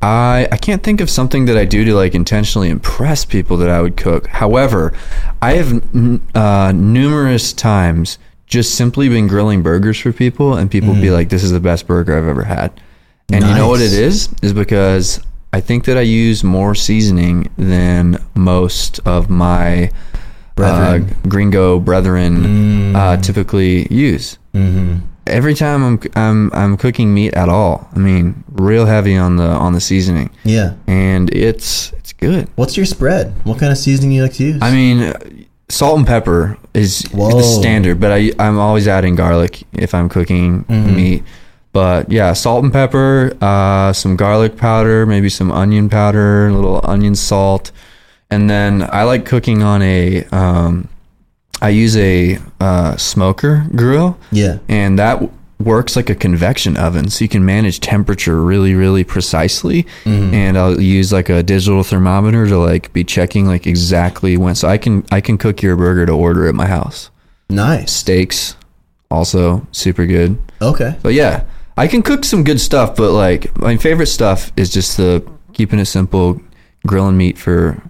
I 0.02 0.48
I 0.50 0.56
can't 0.56 0.82
think 0.82 1.00
of 1.00 1.08
something 1.08 1.44
that 1.46 1.56
I 1.56 1.64
do 1.64 1.84
to 1.84 1.94
like 1.94 2.14
intentionally 2.14 2.68
impress 2.68 3.24
people 3.24 3.56
that 3.58 3.70
I 3.70 3.80
would 3.80 3.96
cook. 3.96 4.26
However, 4.26 4.92
I 5.40 5.52
have 5.52 5.70
n- 5.94 6.20
uh, 6.34 6.72
numerous 6.74 7.52
times 7.52 8.18
just 8.46 8.74
simply 8.74 9.08
been 9.08 9.26
grilling 9.26 9.62
burgers 9.62 9.98
for 9.98 10.12
people, 10.12 10.54
and 10.54 10.70
people 10.70 10.94
be 10.94 11.10
like, 11.10 11.28
"This 11.28 11.42
is 11.42 11.52
the 11.52 11.60
best 11.60 11.86
burger 11.86 12.16
I've 12.16 12.28
ever 12.28 12.44
had." 12.44 12.80
And 13.32 13.44
you 13.44 13.54
know 13.54 13.68
what 13.68 13.80
it 13.80 13.92
is? 13.92 14.28
Is 14.42 14.52
because 14.52 15.20
I 15.52 15.60
think 15.60 15.84
that 15.86 15.96
I 15.96 16.02
use 16.02 16.44
more 16.44 16.74
seasoning 16.74 17.50
than 17.56 18.24
most 18.34 19.00
of 19.06 19.28
my 19.28 19.90
Brethren. 20.54 21.10
uh, 21.10 21.28
gringo 21.28 21.78
brethren 21.78 22.96
uh, 22.96 23.16
typically 23.18 23.86
use 23.92 24.38
every 25.26 25.54
time 25.54 25.82
I'm 25.82 26.00
I'm 26.14 26.50
I'm 26.52 26.76
cooking 26.76 27.12
meat 27.12 27.34
at 27.34 27.48
all. 27.48 27.88
I 27.94 27.98
mean, 27.98 28.44
real 28.52 28.86
heavy 28.86 29.16
on 29.16 29.36
the 29.36 29.46
on 29.46 29.72
the 29.72 29.80
seasoning, 29.80 30.30
yeah. 30.44 30.74
and 30.86 31.30
it's 31.34 31.92
it's 31.92 32.12
good. 32.12 32.48
What's 32.56 32.76
your 32.76 32.86
spread? 32.86 33.34
What 33.44 33.58
kind 33.58 33.72
of 33.72 33.78
seasoning 33.78 34.12
you 34.12 34.22
like 34.22 34.34
to 34.34 34.44
use? 34.44 34.62
I 34.62 34.70
mean, 34.72 35.02
uh, 35.02 35.18
salt 35.68 35.98
and 35.98 36.06
pepper 36.06 36.58
is 36.76 37.02
Whoa. 37.12 37.36
the 37.36 37.42
standard, 37.42 37.98
but 38.00 38.12
I 38.12 38.30
I'm 38.38 38.58
always 38.58 38.86
adding 38.86 39.14
garlic 39.14 39.64
if 39.72 39.94
I'm 39.94 40.08
cooking 40.08 40.64
meat. 40.68 41.24
But 41.72 42.10
yeah, 42.10 42.32
salt 42.32 42.64
and 42.64 42.72
pepper, 42.72 43.36
uh, 43.40 43.92
some 43.92 44.16
garlic 44.16 44.56
powder, 44.56 45.04
maybe 45.04 45.28
some 45.28 45.52
onion 45.52 45.90
powder, 45.90 46.48
a 46.48 46.52
little 46.52 46.80
onion 46.84 47.14
salt, 47.14 47.70
and 48.30 48.48
then 48.48 48.88
I 48.90 49.02
like 49.02 49.26
cooking 49.26 49.62
on 49.62 49.82
a. 49.82 50.24
Um, 50.26 50.88
I 51.60 51.70
use 51.70 51.96
a 51.96 52.38
uh, 52.60 52.96
smoker 52.96 53.66
grill 53.74 54.18
yeah. 54.30 54.58
and 54.68 54.98
that 54.98 55.22
works 55.58 55.96
like 55.96 56.10
a 56.10 56.14
convection 56.14 56.76
oven 56.76 57.08
so 57.08 57.24
you 57.24 57.28
can 57.30 57.42
manage 57.44 57.80
temperature 57.80 58.42
really 58.42 58.74
really 58.74 59.02
precisely 59.02 59.84
mm-hmm. 60.04 60.34
and 60.34 60.58
i'll 60.58 60.78
use 60.80 61.12
like 61.12 61.30
a 61.30 61.42
digital 61.42 61.82
thermometer 61.82 62.46
to 62.46 62.58
like 62.58 62.92
be 62.92 63.02
checking 63.02 63.46
like 63.46 63.66
exactly 63.66 64.36
when 64.36 64.54
so 64.54 64.68
i 64.68 64.76
can 64.76 65.02
i 65.10 65.18
can 65.20 65.38
cook 65.38 65.62
your 65.62 65.74
burger 65.74 66.04
to 66.04 66.12
order 66.12 66.46
at 66.46 66.54
my 66.54 66.66
house 66.66 67.10
Nice. 67.48 67.90
steaks 67.92 68.54
also 69.10 69.66
super 69.72 70.04
good 70.04 70.36
Okay. 70.60 70.94
but 71.02 71.14
yeah 71.14 71.44
i 71.78 71.86
can 71.86 72.02
cook 72.02 72.24
some 72.24 72.44
good 72.44 72.60
stuff 72.60 72.94
but 72.94 73.12
like 73.12 73.56
my 73.58 73.78
favorite 73.78 74.06
stuff 74.08 74.52
is 74.58 74.68
just 74.70 74.98
the 74.98 75.26
keeping 75.54 75.78
it 75.78 75.86
simple 75.86 76.38
grilling 76.86 77.16
meat 77.16 77.38
for 77.38 77.80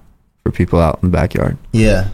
for 0.44 0.52
people 0.52 0.80
out 0.80 1.00
in 1.02 1.10
the 1.10 1.16
backyard 1.16 1.58
Yeah. 1.72 2.08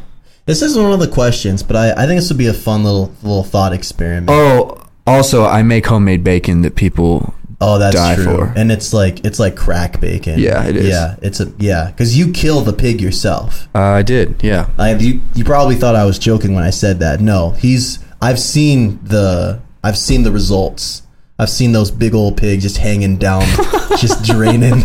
This 0.45 0.61
isn't 0.61 0.83
one 0.83 0.93
of 0.93 0.99
the 0.99 1.07
questions, 1.07 1.63
but 1.63 1.77
I, 1.77 1.93
I 2.03 2.07
think 2.09 2.19
this 2.19 2.29
would 2.29 2.37
be 2.37 2.49
a 2.49 2.53
fun 2.53 2.83
little 2.83 3.15
little 3.23 3.45
thought 3.45 3.73
experiment. 3.73 4.29
oh 4.29 4.82
also 5.07 5.45
i 5.45 5.63
make 5.63 5.87
homemade 5.87 6.23
bacon 6.25 6.63
that 6.63 6.75
people 6.77 7.35
Oh, 7.65 7.79
that's 7.79 7.95
die 7.95 8.17
true. 8.17 8.25
for. 8.25 8.53
And 8.57 8.73
it's 8.73 8.93
like 8.93 9.25
it's 9.25 9.39
like 9.39 9.55
crack 9.55 10.01
bacon. 10.01 10.37
Yeah, 10.41 10.65
it 10.67 10.75
is. 10.75 10.89
Yeah, 10.89 11.15
it's 11.23 11.39
a 11.39 11.53
yeah, 11.61 11.93
because 11.93 12.19
you 12.19 12.33
kill 12.33 12.63
the 12.63 12.73
pig 12.73 13.01
yourself. 13.01 13.69
uh, 13.73 13.79
i 13.79 14.03
did 14.03 14.43
yeah 14.43 14.69
I 14.79 14.95
you 14.97 15.21
you 15.37 15.45
probably 15.45 15.77
thought 15.77 15.95
I 15.95 16.05
was 16.05 16.19
joking 16.19 16.55
when 16.55 16.65
I 16.65 16.71
said 16.71 16.99
that. 16.99 17.21
No, 17.21 17.51
he's 17.51 18.01
I've 18.21 18.41
seen 18.41 18.99
the 19.05 19.61
I've 19.85 19.97
seen 19.97 20.25
the 20.25 20.33
results. 20.33 21.03
I've 21.39 21.51
seen 21.51 21.73
those 21.73 21.91
big 21.91 22.15
old 22.15 22.37
pigs 22.37 22.63
just 22.63 22.77
hanging 22.79 23.17
down, 23.17 23.43
just 23.99 24.23
draining. 24.25 24.83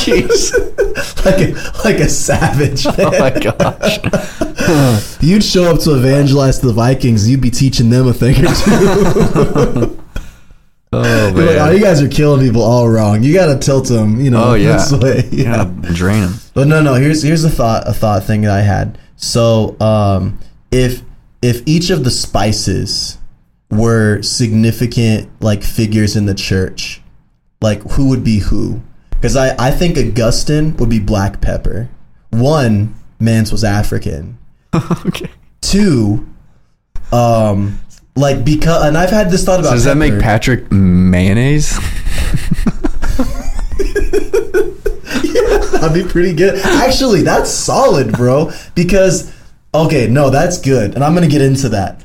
Jeez. 0.00 0.52
like 1.24 1.40
a, 1.40 1.82
like 1.84 1.96
a 2.00 2.08
savage. 2.08 2.86
Oh 2.86 3.10
my 3.18 3.30
gosh. 3.30 3.98
You'd 5.22 5.44
show 5.44 5.64
up 5.74 5.80
to 5.82 5.94
evangelize 5.96 6.60
the 6.60 6.72
Vikings. 6.72 7.28
You'd 7.28 7.40
be 7.42 7.50
teaching 7.50 7.90
them 7.90 8.08
a 8.08 8.12
thing 8.12 8.34
or 8.44 8.48
two. 8.48 9.96
Oh 10.92 11.28
You're 11.36 11.46
like, 11.46 11.56
oh, 11.60 11.70
you 11.70 11.80
guys 11.80 12.02
are 12.02 12.08
killing 12.08 12.44
people 12.44 12.62
all 12.62 12.88
wrong. 12.88 13.22
You 13.22 13.32
got 13.32 13.46
to 13.46 13.58
tilt 13.64 13.86
them, 13.86 14.20
you 14.20 14.30
know, 14.30 14.50
Oh, 14.50 14.54
yeah. 14.54 14.72
this 14.72 14.90
way. 14.92 15.28
Yeah, 15.30 15.64
drain 15.94 16.22
them. 16.22 16.34
But 16.52 16.66
no, 16.66 16.82
no. 16.82 16.94
Here's 16.94 17.22
here's 17.22 17.44
a 17.44 17.50
thought 17.50 17.86
a 17.86 17.92
thought 17.92 18.24
thing 18.24 18.40
that 18.42 18.50
I 18.50 18.62
had. 18.62 18.98
So 19.14 19.76
um, 19.80 20.40
if 20.72 21.02
if 21.42 21.62
each 21.66 21.90
of 21.90 22.02
the 22.02 22.10
spices 22.10 23.18
were 23.70 24.22
significant 24.22 25.30
like 25.40 25.62
figures 25.62 26.16
in 26.16 26.26
the 26.26 26.34
church, 26.34 27.00
like 27.60 27.82
who 27.92 28.08
would 28.08 28.24
be 28.24 28.38
who? 28.38 28.80
Because 29.10 29.36
I 29.36 29.54
I 29.58 29.70
think 29.70 29.96
Augustine 29.96 30.76
would 30.76 30.88
be 30.88 30.98
black 30.98 31.40
pepper. 31.40 31.88
One, 32.30 32.94
Mance 33.18 33.52
was 33.52 33.64
African. 33.64 34.38
okay. 35.06 35.30
Two, 35.60 36.28
um, 37.12 37.80
like 38.16 38.44
because 38.44 38.84
and 38.84 38.96
I've 38.96 39.10
had 39.10 39.30
this 39.30 39.44
thought 39.44 39.60
about. 39.60 39.70
So 39.70 39.74
does 39.74 39.84
that 39.84 39.96
make. 39.96 40.18
Patrick 40.20 40.70
mayonnaise? 40.72 41.78
That'd 45.80 45.94
be 45.94 46.10
pretty 46.10 46.34
good. 46.34 46.58
Actually, 46.64 47.22
that's 47.22 47.50
solid, 47.50 48.12
bro. 48.12 48.50
Because 48.74 49.34
okay, 49.74 50.08
no, 50.08 50.30
that's 50.30 50.60
good, 50.60 50.94
and 50.94 51.02
I'm 51.02 51.14
gonna 51.14 51.28
get 51.28 51.42
into 51.42 51.70
that. 51.70 52.04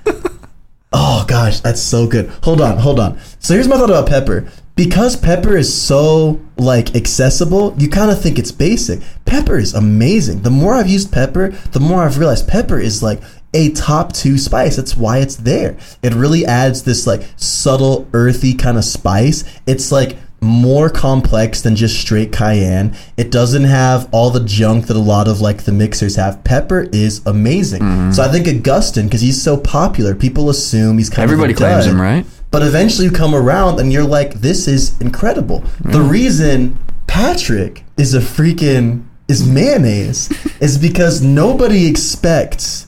Oh 0.97 1.25
gosh, 1.27 1.59
that's 1.59 1.81
so 1.81 2.07
good. 2.07 2.29
Hold 2.43 2.61
on, 2.61 2.77
hold 2.77 3.01
on. 3.01 3.19
So 3.39 3.53
here's 3.53 3.67
my 3.67 3.75
thought 3.75 3.89
about 3.89 4.07
pepper. 4.07 4.47
Because 4.77 5.17
pepper 5.17 5.57
is 5.57 5.81
so 5.81 6.39
like 6.57 6.95
accessible, 6.95 7.75
you 7.77 7.89
kind 7.89 8.09
of 8.09 8.21
think 8.21 8.39
it's 8.39 8.53
basic. 8.53 9.01
Pepper 9.25 9.57
is 9.57 9.73
amazing. 9.73 10.43
The 10.43 10.49
more 10.49 10.73
I've 10.73 10.87
used 10.87 11.11
pepper, 11.11 11.49
the 11.73 11.81
more 11.81 12.03
I've 12.03 12.17
realized 12.17 12.47
pepper 12.47 12.79
is 12.79 13.03
like 13.03 13.21
a 13.53 13.73
top 13.73 14.13
two 14.13 14.37
spice. 14.37 14.77
That's 14.77 14.95
why 14.95 15.17
it's 15.17 15.35
there. 15.35 15.75
It 16.01 16.13
really 16.13 16.45
adds 16.45 16.83
this 16.83 17.05
like 17.05 17.23
subtle, 17.35 18.07
earthy 18.13 18.53
kind 18.53 18.77
of 18.77 18.85
spice. 18.85 19.43
It's 19.67 19.91
like 19.91 20.15
more 20.45 20.89
complex 20.89 21.61
than 21.61 21.75
just 21.75 21.99
straight 21.99 22.31
cayenne. 22.31 22.95
It 23.17 23.31
doesn't 23.31 23.63
have 23.63 24.07
all 24.11 24.29
the 24.29 24.43
junk 24.43 24.87
that 24.87 24.95
a 24.95 24.99
lot 24.99 25.27
of 25.27 25.41
like 25.41 25.63
the 25.63 25.71
mixers 25.71 26.15
have. 26.15 26.43
Pepper 26.43 26.87
is 26.93 27.25
amazing. 27.25 27.81
Mm-hmm. 27.81 28.11
So 28.11 28.23
I 28.23 28.27
think 28.29 28.47
Augustine, 28.47 29.05
because 29.05 29.21
he's 29.21 29.41
so 29.41 29.57
popular, 29.57 30.15
people 30.15 30.49
assume 30.49 30.97
he's 30.97 31.09
kind 31.09 31.23
Everybody 31.23 31.53
of 31.53 31.57
a 31.57 31.59
claims 31.59 31.85
him, 31.85 31.99
right? 31.99 32.25
But 32.51 32.63
eventually 32.63 33.05
you 33.05 33.11
come 33.11 33.35
around 33.35 33.79
and 33.79 33.91
you're 33.91 34.05
like, 34.05 34.35
this 34.35 34.67
is 34.67 34.99
incredible. 35.01 35.63
The 35.81 35.99
reason 35.99 36.79
Patrick 37.07 37.83
is 37.97 38.13
a 38.13 38.19
freaking 38.19 39.05
is 39.27 39.47
mayonnaise 39.47 40.31
is 40.61 40.77
because 40.77 41.21
nobody 41.21 41.87
expects 41.87 42.87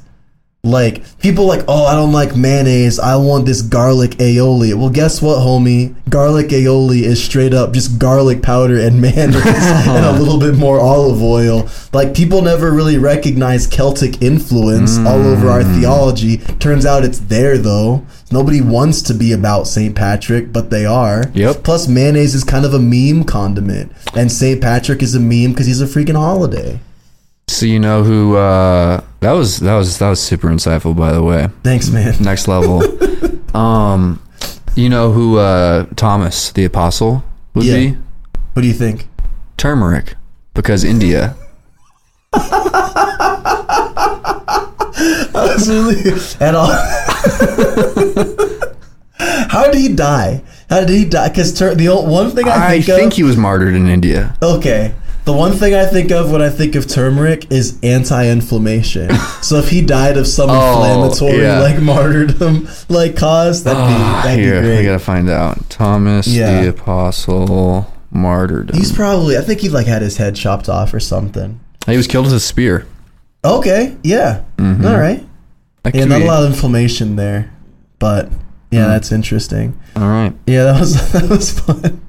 like 0.67 1.03
people 1.19 1.45
like, 1.45 1.63
oh, 1.67 1.85
I 1.85 1.95
don't 1.95 2.11
like 2.11 2.35
mayonnaise. 2.35 2.99
I 2.99 3.15
want 3.15 3.45
this 3.45 3.61
garlic 3.61 4.11
aioli. 4.11 4.73
Well, 4.73 4.89
guess 4.89 5.21
what, 5.21 5.39
homie? 5.39 5.95
Garlic 6.09 6.47
aioli 6.47 7.01
is 7.01 7.23
straight 7.23 7.53
up 7.53 7.73
just 7.73 7.99
garlic 7.99 8.41
powder 8.41 8.79
and 8.79 9.01
mayonnaise 9.01 9.45
and 9.45 10.05
a 10.05 10.19
little 10.19 10.39
bit 10.39 10.55
more 10.55 10.79
olive 10.79 11.21
oil. 11.21 11.69
Like 11.93 12.13
people 12.13 12.41
never 12.41 12.71
really 12.71 12.97
recognize 12.97 13.67
Celtic 13.67 14.21
influence 14.21 14.97
all 14.99 15.25
over 15.25 15.49
our 15.49 15.61
mm. 15.61 15.79
theology. 15.79 16.37
Turns 16.37 16.85
out 16.85 17.03
it's 17.03 17.19
there 17.19 17.57
though. 17.57 18.05
Nobody 18.31 18.59
wants 18.59 19.01
to 19.03 19.13
be 19.13 19.31
about 19.31 19.67
St. 19.67 19.95
Patrick, 19.95 20.51
but 20.51 20.69
they 20.69 20.85
are. 20.85 21.25
Yep. 21.33 21.63
Plus, 21.63 21.87
mayonnaise 21.87 22.35
is 22.35 22.43
kind 22.43 22.65
of 22.65 22.73
a 22.73 22.79
meme 22.79 23.23
condiment, 23.23 23.91
and 24.15 24.29
St. 24.29 24.61
Patrick 24.61 25.01
is 25.01 25.15
a 25.15 25.19
meme 25.19 25.51
because 25.51 25.65
he's 25.65 25.79
a 25.79 25.85
freaking 25.85 26.15
holiday. 26.15 26.81
So 27.57 27.65
you 27.65 27.79
know 27.79 28.03
who? 28.03 28.35
Uh, 28.35 29.01
that 29.21 29.31
was 29.31 29.57
that 29.61 29.73
was 29.75 29.97
that 29.97 30.09
was 30.09 30.21
super 30.21 30.47
insightful, 30.47 30.95
by 30.95 31.11
the 31.11 31.23
way. 31.23 31.47
Thanks, 31.63 31.89
man. 31.89 32.13
Next 32.21 32.47
level. 32.47 32.83
um, 33.57 34.21
you 34.75 34.89
know 34.89 35.11
who 35.11 35.37
uh, 35.39 35.87
Thomas 35.95 36.51
the 36.51 36.65
Apostle 36.65 37.23
would 37.55 37.65
Yeah. 37.65 37.73
be? 37.75 37.97
What 38.53 38.61
do 38.61 38.67
you 38.67 38.75
think? 38.75 39.07
Turmeric, 39.57 40.13
because 40.53 40.83
India. 40.83 41.35
Absolutely. 45.35 46.11
At 46.45 46.53
all. 46.53 46.67
How 49.49 49.71
did 49.71 49.75
he 49.81 49.89
die? 49.95 50.43
How 50.69 50.81
did 50.81 50.89
he 50.89 51.05
die? 51.05 51.29
Because 51.29 51.53
tur- 51.57 51.73
the 51.73 51.87
old, 51.87 52.07
one 52.07 52.29
thing 52.31 52.47
I 52.47 52.67
I 52.67 52.81
think, 52.81 52.85
think 52.85 53.11
of. 53.13 53.17
he 53.17 53.23
was 53.23 53.35
martyred 53.37 53.73
in 53.73 53.87
India. 53.89 54.35
okay. 54.43 54.93
The 55.27 55.33
one 55.33 55.51
thing 55.51 55.73
I 55.75 55.85
think 55.85 56.09
of 56.11 56.31
when 56.31 56.41
I 56.41 56.49
think 56.49 56.75
of 56.75 56.87
turmeric 56.87 57.51
is 57.51 57.77
anti-inflammation. 57.83 59.09
so 59.41 59.57
if 59.57 59.67
he 59.69 59.81
died 59.81 60.15
of 60.15 60.25
some 60.25 60.49
Oh, 60.49 60.55
inflammatory 60.83 61.41
yeah. 61.43 61.59
like 61.59 61.81
martyrdom 61.81 62.67
like 62.87 63.17
cause, 63.17 63.63
that'd 63.65 63.77
be 63.77 63.83
Ah, 63.83 64.21
that'd 64.23 64.39
here, 64.39 64.61
be 64.61 64.67
we 64.69 64.73
great. 64.75 64.85
gotta 64.85 64.99
find 64.99 65.29
out. 65.29 65.69
Thomas 65.69 66.27
Yeah. 66.29 66.61
the 66.61 66.69
Apostle 66.69 67.93
martyrdom. 68.09 68.77
He's 68.77 68.93
probably. 68.93 69.37
I 69.37 69.41
think 69.41 69.59
he 69.59 69.67
like 69.67 69.85
had 69.85 70.01
his 70.01 70.15
head 70.15 70.35
chopped 70.35 70.69
off 70.69 70.93
or 70.93 70.99
something. 71.01 71.59
he 71.85 71.97
was 71.97 72.07
killed 72.07 72.25
with 72.25 72.33
a 72.33 72.39
spear. 72.39 72.85
Okay. 73.43 73.97
Yeah. 74.03 74.43
Mm-hmm. 74.57 74.85
All 74.85 74.97
right. 74.97 75.25
Yeah. 75.93 76.05
Not 76.05 76.21
a 76.21 76.25
lot 76.25 76.43
of 76.43 76.49
inflammation 76.51 77.17
there, 77.17 77.51
but 77.99 78.29
yeah, 78.71 78.87
that's 78.87 79.11
interesting. 79.11 79.77
All 79.97 80.07
right. 80.07 80.33
Yeah, 80.47 80.63
that 80.63 80.79
was 80.79 81.11
that 81.11 81.29
was 81.29 81.59
fun. 81.59 82.01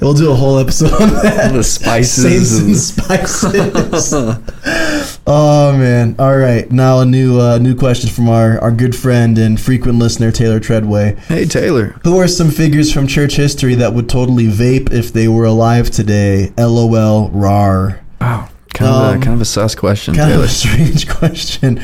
We'll 0.00 0.14
do 0.14 0.30
a 0.32 0.34
whole 0.34 0.58
episode 0.58 0.92
on 0.92 1.10
that. 1.22 1.52
The 1.52 1.62
spices. 1.62 2.58
And 2.60 2.76
spices. 2.76 4.12
oh 5.26 5.76
man! 5.76 6.16
All 6.18 6.36
right, 6.36 6.70
now 6.70 7.00
a 7.00 7.04
new 7.04 7.38
uh, 7.40 7.58
new 7.58 7.74
question 7.74 8.10
from 8.10 8.28
our 8.28 8.58
our 8.60 8.72
good 8.72 8.94
friend 8.96 9.38
and 9.38 9.60
frequent 9.60 9.98
listener 9.98 10.30
Taylor 10.32 10.60
Treadway. 10.60 11.16
Hey 11.28 11.44
Taylor. 11.44 11.98
Who 12.04 12.18
are 12.18 12.28
some 12.28 12.50
figures 12.50 12.92
from 12.92 13.06
church 13.06 13.36
history 13.36 13.74
that 13.76 13.92
would 13.94 14.08
totally 14.08 14.46
vape 14.46 14.92
if 14.92 15.12
they 15.12 15.28
were 15.28 15.44
alive 15.44 15.90
today? 15.90 16.52
LOL. 16.58 17.30
Rar. 17.30 18.00
Wow. 18.20 18.48
Kind 18.74 18.90
of 18.90 18.96
Um, 19.14 19.16
a 19.20 19.24
kind 19.24 19.34
of 19.34 19.40
a 19.40 19.44
sus 19.44 19.74
question, 19.74 20.14
Kind 20.14 20.30
Taylor. 20.30 20.44
of 20.44 20.48
a 20.48 20.52
strange 20.52 21.08
question. 21.18 21.82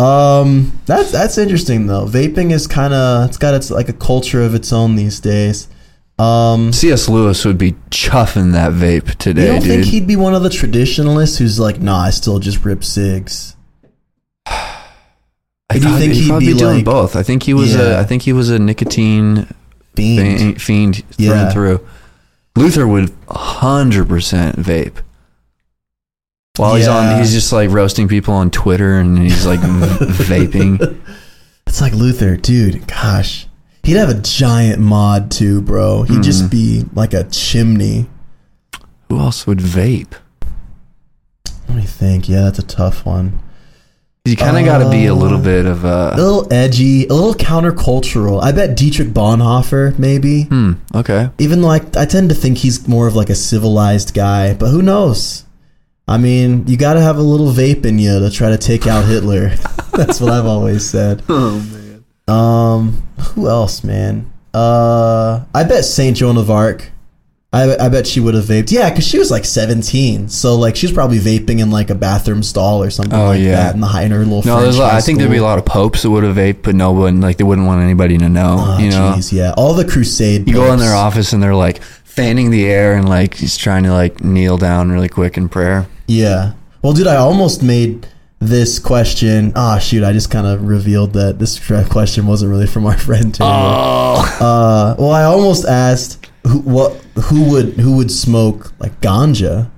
Um, 0.00 0.78
that's 0.86 1.10
that's 1.10 1.36
interesting 1.38 1.86
though. 1.88 2.06
Vaping 2.06 2.52
is 2.52 2.66
kind 2.66 2.94
of 2.94 3.28
it's 3.28 3.36
got 3.38 3.54
its 3.54 3.70
like 3.70 3.88
a 3.88 3.92
culture 3.92 4.42
of 4.42 4.54
its 4.54 4.72
own 4.72 4.94
these 4.96 5.18
days. 5.20 5.68
Um, 6.18 6.72
C.S. 6.72 7.08
Lewis 7.08 7.44
would 7.44 7.58
be 7.58 7.72
chuffing 7.90 8.52
that 8.52 8.72
vape 8.72 9.08
You 9.08 9.14
today, 9.14 9.46
don't 9.46 9.60
dude. 9.60 9.68
think 9.70 9.84
he'd 9.84 10.06
be 10.06 10.16
one 10.16 10.34
of 10.34 10.42
the 10.42 10.50
traditionalists 10.50 11.38
who's 11.38 11.60
like, 11.60 11.80
nah, 11.80 11.98
I 12.00 12.10
still 12.10 12.38
just 12.40 12.64
rip 12.64 12.82
cigs? 12.82 13.54
I 14.46 15.78
do 15.78 15.88
you 15.88 15.96
think 15.98 16.12
he'd, 16.14 16.22
he'd 16.22 16.28
probably 16.28 16.46
be 16.46 16.52
be 16.54 16.58
doing 16.58 16.76
like- 16.76 16.84
both. 16.84 17.14
I 17.16 17.22
think 17.22 17.42
he 17.44 17.54
was 17.54 17.74
Yeah. 17.74 17.82
a 17.82 18.00
I 18.00 18.04
think 18.04 18.22
he 18.22 18.32
was 18.32 18.50
a 18.50 18.58
nicotine 18.58 19.46
Fiend. 19.94 20.60
fiend, 20.62 20.96
through 21.12 21.26
Yeah. 21.26 21.44
and 21.44 21.52
through. 21.52 21.86
Luther 22.56 22.86
would 22.86 23.12
hundred 23.28 24.08
percent 24.08 24.56
vape. 24.56 24.96
While 26.56 26.74
he's 26.76 26.88
on, 26.88 27.18
he's 27.20 27.32
just 27.32 27.52
like 27.52 27.70
roasting 27.70 28.08
people 28.08 28.34
on 28.34 28.50
Twitter, 28.50 28.98
and 28.98 29.18
he's 29.18 29.46
like 29.46 29.60
vaping. 29.60 31.00
It's 31.66 31.80
like 31.80 31.92
Luther, 31.94 32.36
dude. 32.36 32.86
Gosh, 32.88 33.46
he'd 33.84 33.96
have 33.96 34.08
a 34.10 34.20
giant 34.20 34.80
mod 34.80 35.30
too, 35.30 35.60
bro. 35.62 36.02
He'd 36.02 36.16
Hmm. 36.16 36.22
just 36.22 36.50
be 36.50 36.84
like 36.94 37.14
a 37.14 37.24
chimney. 37.24 38.08
Who 39.08 39.18
else 39.18 39.46
would 39.46 39.58
vape? 39.58 40.12
Let 41.68 41.76
me 41.76 41.82
think. 41.84 42.28
Yeah, 42.28 42.42
that's 42.42 42.58
a 42.58 42.62
tough 42.62 43.04
one. 43.06 43.38
You 44.24 44.36
kind 44.36 44.58
of 44.58 44.64
got 44.66 44.78
to 44.78 44.90
be 44.90 45.06
a 45.06 45.14
Uh, 45.14 45.16
little 45.16 45.38
bit 45.38 45.64
of 45.64 45.84
A 45.86 46.12
a. 46.14 46.16
little 46.16 46.46
edgy, 46.52 47.06
a 47.06 47.14
little 47.14 47.32
countercultural. 47.34 48.42
I 48.42 48.52
bet 48.52 48.76
Dietrich 48.76 49.14
Bonhoeffer, 49.14 49.98
maybe. 49.98 50.42
Hmm. 50.44 50.72
Okay. 50.94 51.30
Even 51.38 51.62
like, 51.62 51.96
I, 51.96 52.02
I 52.02 52.04
tend 52.04 52.28
to 52.28 52.34
think 52.34 52.58
he's 52.58 52.86
more 52.86 53.06
of 53.06 53.16
like 53.16 53.30
a 53.30 53.34
civilized 53.34 54.12
guy, 54.12 54.52
but 54.52 54.68
who 54.68 54.82
knows? 54.82 55.44
I 56.06 56.18
mean, 56.18 56.64
you 56.66 56.76
got 56.76 56.94
to 56.94 57.00
have 57.00 57.16
a 57.16 57.22
little 57.22 57.50
vape 57.52 57.86
in 57.86 57.98
you 57.98 58.18
to 58.20 58.30
try 58.30 58.50
to 58.50 58.58
take 58.58 58.86
out 58.86 59.06
Hitler. 59.06 59.52
That's 59.92 60.20
what 60.20 60.30
I've 60.30 60.46
always 60.46 60.88
said. 60.88 61.22
Oh 61.30 61.52
man. 61.72 61.87
Um, 62.28 63.02
who 63.18 63.48
else, 63.48 63.82
man? 63.84 64.30
Uh, 64.54 65.44
I 65.54 65.64
bet 65.64 65.84
Saint 65.84 66.16
Joan 66.16 66.36
of 66.36 66.50
Arc. 66.50 66.90
I, 67.50 67.76
I 67.76 67.88
bet 67.88 68.06
she 68.06 68.20
would 68.20 68.34
have 68.34 68.44
vaped. 68.44 68.70
Yeah, 68.70 68.90
because 68.90 69.06
she 69.06 69.18
was 69.18 69.30
like 69.30 69.46
17, 69.46 70.28
so 70.28 70.54
like 70.56 70.76
she 70.76 70.84
was 70.84 70.92
probably 70.92 71.18
vaping 71.18 71.60
in 71.60 71.70
like 71.70 71.88
a 71.88 71.94
bathroom 71.94 72.42
stall 72.42 72.82
or 72.82 72.90
something 72.90 73.18
Oh, 73.18 73.28
like 73.28 73.40
yeah. 73.40 73.52
that 73.52 73.74
in 73.74 73.80
the 73.80 73.86
high 73.86 74.02
in 74.02 74.10
her 74.10 74.18
little. 74.18 74.42
No, 74.44 74.60
there's. 74.60 74.78
A 74.78 74.82
I 74.84 75.00
think 75.00 75.18
there'd 75.18 75.30
be 75.30 75.38
a 75.38 75.42
lot 75.42 75.58
of 75.58 75.64
popes 75.64 76.02
that 76.02 76.10
would 76.10 76.24
have 76.24 76.36
vaped, 76.36 76.62
but 76.62 76.74
no 76.74 76.92
one 76.92 77.22
like 77.22 77.38
they 77.38 77.44
wouldn't 77.44 77.66
want 77.66 77.80
anybody 77.82 78.18
to 78.18 78.28
know. 78.28 78.56
Oh, 78.60 78.78
you 78.78 78.90
know, 78.90 79.14
jeez, 79.16 79.32
yeah, 79.32 79.54
all 79.56 79.72
the 79.72 79.86
crusade. 79.86 80.46
you 80.46 80.52
go 80.54 80.70
in 80.74 80.78
their 80.78 80.94
office 80.94 81.32
and 81.32 81.42
they're 81.42 81.54
like 81.54 81.82
fanning 81.82 82.50
the 82.50 82.66
air 82.66 82.94
and 82.96 83.08
like 83.08 83.32
he's 83.34 83.56
trying 83.56 83.84
to 83.84 83.92
like 83.94 84.22
kneel 84.22 84.58
down 84.58 84.90
really 84.92 85.08
quick 85.08 85.38
in 85.38 85.48
prayer. 85.48 85.86
Yeah. 86.06 86.52
Well, 86.82 86.92
dude, 86.92 87.06
I 87.06 87.16
almost 87.16 87.62
made 87.62 88.06
this 88.40 88.78
question. 88.78 89.52
Ah, 89.56 89.78
shoot, 89.78 90.04
I 90.04 90.12
just 90.12 90.30
kind 90.30 90.46
of 90.46 90.62
revealed 90.64 91.12
that 91.14 91.38
this 91.38 91.58
question 91.88 92.26
wasn't 92.26 92.50
really 92.50 92.66
from 92.66 92.86
our 92.86 92.96
friend 93.08 93.34
Taylor. 93.34 93.50
Oh. 93.52 94.36
Uh, 94.40 94.94
well, 94.98 95.10
I 95.12 95.24
almost 95.24 95.64
asked 95.66 96.26
who 96.46 96.58
what 96.60 96.92
who 97.24 97.50
would 97.50 97.74
who 97.74 97.96
would 97.96 98.10
smoke 98.10 98.72
like 98.78 99.00
ganja, 99.00 99.70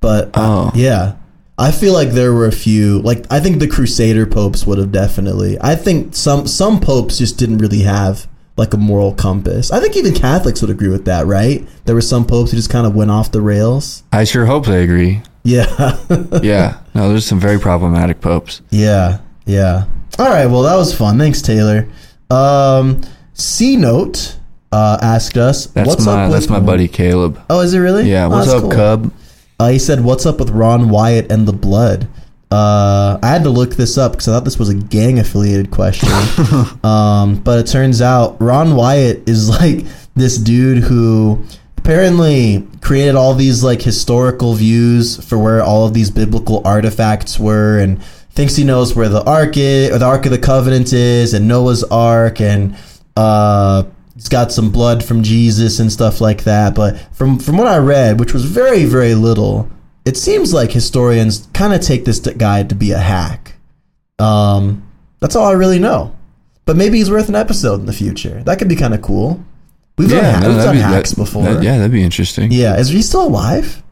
but 0.00 0.30
Oh. 0.34 0.70
yeah, 0.74 1.14
I 1.56 1.70
feel 1.70 1.92
like 1.92 2.10
there 2.10 2.32
were 2.32 2.46
a 2.46 2.52
few. 2.52 3.00
Like 3.02 3.24
I 3.30 3.40
think 3.40 3.60
the 3.60 3.68
Crusader 3.68 4.26
popes 4.26 4.66
would 4.66 4.78
have 4.78 4.92
definitely. 4.92 5.56
I 5.60 5.76
think 5.76 6.14
some 6.14 6.46
some 6.46 6.80
popes 6.80 7.18
just 7.18 7.38
didn't 7.38 7.58
really 7.58 7.82
have 7.82 8.26
like 8.56 8.74
a 8.74 8.76
moral 8.76 9.14
compass. 9.14 9.70
I 9.70 9.78
think 9.78 9.96
even 9.96 10.12
Catholics 10.12 10.60
would 10.60 10.70
agree 10.70 10.88
with 10.88 11.04
that, 11.04 11.26
right? 11.26 11.64
There 11.84 11.94
were 11.94 12.00
some 12.00 12.26
popes 12.26 12.50
who 12.50 12.56
just 12.56 12.70
kind 12.70 12.86
of 12.88 12.94
went 12.96 13.12
off 13.12 13.30
the 13.30 13.40
rails. 13.40 14.02
I 14.12 14.24
sure 14.24 14.46
hope 14.46 14.66
they 14.66 14.82
agree. 14.82 15.22
Yeah, 15.48 15.96
Yeah. 16.42 16.78
No, 16.94 17.08
there's 17.08 17.24
some 17.26 17.40
very 17.40 17.58
problematic 17.58 18.20
popes. 18.20 18.60
yeah, 18.70 19.18
yeah. 19.46 19.86
All 20.18 20.28
right, 20.28 20.46
well 20.46 20.62
that 20.62 20.76
was 20.76 20.94
fun. 20.94 21.18
Thanks, 21.18 21.40
Taylor. 21.42 21.88
Um, 22.30 23.00
C 23.34 23.76
note 23.76 24.36
uh, 24.72 24.98
asked 25.00 25.36
us, 25.38 25.66
That's 25.66 25.88
"What's 25.88 26.04
my 26.04 26.24
up 26.24 26.30
with 26.30 26.40
that's 26.40 26.50
my 26.50 26.60
buddy 26.60 26.88
Caleb. 26.88 27.40
Oh, 27.48 27.60
is 27.60 27.72
it 27.72 27.78
really? 27.78 28.10
Yeah. 28.10 28.26
Oh, 28.26 28.30
What's 28.30 28.48
up, 28.48 28.62
cool. 28.62 28.70
Cub? 28.70 29.12
Uh, 29.58 29.68
he 29.70 29.78
said, 29.78 30.04
"What's 30.04 30.26
up 30.26 30.38
with 30.38 30.50
Ron 30.50 30.88
Wyatt 30.90 31.32
and 31.32 31.46
the 31.48 31.52
Blood?" 31.52 32.08
Uh, 32.50 33.18
I 33.22 33.28
had 33.28 33.42
to 33.44 33.50
look 33.50 33.70
this 33.76 33.96
up 33.98 34.12
because 34.12 34.28
I 34.28 34.32
thought 34.32 34.44
this 34.44 34.58
was 34.58 34.68
a 34.70 34.74
gang 34.74 35.18
affiliated 35.18 35.70
question. 35.70 36.08
um, 36.84 37.36
but 37.42 37.58
it 37.60 37.70
turns 37.70 38.00
out 38.02 38.40
Ron 38.40 38.74
Wyatt 38.74 39.28
is 39.28 39.48
like 39.48 39.84
this 40.14 40.36
dude 40.38 40.82
who 40.82 41.42
apparently 41.78 42.66
created 42.82 43.14
all 43.14 43.34
these 43.34 43.64
like 43.64 43.80
historical 43.80 44.54
views 44.54 45.24
for 45.24 45.38
where 45.38 45.62
all 45.62 45.86
of 45.86 45.94
these 45.94 46.10
biblical 46.10 46.60
artifacts 46.66 47.38
were, 47.38 47.78
and 47.78 48.02
thinks 48.30 48.56
he 48.56 48.64
knows 48.64 48.94
where 48.94 49.08
the 49.08 49.24
ark 49.24 49.56
is, 49.56 49.90
or 49.90 49.98
the 49.98 50.04
Ark 50.04 50.26
of 50.26 50.32
the 50.32 50.38
Covenant 50.38 50.92
is, 50.92 51.32
and 51.34 51.48
Noah's 51.48 51.84
Ark, 51.84 52.40
and 52.40 52.76
uh, 53.16 53.84
it's 54.16 54.28
got 54.28 54.52
some 54.52 54.70
blood 54.70 55.04
from 55.04 55.22
Jesus 55.22 55.78
and 55.78 55.90
stuff 55.90 56.20
like 56.20 56.44
that. 56.44 56.74
But 56.74 56.98
from 57.14 57.38
from 57.38 57.56
what 57.56 57.68
I 57.68 57.78
read, 57.78 58.20
which 58.20 58.34
was 58.34 58.44
very 58.44 58.84
very 58.84 59.14
little, 59.14 59.70
it 60.04 60.16
seems 60.16 60.52
like 60.52 60.72
historians 60.72 61.48
kind 61.54 61.72
of 61.72 61.80
take 61.80 62.04
this 62.04 62.18
guy 62.20 62.64
to 62.64 62.74
be 62.74 62.92
a 62.92 62.98
hack. 62.98 63.54
Um, 64.18 64.88
that's 65.20 65.36
all 65.36 65.46
I 65.46 65.52
really 65.52 65.78
know. 65.78 66.14
But 66.64 66.76
maybe 66.76 66.98
he's 66.98 67.10
worth 67.10 67.30
an 67.30 67.34
episode 67.34 67.80
in 67.80 67.86
the 67.86 67.92
future. 67.94 68.42
That 68.42 68.58
could 68.58 68.68
be 68.68 68.76
kind 68.76 68.92
of 68.92 69.00
cool. 69.00 69.42
We've 69.98 70.08
done, 70.08 70.24
ha- 70.34 70.40
no, 70.40 70.48
we've 70.48 70.56
done 70.64 70.74
be- 70.76 70.80
hacks 70.80 71.10
that- 71.10 71.16
before. 71.16 71.42
that- 71.44 71.62
yeah, 71.62 71.76
that'd 71.78 71.92
be 71.92 72.02
interesting. 72.02 72.50
Yeah, 72.52 72.76
is 72.78 72.88
he 72.88 73.02
still 73.02 73.26
alive? 73.26 73.82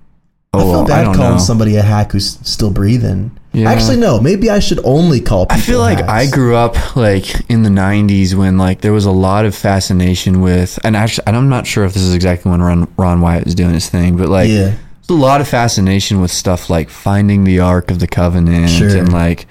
Oh, 0.54 0.58
I 0.58 0.62
Oh, 0.62 0.64
feel 0.64 0.72
well, 0.72 0.84
bad 0.86 0.98
I 1.00 1.04
don't 1.04 1.14
calling 1.14 1.32
know. 1.32 1.38
somebody 1.38 1.76
a 1.76 1.82
hack 1.82 2.12
who's 2.12 2.38
still 2.42 2.70
breathing. 2.70 3.32
Yeah. 3.52 3.70
Actually, 3.70 3.96
no. 3.98 4.20
Maybe 4.20 4.48
I 4.50 4.58
should 4.58 4.80
only 4.84 5.20
call. 5.20 5.46
People 5.46 5.56
I 5.56 5.60
feel 5.60 5.78
like 5.80 5.98
hacks. 5.98 6.10
I 6.10 6.26
grew 6.30 6.56
up 6.56 6.96
like 6.96 7.26
in 7.50 7.62
the 7.62 7.70
'90s 7.70 8.34
when 8.34 8.56
like 8.58 8.80
there 8.82 8.92
was 8.92 9.04
a 9.06 9.10
lot 9.10 9.44
of 9.44 9.54
fascination 9.54 10.40
with, 10.40 10.78
and 10.84 10.96
actually, 10.96 11.26
and 11.26 11.36
I'm 11.36 11.48
not 11.48 11.66
sure 11.66 11.84
if 11.84 11.92
this 11.94 12.02
is 12.02 12.14
exactly 12.14 12.50
when 12.50 12.62
Ron, 12.62 12.88
Ron 12.96 13.20
Wyatt 13.20 13.44
was 13.44 13.54
doing 13.54 13.74
his 13.74 13.88
thing, 13.88 14.16
but 14.16 14.28
like 14.28 14.48
Yeah. 14.48 14.72
there's 15.06 15.10
a 15.10 15.14
lot 15.14 15.40
of 15.40 15.48
fascination 15.48 16.20
with 16.20 16.30
stuff 16.30 16.70
like 16.70 16.88
finding 16.90 17.44
the 17.44 17.60
Ark 17.60 17.90
of 17.90 17.98
the 17.98 18.06
Covenant 18.06 18.70
Sure. 18.70 18.96
and 18.96 19.12
like 19.12 19.46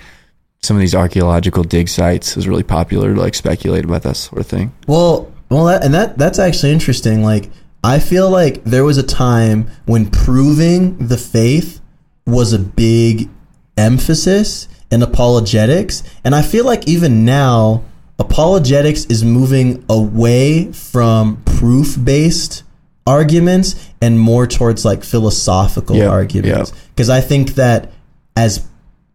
some 0.62 0.76
of 0.78 0.82
these 0.82 0.96
archaeological 0.96 1.64
dig 1.64 1.88
sites 1.90 2.36
was 2.36 2.48
really 2.48 2.64
popular 2.64 3.14
to 3.14 3.20
like 3.20 3.36
speculate 3.36 3.86
about 3.86 4.02
that 4.04 4.18
sort 4.18 4.40
of 4.40 4.48
thing. 4.48 4.72
Well, 4.88 5.28
well, 5.56 5.66
that, 5.66 5.86
and 5.86 5.94
that 5.94 6.18
that's 6.18 6.38
actually 6.38 6.74
interesting. 6.74 7.24
Like, 7.24 7.50
I 7.82 8.00
feel 8.00 8.30
like 8.30 8.64
there 8.66 8.84
was 8.84 8.98
a 8.98 9.04
time 9.04 9.70
when 9.86 10.12
proving 10.12 10.98
the 10.98 11.18
faith 11.18 11.80
was 12.26 12.52
a 12.52 12.60
big 12.60 13.30
emphasis 13.78 14.68
in 14.92 15.02
apologetics, 15.02 16.04
and 16.26 16.36
I 16.36 16.42
feel 16.42 16.66
like 16.66 16.90
even 16.90 17.24
now, 17.24 17.86
apologetics 18.20 19.06
is 19.06 19.24
moving 19.24 19.86
away 19.88 20.74
from 20.74 21.42
proof-based 21.46 22.64
arguments 23.08 23.90
and 24.02 24.20
more 24.20 24.48
towards 24.48 24.84
like 24.84 25.06
philosophical 25.06 25.96
Yeah, 25.96 26.10
arguments. 26.10 26.74
Because 26.90 27.10
I 27.10 27.22
think 27.22 27.52
that 27.52 27.94
as 28.36 28.68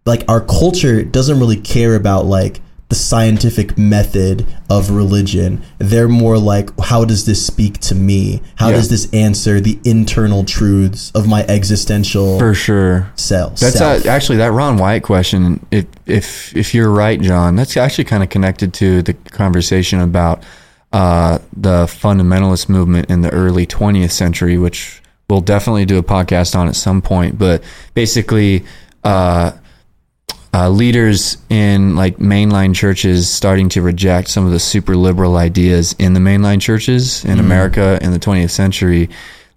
like 0.06 0.24
our 0.26 0.40
culture 0.40 1.02
doesn't 1.02 1.38
really 1.38 1.60
care 1.60 1.96
about 1.96 2.24
like 2.24 2.62
the 2.90 2.94
scientific 2.96 3.78
method 3.78 4.44
of 4.68 4.90
religion. 4.90 5.62
They're 5.78 6.08
more 6.08 6.36
like, 6.38 6.68
how 6.80 7.04
does 7.04 7.24
this 7.24 7.44
speak 7.44 7.78
to 7.82 7.94
me? 7.94 8.42
How 8.56 8.68
Yeah. 8.68 8.76
does 8.76 8.88
this 8.88 9.08
answer 9.12 9.60
the 9.60 9.78
internal 9.84 10.44
truths 10.44 11.10
of 11.14 11.26
my 11.26 11.44
existential 11.48 12.38
For 12.38 12.52
sure. 12.52 13.10
self? 13.14 13.58
That's 13.60 13.78
self. 13.78 14.04
uh, 14.04 14.08
actually 14.10 14.38
that 14.38 14.52
Ron 14.52 14.76
Wyatt 14.76 15.02
question. 15.04 15.64
If 15.70 15.86
if 16.06 16.54
if 16.56 16.74
you're 16.74 16.90
right, 16.90 17.20
John, 17.20 17.56
that's 17.56 17.76
actually 17.76 18.04
kind 18.04 18.22
of 18.22 18.28
connected 18.28 18.74
to 18.74 19.02
the 19.02 19.14
conversation 19.14 20.00
about 20.00 20.42
uh, 20.92 21.38
the 21.56 21.84
fundamentalist 21.86 22.68
movement 22.68 23.08
in 23.08 23.20
the 23.20 23.30
early 23.30 23.64
20th 23.66 24.10
century, 24.10 24.58
which 24.58 25.00
we'll 25.28 25.40
definitely 25.40 25.84
do 25.84 25.96
a 25.96 26.02
podcast 26.02 26.56
on 26.58 26.66
at 26.66 26.74
some 26.74 27.00
point. 27.00 27.38
But 27.38 27.62
basically, 27.94 28.64
uh, 29.04 29.52
uh, 30.52 30.68
leaders 30.68 31.38
in 31.48 31.94
like 31.94 32.16
mainline 32.18 32.74
churches 32.74 33.28
starting 33.28 33.68
to 33.68 33.82
reject 33.82 34.28
some 34.28 34.44
of 34.46 34.50
the 34.52 34.58
super 34.58 34.96
liberal 34.96 35.36
ideas 35.36 35.94
in 35.98 36.12
the 36.12 36.20
mainline 36.20 36.60
churches 36.60 37.24
in 37.24 37.38
America 37.38 37.98
in 38.02 38.10
the 38.10 38.18
20th 38.18 38.50
century. 38.50 39.08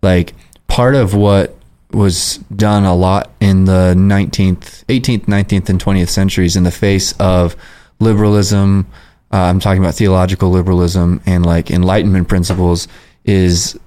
Like 0.04 0.34
part 0.68 0.94
of 0.96 1.16
what 1.16 1.56
was 1.92 2.38
done 2.56 2.84
a 2.86 2.94
lot 2.96 3.32
in 3.40 3.66
the 3.66 3.94
19th, 3.98 4.84
18th, 4.86 5.26
19th, 5.26 5.70
and 5.70 5.84
20th 5.84 6.10
centuries 6.10 6.56
in 6.56 6.64
the 6.64 6.72
face 6.72 7.12
of 7.20 7.56
liberalism. 8.00 8.86
Uh, 9.32 9.38
I'm 9.38 9.60
talking 9.60 9.82
about 9.82 9.96
theological 9.96 10.50
liberalism 10.52 11.22
and 11.26 11.44
like 11.46 11.72
Enlightenment 11.72 12.28
principles 12.28 12.88
is 13.26 13.80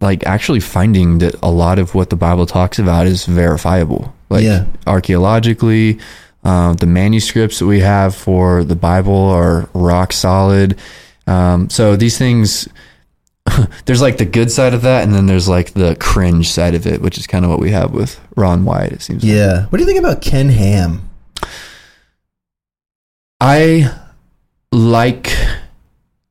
like 0.00 0.26
actually 0.26 0.60
finding 0.60 1.18
that 1.18 1.34
a 1.42 1.50
lot 1.50 1.78
of 1.78 1.94
what 1.94 2.10
the 2.10 2.16
Bible 2.16 2.44
talks 2.44 2.78
about 2.78 3.06
is 3.06 3.24
verifiable. 3.24 4.12
Like 4.28 4.42
Yeah. 4.44 4.64
archaeologically, 4.86 5.98
uh, 6.44 6.74
the 6.74 6.86
manuscripts 6.86 7.58
that 7.58 7.66
we 7.66 7.80
have 7.80 8.14
for 8.14 8.64
the 8.64 8.76
Bible 8.76 9.14
are 9.14 9.68
rock 9.72 10.12
solid. 10.12 10.78
Um, 11.26 11.70
so 11.70 11.96
these 11.96 12.18
things, 12.18 12.68
there's 13.86 14.02
like 14.02 14.18
the 14.18 14.26
good 14.26 14.50
side 14.50 14.74
of 14.74 14.82
that, 14.82 15.04
and 15.04 15.14
then 15.14 15.26
there's 15.26 15.48
like 15.48 15.72
the 15.72 15.96
cringe 15.96 16.50
side 16.50 16.74
of 16.74 16.86
it, 16.86 17.00
which 17.00 17.16
is 17.16 17.26
kind 17.26 17.44
of 17.44 17.50
what 17.50 17.60
we 17.60 17.70
have 17.70 17.92
with 17.92 18.20
Ron 18.36 18.64
Wyatt. 18.64 18.92
It 18.92 19.02
seems. 19.02 19.24
like. 19.24 19.32
yeah. 19.32 19.66
What 19.66 19.78
do 19.78 19.82
you 19.82 19.86
think 19.86 19.98
about 19.98 20.20
Ken 20.20 20.50
Ham? 20.50 21.08
I 23.40 23.90
like 24.70 25.32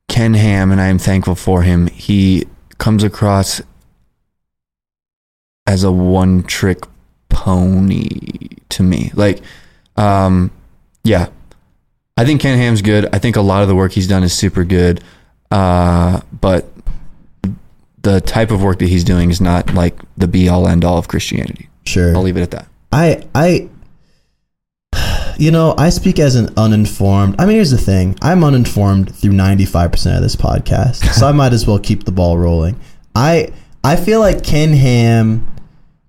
Ken 0.08 0.34
Ham, 0.34 0.70
and 0.70 0.80
I 0.80 0.86
am 0.86 0.98
thankful 0.98 1.34
for 1.34 1.62
him. 1.62 1.88
He 1.88 2.46
comes 2.78 3.02
across 3.02 3.60
as 5.66 5.82
a 5.82 5.90
one-trick 5.90 6.84
pony 7.28 8.48
to 8.68 8.82
me. 8.82 9.10
Like, 9.14 9.42
um, 9.96 10.50
yeah, 11.02 11.28
I 12.16 12.24
think 12.24 12.40
Ken 12.40 12.56
Ham's 12.58 12.82
good. 12.82 13.08
I 13.12 13.18
think 13.18 13.36
a 13.36 13.40
lot 13.40 13.62
of 13.62 13.68
the 13.68 13.74
work 13.74 13.92
he's 13.92 14.08
done 14.08 14.22
is 14.22 14.32
super 14.32 14.64
good, 14.64 15.02
uh, 15.50 16.20
but 16.40 16.70
the 18.02 18.20
type 18.20 18.50
of 18.50 18.62
work 18.62 18.78
that 18.78 18.88
he's 18.88 19.04
doing 19.04 19.30
is 19.30 19.40
not 19.40 19.72
like 19.74 19.98
the 20.16 20.28
be-all, 20.28 20.68
end-all 20.68 20.98
of 20.98 21.08
Christianity. 21.08 21.68
Sure. 21.86 22.14
I'll 22.14 22.22
leave 22.22 22.36
it 22.36 22.42
at 22.42 22.50
that. 22.52 22.68
I 22.92 23.26
I 23.34 23.68
you 25.36 25.50
know, 25.50 25.74
I 25.76 25.88
speak 25.88 26.18
as 26.18 26.36
an 26.36 26.50
uninformed. 26.56 27.36
I 27.40 27.46
mean, 27.46 27.56
here's 27.56 27.72
the 27.72 27.78
thing. 27.78 28.16
I'm 28.22 28.44
uninformed 28.44 29.14
through 29.14 29.32
95% 29.32 30.16
of 30.16 30.22
this 30.22 30.36
podcast. 30.36 31.04
so 31.12 31.26
I 31.26 31.32
might 31.32 31.52
as 31.52 31.66
well 31.66 31.78
keep 31.78 32.04
the 32.04 32.12
ball 32.12 32.38
rolling. 32.38 32.78
I 33.14 33.52
I 33.82 33.96
feel 33.96 34.20
like 34.20 34.44
Ken 34.44 34.72
Ham 34.72 35.46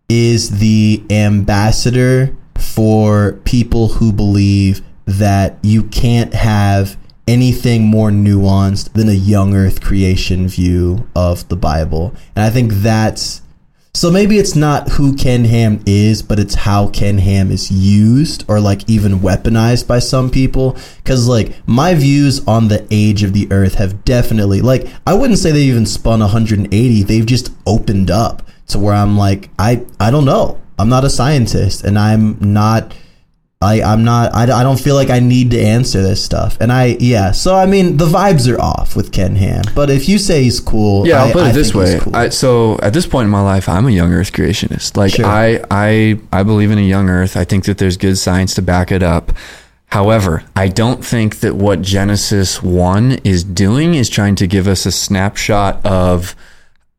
is 0.08 0.60
the 0.60 1.04
ambassador 1.10 2.36
for 2.74 3.34
people 3.46 3.88
who 3.88 4.12
believe 4.12 4.82
that 5.06 5.58
you 5.62 5.84
can't 5.84 6.34
have 6.34 6.98
anything 7.28 7.84
more 7.84 8.10
nuanced 8.10 8.94
than 8.94 9.10
a 9.10 9.14
young 9.14 9.56
earth 9.56 9.82
creation 9.82 10.48
view 10.48 11.08
of 11.16 11.48
the 11.50 11.56
Bible. 11.56 12.14
And 12.36 12.44
I 12.44 12.50
think 12.50 12.72
that's 12.74 13.42
so 13.94 14.12
maybe 14.12 14.38
it's 14.38 14.58
not 14.58 14.90
who 14.90 15.16
Ken 15.16 15.46
Ham 15.46 15.82
is, 15.86 16.22
but 16.22 16.38
it's 16.38 16.56
how 16.56 16.90
Ken 16.90 17.18
Ham 17.18 17.50
is 17.50 17.72
used 17.72 18.44
or 18.50 18.60
like 18.60 18.90
even 18.90 19.20
weaponized 19.20 19.88
by 19.88 20.00
some 20.00 20.30
people. 20.30 20.78
Cause 21.06 21.30
like 21.30 21.56
my 21.66 21.96
views 21.96 22.46
on 22.46 22.68
the 22.68 22.86
age 22.92 23.24
of 23.24 23.32
the 23.32 23.48
earth 23.52 23.76
have 23.76 24.04
definitely 24.04 24.60
like 24.60 24.88
I 25.08 25.14
wouldn't 25.14 25.40
say 25.40 25.52
they 25.52 25.62
even 25.62 25.86
spun 25.86 26.20
180. 26.20 27.04
They've 27.04 27.26
just 27.26 27.54
opened 27.66 28.12
up 28.12 28.46
to 28.68 28.80
where 28.80 28.94
I'm 28.94 29.18
like, 29.18 29.50
I 29.58 29.86
I 29.98 30.12
don't 30.12 30.26
know. 30.26 30.60
I'm 30.78 30.90
not 30.90 31.04
a 31.06 31.10
scientist 31.10 31.84
and 31.84 31.98
I'm 31.98 32.38
not 32.40 32.94
I, 33.62 33.82
I'm 33.82 34.04
not. 34.04 34.36
I, 34.36 34.44
I 34.44 34.64
don't 34.64 34.80
feel 34.80 34.96
like 34.96 35.10
I 35.10 35.20
need 35.20 35.52
to 35.52 35.60
answer 35.60 36.04
this 36.04 36.24
stuff, 36.24 36.58
and 36.60 36.72
I 36.74 36.98
yeah. 37.00 37.32
So 37.32 37.56
I 37.56 37.66
mean, 37.66 37.96
the 37.98 38.06
vibes 38.06 38.54
are 38.54 38.60
off 38.62 38.96
with 38.98 39.12
Ken 39.14 39.36
Ham. 39.38 39.64
But 39.74 39.90
if 39.90 40.08
you 40.10 40.20
say 40.20 40.44
he's 40.44 40.60
cool, 40.60 41.08
Yeah, 41.08 41.24
I'll 41.24 41.30
I- 41.30 41.34
put 41.34 41.44
it 41.46 41.50
I 41.50 41.52
this 41.54 41.74
way. 41.74 41.98
cool. 42.00 42.16
I, 42.16 42.30
so 42.30 42.78
at 42.84 42.94
this 42.94 43.08
point 43.08 43.26
in 43.26 43.32
my 43.32 43.42
life, 43.42 43.68
I'm 43.70 43.88
a 43.88 43.92
young 43.92 44.12
Earth 44.14 44.34
creationist. 44.34 44.98
Like 44.98 45.14
Sure. 45.16 45.26
I, 45.26 45.64
I, 45.72 46.20
I 46.34 46.44
believe 46.44 46.70
in 46.70 46.78
a 46.78 46.82
young 46.82 47.10
Earth. 47.10 47.38
I 47.38 47.46
think 47.46 47.64
that 47.64 47.78
there's 47.80 47.96
good 47.98 48.18
science 48.18 48.54
to 48.56 48.62
back 48.62 48.92
it 48.92 49.02
up. 49.02 49.32
However, 49.88 50.44
I 50.56 50.68
don't 50.68 51.04
think 51.04 51.40
that 51.40 51.56
what 51.56 51.82
Genesis 51.82 52.62
one 52.62 53.14
is 53.24 53.44
doing 53.44 53.96
is 53.96 54.10
trying 54.10 54.36
to 54.36 54.48
give 54.48 54.68
us 54.68 54.86
a 54.86 54.92
snapshot 54.92 55.84
of 55.86 56.36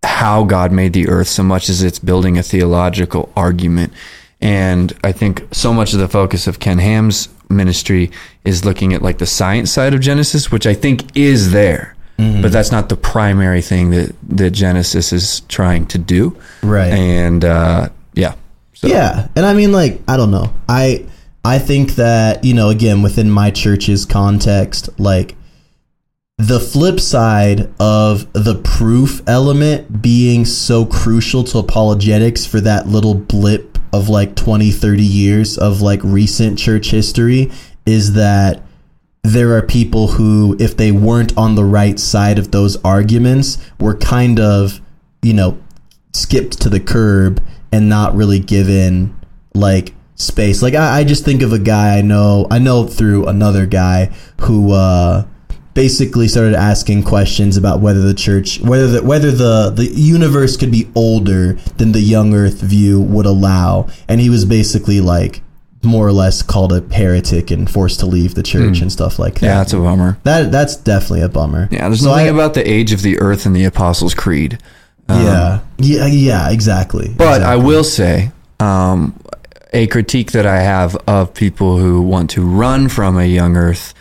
how 0.03 0.45
God 0.45 0.73
made 0.73 0.93
the 0.93 1.09
earth 1.09 1.29
so 1.29 1.43
much 1.43 1.69
as 1.69 1.83
it's 1.83 1.99
building 1.99 2.39
a 2.39 2.43
theological 2.43 3.33
argument. 3.37 3.93
And 4.41 4.93
I 5.03 5.13
think 5.13 5.47
so 5.53 5.73
much 5.73 5.95
of 5.95 5.99
the 5.99 6.09
focus 6.09 6.47
of 6.47 6.61
Ken 6.61 6.79
Ham's 6.79 7.29
ministry 7.49 8.11
is 8.45 8.65
looking 8.65 8.93
at 8.93 9.03
like 9.03 9.19
the 9.19 9.27
science 9.27 9.71
side 9.71 9.95
of 9.95 10.01
Genesis, 10.01 10.51
which 10.53 10.67
I 10.67 10.75
think 10.75 11.17
is 11.17 11.53
there. 11.53 11.97
But 12.43 12.51
that's 12.51 12.73
not 12.73 12.89
the 12.89 12.97
primary 12.97 13.61
thing 13.61 13.91
that, 13.91 14.15
that 14.29 14.51
Genesis 14.53 15.13
is 15.13 15.41
trying 15.49 15.87
to 15.89 15.99
do. 15.99 16.35
Right. 16.63 16.91
And 16.93 17.45
uh, 17.45 17.91
yeah. 18.15 18.35
So, 18.73 18.89
Yeah, 18.89 19.29
and 19.37 19.45
I 19.45 19.53
mean, 19.55 19.73
like, 19.73 20.01
I 20.09 20.17
don't 20.17 20.31
know. 20.31 20.53
I 20.69 21.07
I 21.45 21.59
think 21.59 21.93
that 21.93 22.45
you 22.45 22.55
know, 22.55 22.71
again, 22.71 23.03
within 23.03 23.31
my 23.31 23.51
church's 23.51 24.05
context, 24.05 24.89
like 24.99 25.36
the 26.39 26.61
flip 26.61 27.01
side 27.01 27.73
of 27.81 28.31
the 28.35 28.55
proof 28.63 29.23
element 29.27 30.03
being 30.03 30.45
so 30.45 30.85
crucial 30.85 31.43
to 31.43 31.57
apologetics 31.57 32.45
for 32.45 32.61
that 32.61 32.87
little 32.87 33.15
blip 33.15 33.79
of 33.91 34.11
like 34.11 34.37
20 34.37 34.71
30 34.71 35.03
years 35.03 35.57
of 35.57 35.81
like 35.81 36.01
recent 36.05 36.59
church 36.59 36.91
history 36.91 37.51
is 37.87 38.13
that 38.13 38.63
there 39.23 39.57
are 39.57 39.63
people 39.63 40.09
who 40.09 40.55
if 40.61 40.77
they 40.77 40.93
weren't 40.93 41.37
on 41.39 41.55
the 41.55 41.65
right 41.65 41.99
side 41.99 42.39
of 42.39 42.51
those 42.51 42.77
arguments 42.85 43.57
were 43.81 43.97
kind 43.97 44.39
of 44.39 44.83
you 45.23 45.33
know 45.33 45.59
skipped 46.13 46.61
to 46.61 46.69
the 46.69 46.81
curb 46.81 47.43
and 47.73 47.89
not 47.89 48.15
really 48.15 48.39
given 48.39 49.19
like 49.55 49.95
space. 50.17 50.63
Like 50.63 50.75
I, 50.75 51.01
I 51.01 51.05
just 51.05 51.25
think 51.25 51.41
of 51.41 51.55
a 51.55 51.59
guy 51.59 51.97
i 51.97 52.03
know 52.03 52.47
i 52.51 52.59
know 52.59 52.87
through 52.87 53.27
another 53.27 53.65
guy 53.65 54.07
who 54.43 54.73
uh 54.73 55.25
basically 55.77 56.27
started 56.27 56.55
asking 56.55 57.03
questions 57.05 57.57
about 57.57 57.81
whether 57.81 58.01
the 58.01 58.15
church 58.15 58.59
whether 58.61 58.89
the 58.89 59.03
whether 59.05 59.31
the 59.31 59.71
the 59.71 59.87
universe 59.95 60.57
could 60.57 60.73
be 60.73 60.89
older 60.95 61.53
than 61.77 61.93
the 61.93 62.01
young 62.01 62.35
earth 62.35 62.61
view 62.63 62.99
would 63.01 63.27
allow 63.27 63.87
and 64.09 64.21
he 64.21 64.31
was 64.31 64.45
basically 64.47 65.01
like 65.03 65.43
more 65.85 66.07
or 66.09 66.13
less 66.13 66.43
called 66.43 66.73
a 66.73 66.81
heretic 66.95 67.51
and 67.51 67.71
forced 67.71 68.01
to 68.01 68.07
leave 68.07 68.35
the 68.35 68.43
church 68.43 68.81
and 68.81 68.91
stuff 68.91 69.19
like 69.21 69.35
that. 69.35 69.43
Yeah, 69.47 69.59
that's 69.59 69.73
a 69.75 69.79
bummer. 69.79 70.19
that 70.25 70.51
that's 70.51 70.75
definitely 70.75 71.21
a 71.21 71.29
bummer 71.29 71.69
Yeah, 71.71 71.89
there's 71.89 72.01
So 72.01 72.09
nothing 72.11 72.27
I- 72.27 72.31
about 72.31 72.55
the 72.55 72.69
age 72.69 72.93
of 72.93 73.03
the 73.03 73.21
earth 73.21 73.47
in 73.47 73.53
the 73.53 73.65
Apostles' 73.65 74.15
Creed. 74.15 74.59
yeah 75.09 75.61
yeah 75.79 76.07
yeah 76.07 76.51
exactly 76.51 77.15
But 77.17 77.43
I 77.43 77.57
will 77.57 77.85
say, 77.85 78.33
um, 78.59 79.15
a 79.73 79.87
critique 79.89 80.33
that 80.33 80.47
I 80.47 80.61
have 80.63 80.97
of 81.07 81.35
people 81.35 81.77
who 81.79 82.01
want 82.01 82.31
to 82.31 82.43
run 82.43 82.89
from 82.89 83.19
a 83.19 83.27
young 83.27 83.57
Earth 83.57 83.93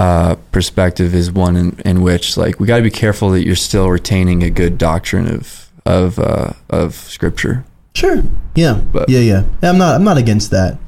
uh, 0.00 0.36
perspective 0.52 1.14
is 1.14 1.30
one 1.30 1.56
in, 1.56 1.78
in 1.84 2.02
which, 2.02 2.36
like, 2.36 2.58
we 2.58 2.66
got 2.66 2.78
to 2.78 2.82
be 2.82 2.90
careful 2.90 3.30
that 3.30 3.44
you're 3.44 3.54
still 3.56 3.88
retaining 3.90 4.42
a 4.42 4.50
good 4.50 4.78
doctrine 4.78 5.26
of 5.28 5.68
of 5.84 6.18
uh, 6.18 6.52
of 6.70 6.94
Scripture. 6.94 7.64
Sure. 7.94 8.22
Yeah. 8.54 8.80
But- 8.92 9.08
yeah. 9.08 9.20
Yeah. 9.20 9.42
I'm 9.62 9.78
not. 9.78 9.96
I'm 9.96 10.04
not 10.04 10.16
against 10.18 10.50
that. 10.52 10.78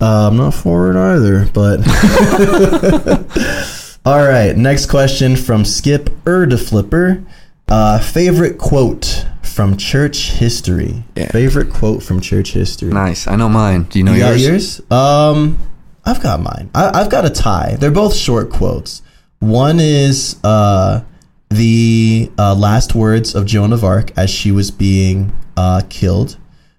Uh, 0.00 0.28
I'm 0.28 0.36
not 0.36 0.52
for 0.54 0.90
it 0.90 0.96
either. 0.96 1.46
But 1.54 1.80
all 4.04 4.26
right. 4.26 4.54
Next 4.56 4.86
question 4.86 5.36
from 5.36 5.64
Skip 5.64 6.06
Erdeflipper. 6.24 7.24
Uh, 7.68 7.98
favorite 7.98 8.58
quote 8.58 9.26
from 9.42 9.76
church 9.76 10.30
history. 10.32 11.02
Yeah. 11.16 11.30
Favorite 11.32 11.72
quote 11.72 12.02
from 12.02 12.20
church 12.20 12.52
history. 12.52 12.90
Nice. 12.90 13.26
I 13.26 13.36
know 13.36 13.48
mine. 13.48 13.84
Do 13.84 13.98
you 13.98 14.04
know 14.04 14.12
You 14.12 14.24
yours? 14.26 14.46
yours? 14.46 14.90
Um, 14.90 15.58
I've 16.06 16.22
got 16.22 16.40
mine. 16.40 16.70
I, 16.74 17.00
I've 17.00 17.10
got 17.10 17.24
a 17.24 17.30
tie. 17.30 17.76
They're 17.78 17.90
both 17.90 18.14
short 18.14 18.50
quotes. 18.50 19.02
One 19.40 19.78
is 19.80 20.36
uh, 20.44 21.02
the 21.50 22.30
uh, 22.38 22.54
last 22.54 22.94
words 22.94 23.34
of 23.34 23.44
Joan 23.44 23.72
of 23.72 23.84
Arc 23.84 24.16
as 24.16 24.30
she 24.30 24.50
was 24.52 24.70
being 24.70 25.36
uh, 25.56 25.82
killed, 25.88 26.36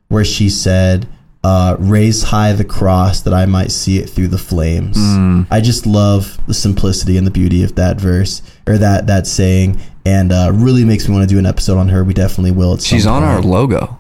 where 0.08 0.26
she 0.26 0.50
said, 0.50 1.08
uh, 1.44 1.76
raise 1.80 2.24
high 2.24 2.52
the 2.54 2.66
cross 2.66 3.22
that 3.22 3.34
I 3.34 3.46
might 3.46 3.72
see 3.72 4.00
it 4.00 4.10
through 4.10 4.28
the 4.30 4.38
flames. 4.38 4.98
I 5.52 5.62
just 5.62 5.86
love 5.86 6.38
the 6.48 6.54
simplicity 6.54 7.16
and 7.18 7.26
the 7.28 7.32
beauty 7.32 7.64
of 7.64 7.76
that 7.76 8.02
verse 8.02 8.42
or 8.68 8.78
that 8.78 9.08
that 9.08 9.28
saying, 9.28 9.80
and 10.06 10.32
uh, 10.32 10.52
really 10.54 10.84
makes 10.84 11.08
me 11.08 11.16
want 11.16 11.28
to 11.30 11.34
do 11.34 11.40
an 11.40 11.46
episode 11.46 11.78
on 11.78 11.90
her. 11.90 12.04
We 12.04 12.14
definitely 12.14 12.52
will. 12.52 12.78
She's 12.78 13.06
on 13.06 13.24
our 13.24 13.42
logo. 13.42 13.98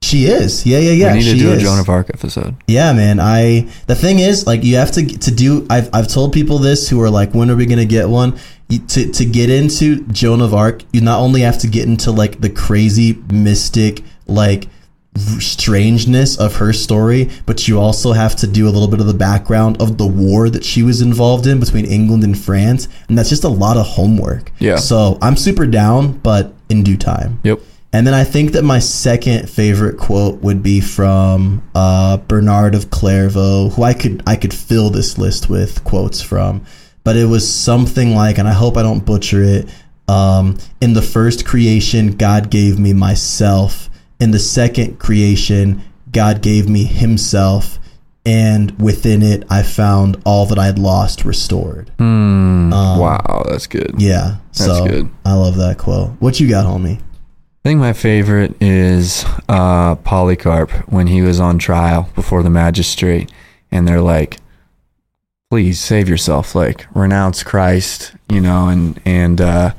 She 0.00 0.26
is. 0.26 0.64
Yeah, 0.64 0.78
yeah, 0.78 0.92
yeah. 0.92 1.12
we 1.12 1.18
need 1.18 1.24
she 1.24 1.32
to 1.32 1.38
do 1.38 1.52
is. 1.52 1.62
a 1.62 1.64
Joan 1.64 1.78
of 1.80 1.88
Arc 1.88 2.08
episode. 2.10 2.54
Yeah, 2.66 2.92
man. 2.92 3.18
I 3.20 3.68
the 3.86 3.94
thing 3.94 4.20
is, 4.20 4.46
like, 4.46 4.62
you 4.64 4.76
have 4.76 4.92
to 4.92 5.04
to 5.06 5.30
do. 5.30 5.66
I've 5.68 5.90
I've 5.92 6.08
told 6.08 6.32
people 6.32 6.58
this 6.58 6.88
who 6.88 7.00
are 7.02 7.10
like, 7.10 7.34
when 7.34 7.50
are 7.50 7.56
we 7.56 7.66
gonna 7.66 7.84
get 7.84 8.08
one? 8.08 8.38
You, 8.68 8.78
to 8.78 9.10
to 9.10 9.24
get 9.24 9.50
into 9.50 10.06
Joan 10.06 10.40
of 10.40 10.54
Arc, 10.54 10.82
you 10.92 11.00
not 11.00 11.20
only 11.20 11.40
have 11.42 11.58
to 11.58 11.66
get 11.66 11.86
into 11.86 12.12
like 12.12 12.40
the 12.40 12.50
crazy 12.50 13.22
mystic 13.30 14.02
like 14.26 14.68
strangeness 15.40 16.38
of 16.38 16.56
her 16.56 16.72
story, 16.72 17.28
but 17.44 17.66
you 17.66 17.80
also 17.80 18.12
have 18.12 18.36
to 18.36 18.46
do 18.46 18.68
a 18.68 18.70
little 18.70 18.88
bit 18.88 19.00
of 19.00 19.06
the 19.06 19.14
background 19.14 19.80
of 19.82 19.98
the 19.98 20.06
war 20.06 20.48
that 20.48 20.64
she 20.64 20.82
was 20.82 21.00
involved 21.00 21.46
in 21.46 21.58
between 21.60 21.84
England 21.84 22.22
and 22.24 22.38
France, 22.38 22.88
and 23.08 23.18
that's 23.18 23.28
just 23.28 23.44
a 23.44 23.48
lot 23.48 23.76
of 23.76 23.86
homework. 23.86 24.52
Yeah. 24.58 24.76
So 24.76 25.18
I'm 25.20 25.36
super 25.36 25.66
down, 25.66 26.12
but 26.18 26.54
in 26.68 26.82
due 26.82 26.96
time. 26.96 27.40
Yep. 27.42 27.60
And 27.92 28.06
then 28.06 28.12
I 28.12 28.24
think 28.24 28.52
that 28.52 28.64
my 28.64 28.78
second 28.80 29.48
favorite 29.48 29.96
quote 29.98 30.42
would 30.42 30.62
be 30.62 30.80
from 30.80 31.62
uh, 31.74 32.18
Bernard 32.18 32.74
of 32.74 32.90
Clairvaux, 32.90 33.70
who 33.70 33.82
I 33.82 33.94
could 33.94 34.22
I 34.26 34.36
could 34.36 34.52
fill 34.52 34.90
this 34.90 35.16
list 35.16 35.48
with 35.48 35.84
quotes 35.84 36.20
from, 36.20 36.64
but 37.02 37.16
it 37.16 37.24
was 37.26 37.50
something 37.50 38.14
like, 38.14 38.36
and 38.38 38.46
I 38.46 38.52
hope 38.52 38.76
I 38.76 38.82
don't 38.82 39.04
butcher 39.06 39.42
it. 39.42 39.68
Um, 40.06 40.58
in 40.80 40.92
the 40.92 41.02
first 41.02 41.46
creation, 41.46 42.16
God 42.16 42.50
gave 42.50 42.78
me 42.78 42.92
myself. 42.92 43.88
In 44.20 44.32
the 44.32 44.38
second 44.38 44.98
creation, 44.98 45.82
God 46.12 46.42
gave 46.42 46.68
me 46.68 46.84
Himself, 46.84 47.78
and 48.26 48.78
within 48.80 49.22
it, 49.22 49.44
I 49.48 49.62
found 49.62 50.20
all 50.26 50.44
that 50.46 50.58
I'd 50.58 50.78
lost 50.78 51.24
restored. 51.24 51.90
wow, 53.00 53.44
that's 53.48 53.66
good. 53.66 53.94
Yeah, 53.96 54.36
so 54.52 54.86
good. 54.86 55.08
I 55.24 55.34
love 55.34 55.56
that 55.56 55.78
quote. 55.78 56.10
What 56.20 56.38
you 56.40 56.48
got, 56.48 56.66
homie? 56.66 57.00
I 57.68 57.70
think 57.70 57.80
my 57.80 57.92
favorite 57.92 58.54
is 58.62 59.26
uh, 59.46 59.96
Polycarp 59.96 60.70
when 60.90 61.06
he 61.06 61.20
was 61.20 61.38
on 61.38 61.58
trial 61.58 62.08
before 62.14 62.42
the 62.42 62.48
magistrate, 62.48 63.30
and 63.70 63.86
they're 63.86 64.00
like, 64.00 64.38
"Please 65.50 65.78
save 65.78 66.08
yourself, 66.08 66.54
like 66.54 66.86
renounce 66.94 67.42
Christ, 67.42 68.14
you 68.30 68.40
know, 68.40 68.68
and 68.68 68.98
and 69.04 69.38
uh, 69.42 69.74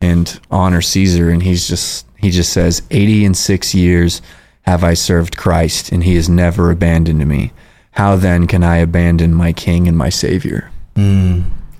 and 0.00 0.40
honor 0.50 0.80
Caesar." 0.80 1.28
And 1.28 1.42
he's 1.42 1.68
just 1.68 2.06
he 2.16 2.30
just 2.30 2.54
says, 2.54 2.80
80 2.90 3.26
and 3.26 3.36
six 3.36 3.74
years 3.74 4.22
have 4.62 4.82
I 4.82 4.94
served 4.94 5.36
Christ, 5.36 5.92
and 5.92 6.02
He 6.02 6.14
has 6.14 6.30
never 6.30 6.70
abandoned 6.70 7.28
me. 7.28 7.52
How 7.90 8.16
then 8.16 8.46
can 8.46 8.64
I 8.64 8.78
abandon 8.78 9.34
my 9.34 9.52
King 9.52 9.86
and 9.86 9.98
my 9.98 10.08
Savior?" 10.08 10.70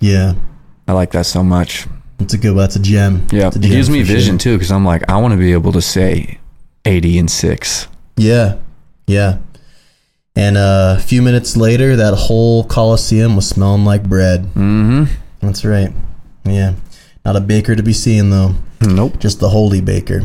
Yeah, 0.01 0.35
I 0.87 0.93
like 0.93 1.13
that 1.13 1.25
so 1.25 1.43
much. 1.43 1.87
It's 2.21 2.35
a 2.35 2.39
good. 2.39 2.57
That's 2.57 2.77
a 2.77 2.81
gem. 2.81 3.27
Yeah, 3.33 3.47
a 3.47 3.49
it 3.49 3.63
gives 3.63 3.89
me 3.91 4.01
for 4.01 4.09
sure. 4.09 4.17
vision 4.17 4.39
too, 4.39 4.57
because 4.57 4.71
I'm 4.71 4.85
like, 4.85 5.09
I 5.09 5.17
want 5.17 5.33
to 5.33 5.39
be 5.39 5.53
able 5.53 5.73
to 5.73 5.83
say 5.83 6.39
80 6.85 7.19
and 7.19 7.31
six. 7.31 7.89
Yeah, 8.17 8.59
yeah. 9.07 9.39
And 10.37 10.57
uh, 10.57 10.97
a 10.99 11.01
few 11.01 11.23
minutes 11.23 11.57
later, 11.57 11.97
that 11.97 12.15
whole 12.15 12.65
Coliseum 12.65 13.37
was 13.37 13.49
smelling 13.49 13.85
like 13.85 14.09
bread. 14.09 14.45
Mm-hmm. 14.55 15.05
That's 15.41 15.65
right. 15.65 15.93
Yeah, 16.45 16.75
not 17.25 17.37
a 17.37 17.41
baker 17.41 17.75
to 17.75 17.83
be 17.83 17.93
seen 17.93 18.31
though. 18.31 18.55
Nope. 18.81 19.19
Just 19.19 19.41
the 19.41 19.49
holy 19.49 19.81
baker. 19.81 20.23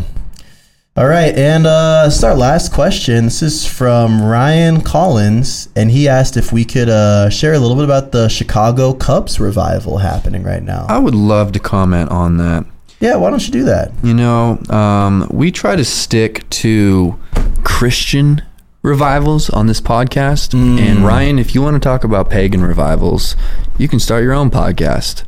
All 0.98 1.08
right, 1.08 1.36
and 1.38 1.68
uh, 1.68 2.04
this 2.06 2.16
is 2.16 2.24
our 2.24 2.34
last 2.34 2.72
question. 2.72 3.26
This 3.26 3.42
is 3.42 3.68
from 3.68 4.24
Ryan 4.24 4.80
Collins, 4.80 5.68
and 5.76 5.92
he 5.92 6.08
asked 6.08 6.38
if 6.38 6.54
we 6.54 6.64
could 6.64 6.88
uh, 6.88 7.30
share 7.30 7.54
a 7.54 7.60
little 7.60 7.76
bit 7.76 7.84
about 7.84 8.14
the 8.14 8.30
Chicago 8.30 8.94
Cubs 8.94 9.38
revival 9.38 9.98
happening 9.98 10.42
right 10.44 10.64
now. 10.64 10.86
I 10.88 10.98
would 11.00 11.14
love 11.14 11.52
to 11.52 11.60
comment 11.60 12.12
on 12.12 12.38
that. 12.38 12.66
yeah, 13.02 13.18
why 13.18 13.30
don't 13.30 13.46
you 13.46 13.52
do 13.52 13.66
that? 13.66 13.92
You 14.04 14.14
know, 14.14 14.58
um, 14.70 15.28
we 15.30 15.52
try 15.52 15.76
to 15.76 15.84
stick 15.84 16.50
to 16.52 17.20
Christian 17.66 18.42
revivals 18.82 19.50
on 19.50 19.68
this 19.68 19.82
podcast. 19.82 20.54
And 20.54 21.04
Ryan, 21.04 21.40
if 21.40 21.54
you 21.54 21.62
want 21.62 21.74
to 21.74 21.86
talk 21.86 22.06
about 22.06 22.30
pagan 22.30 22.64
revivals, 22.64 23.36
you 23.78 23.90
can 23.90 24.00
start 24.00 24.24
your 24.24 24.32
own 24.32 24.50
podcast. 24.50 25.26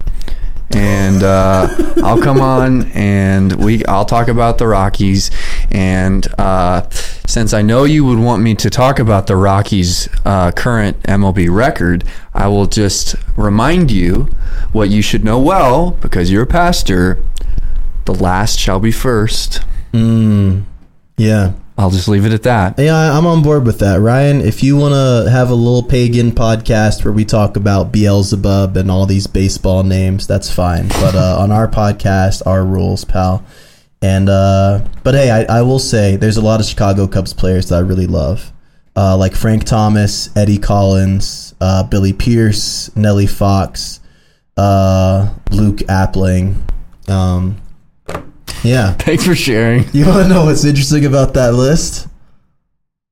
And 0.76 1.24
uh, 1.24 1.94
I'll 2.04 2.22
come 2.22 2.42
on 2.42 2.92
and 2.92 3.54
we 3.64 3.86
I'll 3.86 4.06
talk 4.06 4.28
about 4.28 4.58
the 4.58 4.68
Rockies. 4.68 5.32
And 5.72 6.28
uh, 6.40 6.90
since 6.90 7.54
I 7.54 7.62
know 7.62 7.84
you 7.84 8.06
would 8.06 8.20
want 8.20 8.42
me 8.44 8.56
to 8.56 8.70
talk 8.70 9.00
about 9.00 9.28
the 9.28 9.36
Rockies' 9.36 10.10
uh, 10.26 10.52
current 10.52 11.02
MLB 11.04 11.54
record, 11.54 12.04
I 12.34 12.48
will 12.48 12.68
just 12.68 13.16
remind 13.36 13.92
you 13.92 14.30
what 14.72 14.90
you 14.90 15.02
should 15.02 15.24
know 15.24 15.40
well 15.40 15.92
because 15.92 16.32
you're 16.32 16.44
a 16.44 16.48
pastor. 16.48 17.24
The 18.06 18.14
last 18.14 18.60
shall 18.60 18.80
be 18.80 18.92
first. 18.92 19.62
Yeah. 21.18 21.54
I'll 21.80 21.92
just 21.92 22.08
leave 22.08 22.26
it 22.26 22.32
at 22.34 22.42
that. 22.44 22.80
Yeah, 22.80 23.16
I'm 23.16 23.28
on 23.28 23.44
board 23.44 23.64
with 23.64 23.78
that. 23.80 24.00
Ryan, 24.00 24.42
if 24.42 24.64
you 24.64 24.76
want 24.76 24.94
to 24.96 25.30
have 25.30 25.52
a 25.52 25.56
little 25.56 25.84
pagan 25.84 26.32
podcast 26.32 27.06
where 27.06 27.14
we 27.14 27.24
talk 27.24 27.56
about 27.56 27.92
Beelzebub 27.92 28.76
and 28.76 28.90
all 28.90 29.06
these 29.06 29.28
baseball 29.28 29.84
names, 29.84 30.26
that's 30.26 30.52
fine. 30.52 30.88
But 30.88 31.14
uh, 31.14 31.38
on 31.40 31.52
our 31.52 31.68
podcast, 31.68 32.42
our 32.48 32.66
rules, 32.66 33.06
pal. 33.06 33.46
And 34.02 34.28
uh, 34.28 34.88
but 35.04 35.14
hey, 35.14 35.30
I, 35.30 35.60
I 35.60 35.62
will 35.62 35.78
say 35.78 36.16
there's 36.16 36.38
a 36.38 36.42
lot 36.42 36.60
of 36.60 36.66
Chicago 36.66 37.08
Cubs 37.08 37.34
players 37.34 37.70
that 37.70 37.76
I 37.76 37.80
really 37.80 38.08
love, 38.08 38.52
uh, 38.96 39.16
like 39.16 39.36
Frank 39.36 39.64
Thomas, 39.64 40.36
Eddie 40.36 40.58
Collins, 40.58 41.54
uh, 41.62 41.84
Billy 41.84 42.14
Pierce, 42.14 42.96
Nellie 42.96 43.28
Fox, 43.28 44.00
uh, 44.56 45.32
Luke 45.52 45.78
Appling. 45.78 46.56
Um, 47.08 47.58
yeah. 48.64 48.94
Thanks 49.00 49.26
for 49.26 49.36
sharing. 49.36 49.86
You 49.94 50.06
want 50.06 50.24
to 50.24 50.30
know 50.30 50.46
what's 50.46 50.66
interesting 50.66 51.06
about 51.06 51.34
that 51.36 51.54
list? 51.54 52.08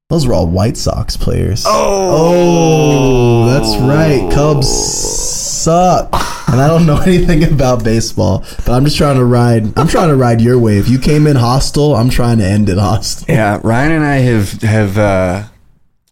Those 0.09 0.27
were 0.27 0.33
all 0.33 0.47
White 0.47 0.77
Sox 0.77 1.17
players. 1.17 1.63
Oh, 1.67 3.47
that's 3.47 3.75
right. 3.81 4.31
Cubs 4.31 4.67
suck, 4.69 6.09
and 6.51 6.61
I 6.61 6.67
don't 6.67 6.85
know 6.85 6.97
anything 7.05 7.43
about 7.43 7.83
baseball. 7.83 8.45
But 8.65 8.69
I'm 8.69 8.85
just 8.85 8.97
trying 8.97 9.15
to 9.17 9.25
ride. 9.25 9.77
I'm 9.77 9.87
trying 9.87 10.09
to 10.09 10.15
ride 10.15 10.41
your 10.41 10.59
wave. 10.59 10.85
If 10.85 10.89
you 10.89 10.99
came 10.99 11.25
in 11.25 11.35
hostile. 11.35 11.95
I'm 11.95 12.09
trying 12.09 12.37
to 12.37 12.45
end 12.45 12.69
it 12.69 12.77
hostile. 12.77 13.33
Yeah, 13.33 13.59
Ryan 13.63 13.93
and 13.93 14.03
I 14.05 14.17
have 14.17 14.51
have 14.61 14.97
uh, 14.97 15.43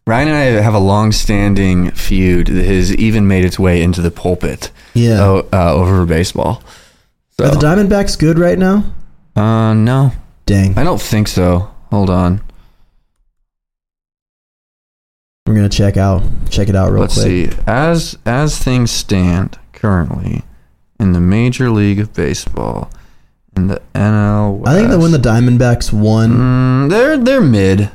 Ryan 0.07 0.27
and 0.29 0.37
I 0.37 0.61
have 0.61 0.73
a 0.73 0.79
long-standing 0.79 1.91
feud 1.91 2.47
that 2.47 2.65
has 2.65 2.95
even 2.95 3.27
made 3.27 3.45
its 3.45 3.59
way 3.59 3.81
into 3.83 4.01
the 4.01 4.11
pulpit. 4.11 4.71
Yeah. 4.95 5.41
uh, 5.53 5.73
over 5.73 6.05
baseball. 6.05 6.63
So, 7.37 7.45
Are 7.45 7.51
the 7.51 7.57
Diamondbacks 7.57 8.17
good 8.17 8.37
right 8.37 8.57
now? 8.59 8.83
Uh, 9.35 9.73
no, 9.73 10.11
Dang. 10.45 10.77
I 10.77 10.83
don't 10.83 11.01
think 11.01 11.27
so. 11.27 11.71
Hold 11.89 12.09
on. 12.09 12.41
I'm 15.45 15.55
gonna 15.55 15.69
check 15.69 15.97
out. 15.97 16.23
Check 16.49 16.69
it 16.69 16.75
out 16.75 16.91
real 16.91 17.01
Let's 17.01 17.15
quick. 17.15 17.51
see. 17.51 17.57
As 17.67 18.17
as 18.25 18.57
things 18.57 18.91
stand 18.91 19.59
currently 19.73 20.43
in 20.99 21.11
the 21.13 21.19
Major 21.19 21.69
League 21.69 21.99
of 21.99 22.13
Baseball, 22.13 22.89
in 23.55 23.67
the 23.67 23.81
NL, 23.93 24.57
West, 24.59 24.69
I 24.69 24.75
think 24.77 24.89
that 24.89 24.99
when 24.99 25.11
the 25.11 25.17
Diamondbacks 25.17 25.91
won. 25.93 26.31
Mm, 26.31 26.89
they're 26.89 27.17
they're 27.17 27.41
mid. 27.41 27.91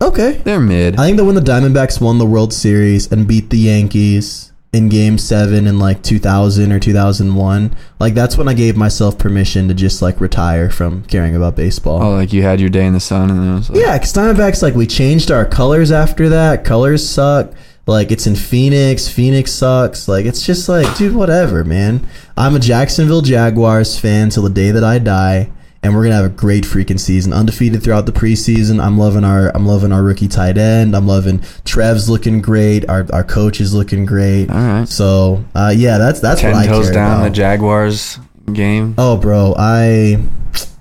Okay. 0.00 0.40
They're 0.44 0.60
mid. 0.60 0.98
I 0.98 1.06
think 1.06 1.16
that 1.18 1.24
when 1.24 1.34
the 1.34 1.40
Diamondbacks 1.40 2.00
won 2.00 2.18
the 2.18 2.26
World 2.26 2.52
Series 2.52 3.10
and 3.10 3.26
beat 3.26 3.50
the 3.50 3.58
Yankees 3.58 4.52
in 4.74 4.88
Game 4.88 5.16
Seven 5.18 5.66
in 5.66 5.78
like 5.78 6.02
2000 6.02 6.72
or 6.72 6.80
2001, 6.80 7.76
like 8.00 8.14
that's 8.14 8.36
when 8.36 8.48
I 8.48 8.54
gave 8.54 8.76
myself 8.76 9.16
permission 9.18 9.68
to 9.68 9.74
just 9.74 10.02
like 10.02 10.20
retire 10.20 10.68
from 10.70 11.04
caring 11.04 11.34
about 11.36 11.56
baseball. 11.56 12.02
oh, 12.02 12.14
like 12.14 12.32
you 12.32 12.42
had 12.42 12.60
your 12.60 12.70
day 12.70 12.84
in 12.86 12.92
the 12.92 13.00
sun, 13.00 13.30
and 13.30 13.38
then 13.38 13.48
it 13.52 13.54
was 13.54 13.70
like, 13.70 13.78
Yeah, 13.80 13.96
because 13.96 14.12
Diamondbacks 14.12 14.62
like 14.62 14.74
we 14.74 14.86
changed 14.86 15.30
our 15.30 15.44
colors 15.44 15.90
after 15.92 16.28
that. 16.30 16.64
Colors 16.64 17.08
suck. 17.08 17.52
Like 17.86 18.10
it's 18.10 18.26
in 18.26 18.34
Phoenix. 18.34 19.08
Phoenix 19.08 19.52
sucks. 19.52 20.08
Like 20.08 20.24
it's 20.24 20.44
just 20.44 20.68
like, 20.68 20.96
dude, 20.96 21.14
whatever, 21.14 21.64
man. 21.64 22.06
I'm 22.36 22.54
a 22.56 22.58
Jacksonville 22.58 23.20
Jaguars 23.20 23.98
fan 23.98 24.30
till 24.30 24.42
the 24.42 24.50
day 24.50 24.70
that 24.70 24.82
I 24.82 24.98
die, 24.98 25.50
and 25.84 25.94
we're 25.94 26.02
gonna 26.02 26.16
have 26.16 26.24
a 26.24 26.28
great 26.30 26.64
freaking 26.64 26.98
season, 26.98 27.32
undefeated 27.32 27.82
throughout 27.82 28.06
the 28.06 28.12
preseason. 28.12 28.82
I'm 28.82 28.98
loving 28.98 29.22
our 29.22 29.54
I'm 29.54 29.66
loving 29.66 29.92
our 29.92 30.02
rookie 30.02 30.28
tight 30.28 30.56
end. 30.58 30.96
I'm 30.96 31.06
loving 31.06 31.40
Trev's 31.64 32.08
looking 32.08 32.40
great. 32.40 32.88
Our 32.88 33.06
our 33.12 33.22
coach 33.22 33.60
is 33.60 33.72
looking 33.74 34.06
great. 34.06 34.50
All 34.50 34.56
right. 34.56 34.88
So 34.88 35.44
uh, 35.54 35.72
yeah, 35.76 35.98
that's 35.98 36.20
that's 36.20 36.40
ten 36.40 36.52
what 36.52 36.64
I 36.64 36.66
toes 36.66 36.86
care 36.86 36.94
down 36.94 37.16
about. 37.18 37.24
the 37.24 37.30
Jaguars 37.30 38.18
game. 38.52 38.94
oh, 38.98 39.16
bro, 39.16 39.54
I 39.56 40.18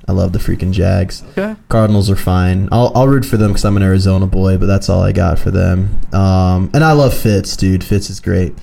I 0.07 0.11
love 0.11 0.33
the 0.33 0.39
freaking 0.39 0.71
Jags. 0.71 1.23
Okay. 1.31 1.55
Cardinals 1.69 2.09
are 2.09 2.15
fine. 2.15 2.67
I'll, 2.71 2.91
I'll 2.93 3.07
root 3.07 3.25
for 3.25 3.37
them 3.37 3.51
because 3.51 3.63
I'm 3.65 3.77
an 3.77 3.83
Arizona 3.83 4.27
boy, 4.27 4.57
but 4.57 4.65
that's 4.65 4.89
all 4.89 5.01
I 5.01 5.11
got 5.13 5.39
for 5.39 5.49
them. 5.51 5.99
Um, 6.11 6.69
and 6.73 6.83
I 6.83 6.91
love 6.91 7.13
Fitz, 7.13 7.55
dude. 7.55 7.83
Fitz 7.83 8.09
is 8.09 8.19
great. 8.19 8.53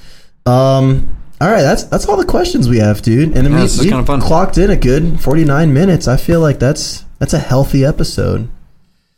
Um, 0.44 1.16
all 1.40 1.50
right, 1.50 1.62
that's 1.62 1.84
that's 1.84 2.06
all 2.06 2.16
the 2.16 2.24
questions 2.26 2.68
we 2.68 2.78
have, 2.78 3.02
dude. 3.02 3.36
And 3.36 3.48
Yeah, 3.48 3.54
we, 3.56 3.60
this 3.62 3.78
we 3.80 3.88
kinda 3.88 4.20
clocked 4.20 4.58
in 4.58 4.70
a 4.70 4.76
good 4.76 5.20
49 5.20 5.72
minutes. 5.72 6.06
I 6.08 6.16
feel 6.16 6.40
like 6.40 6.58
that's 6.58 7.04
that's 7.18 7.32
a 7.34 7.38
healthy 7.38 7.84
episode. 7.84 8.48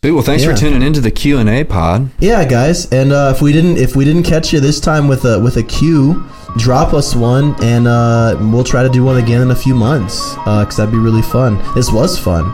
Dude, 0.03 0.15
well, 0.15 0.25
thanks 0.25 0.43
Yeah. 0.43 0.51
for 0.53 0.57
tuning 0.59 0.83
into 0.83 1.01
the 1.01 1.13
Q 1.13 1.39
and 1.39 1.49
A 1.49 1.63
pod. 1.65 2.11
Yeah, 2.19 2.45
guys, 2.45 2.91
and 2.93 3.13
uh, 3.13 3.33
if 3.35 3.41
we 3.41 3.53
didn't 3.53 3.77
if 3.77 3.95
we 3.95 4.05
didn't 4.05 4.25
catch 4.25 4.53
you 4.53 4.59
this 4.61 4.81
time 4.81 5.07
with 5.09 5.25
a 5.25 5.39
with 5.39 5.57
a 5.59 5.63
Q, 5.63 6.25
drop 6.59 6.93
us 6.93 7.15
one, 7.15 7.55
and 7.63 7.87
uh, 7.87 8.37
we'll 8.41 8.65
try 8.65 8.83
to 8.83 8.89
do 8.89 9.05
one 9.05 9.19
again 9.19 9.41
in 9.43 9.51
a 9.53 9.57
few 9.57 9.75
months 9.77 10.35
because 10.45 10.77
that'd 10.77 10.91
be 10.93 10.99
really 10.99 11.23
fun. 11.23 11.57
This 11.77 11.93
was 11.93 12.19
fun, 12.19 12.45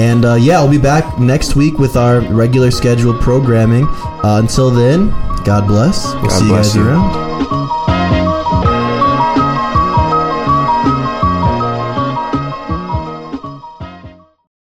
and 0.00 0.24
uh, 0.24 0.34
yeah, 0.34 0.58
I'll 0.58 0.68
be 0.68 0.78
back 0.78 1.20
next 1.20 1.54
week 1.54 1.78
with 1.78 1.96
our 1.96 2.20
regular 2.34 2.72
scheduled 2.72 3.20
programming. 3.20 3.86
Uh, 4.24 4.40
until 4.42 4.70
then, 4.70 5.10
God 5.44 5.68
bless. 5.68 6.04
We'll 6.14 6.22
God 6.22 6.30
see 6.32 6.44
you 6.46 6.50
bless 6.50 6.66
guys 6.68 6.76
you. 6.76 6.88
around. 6.88 7.57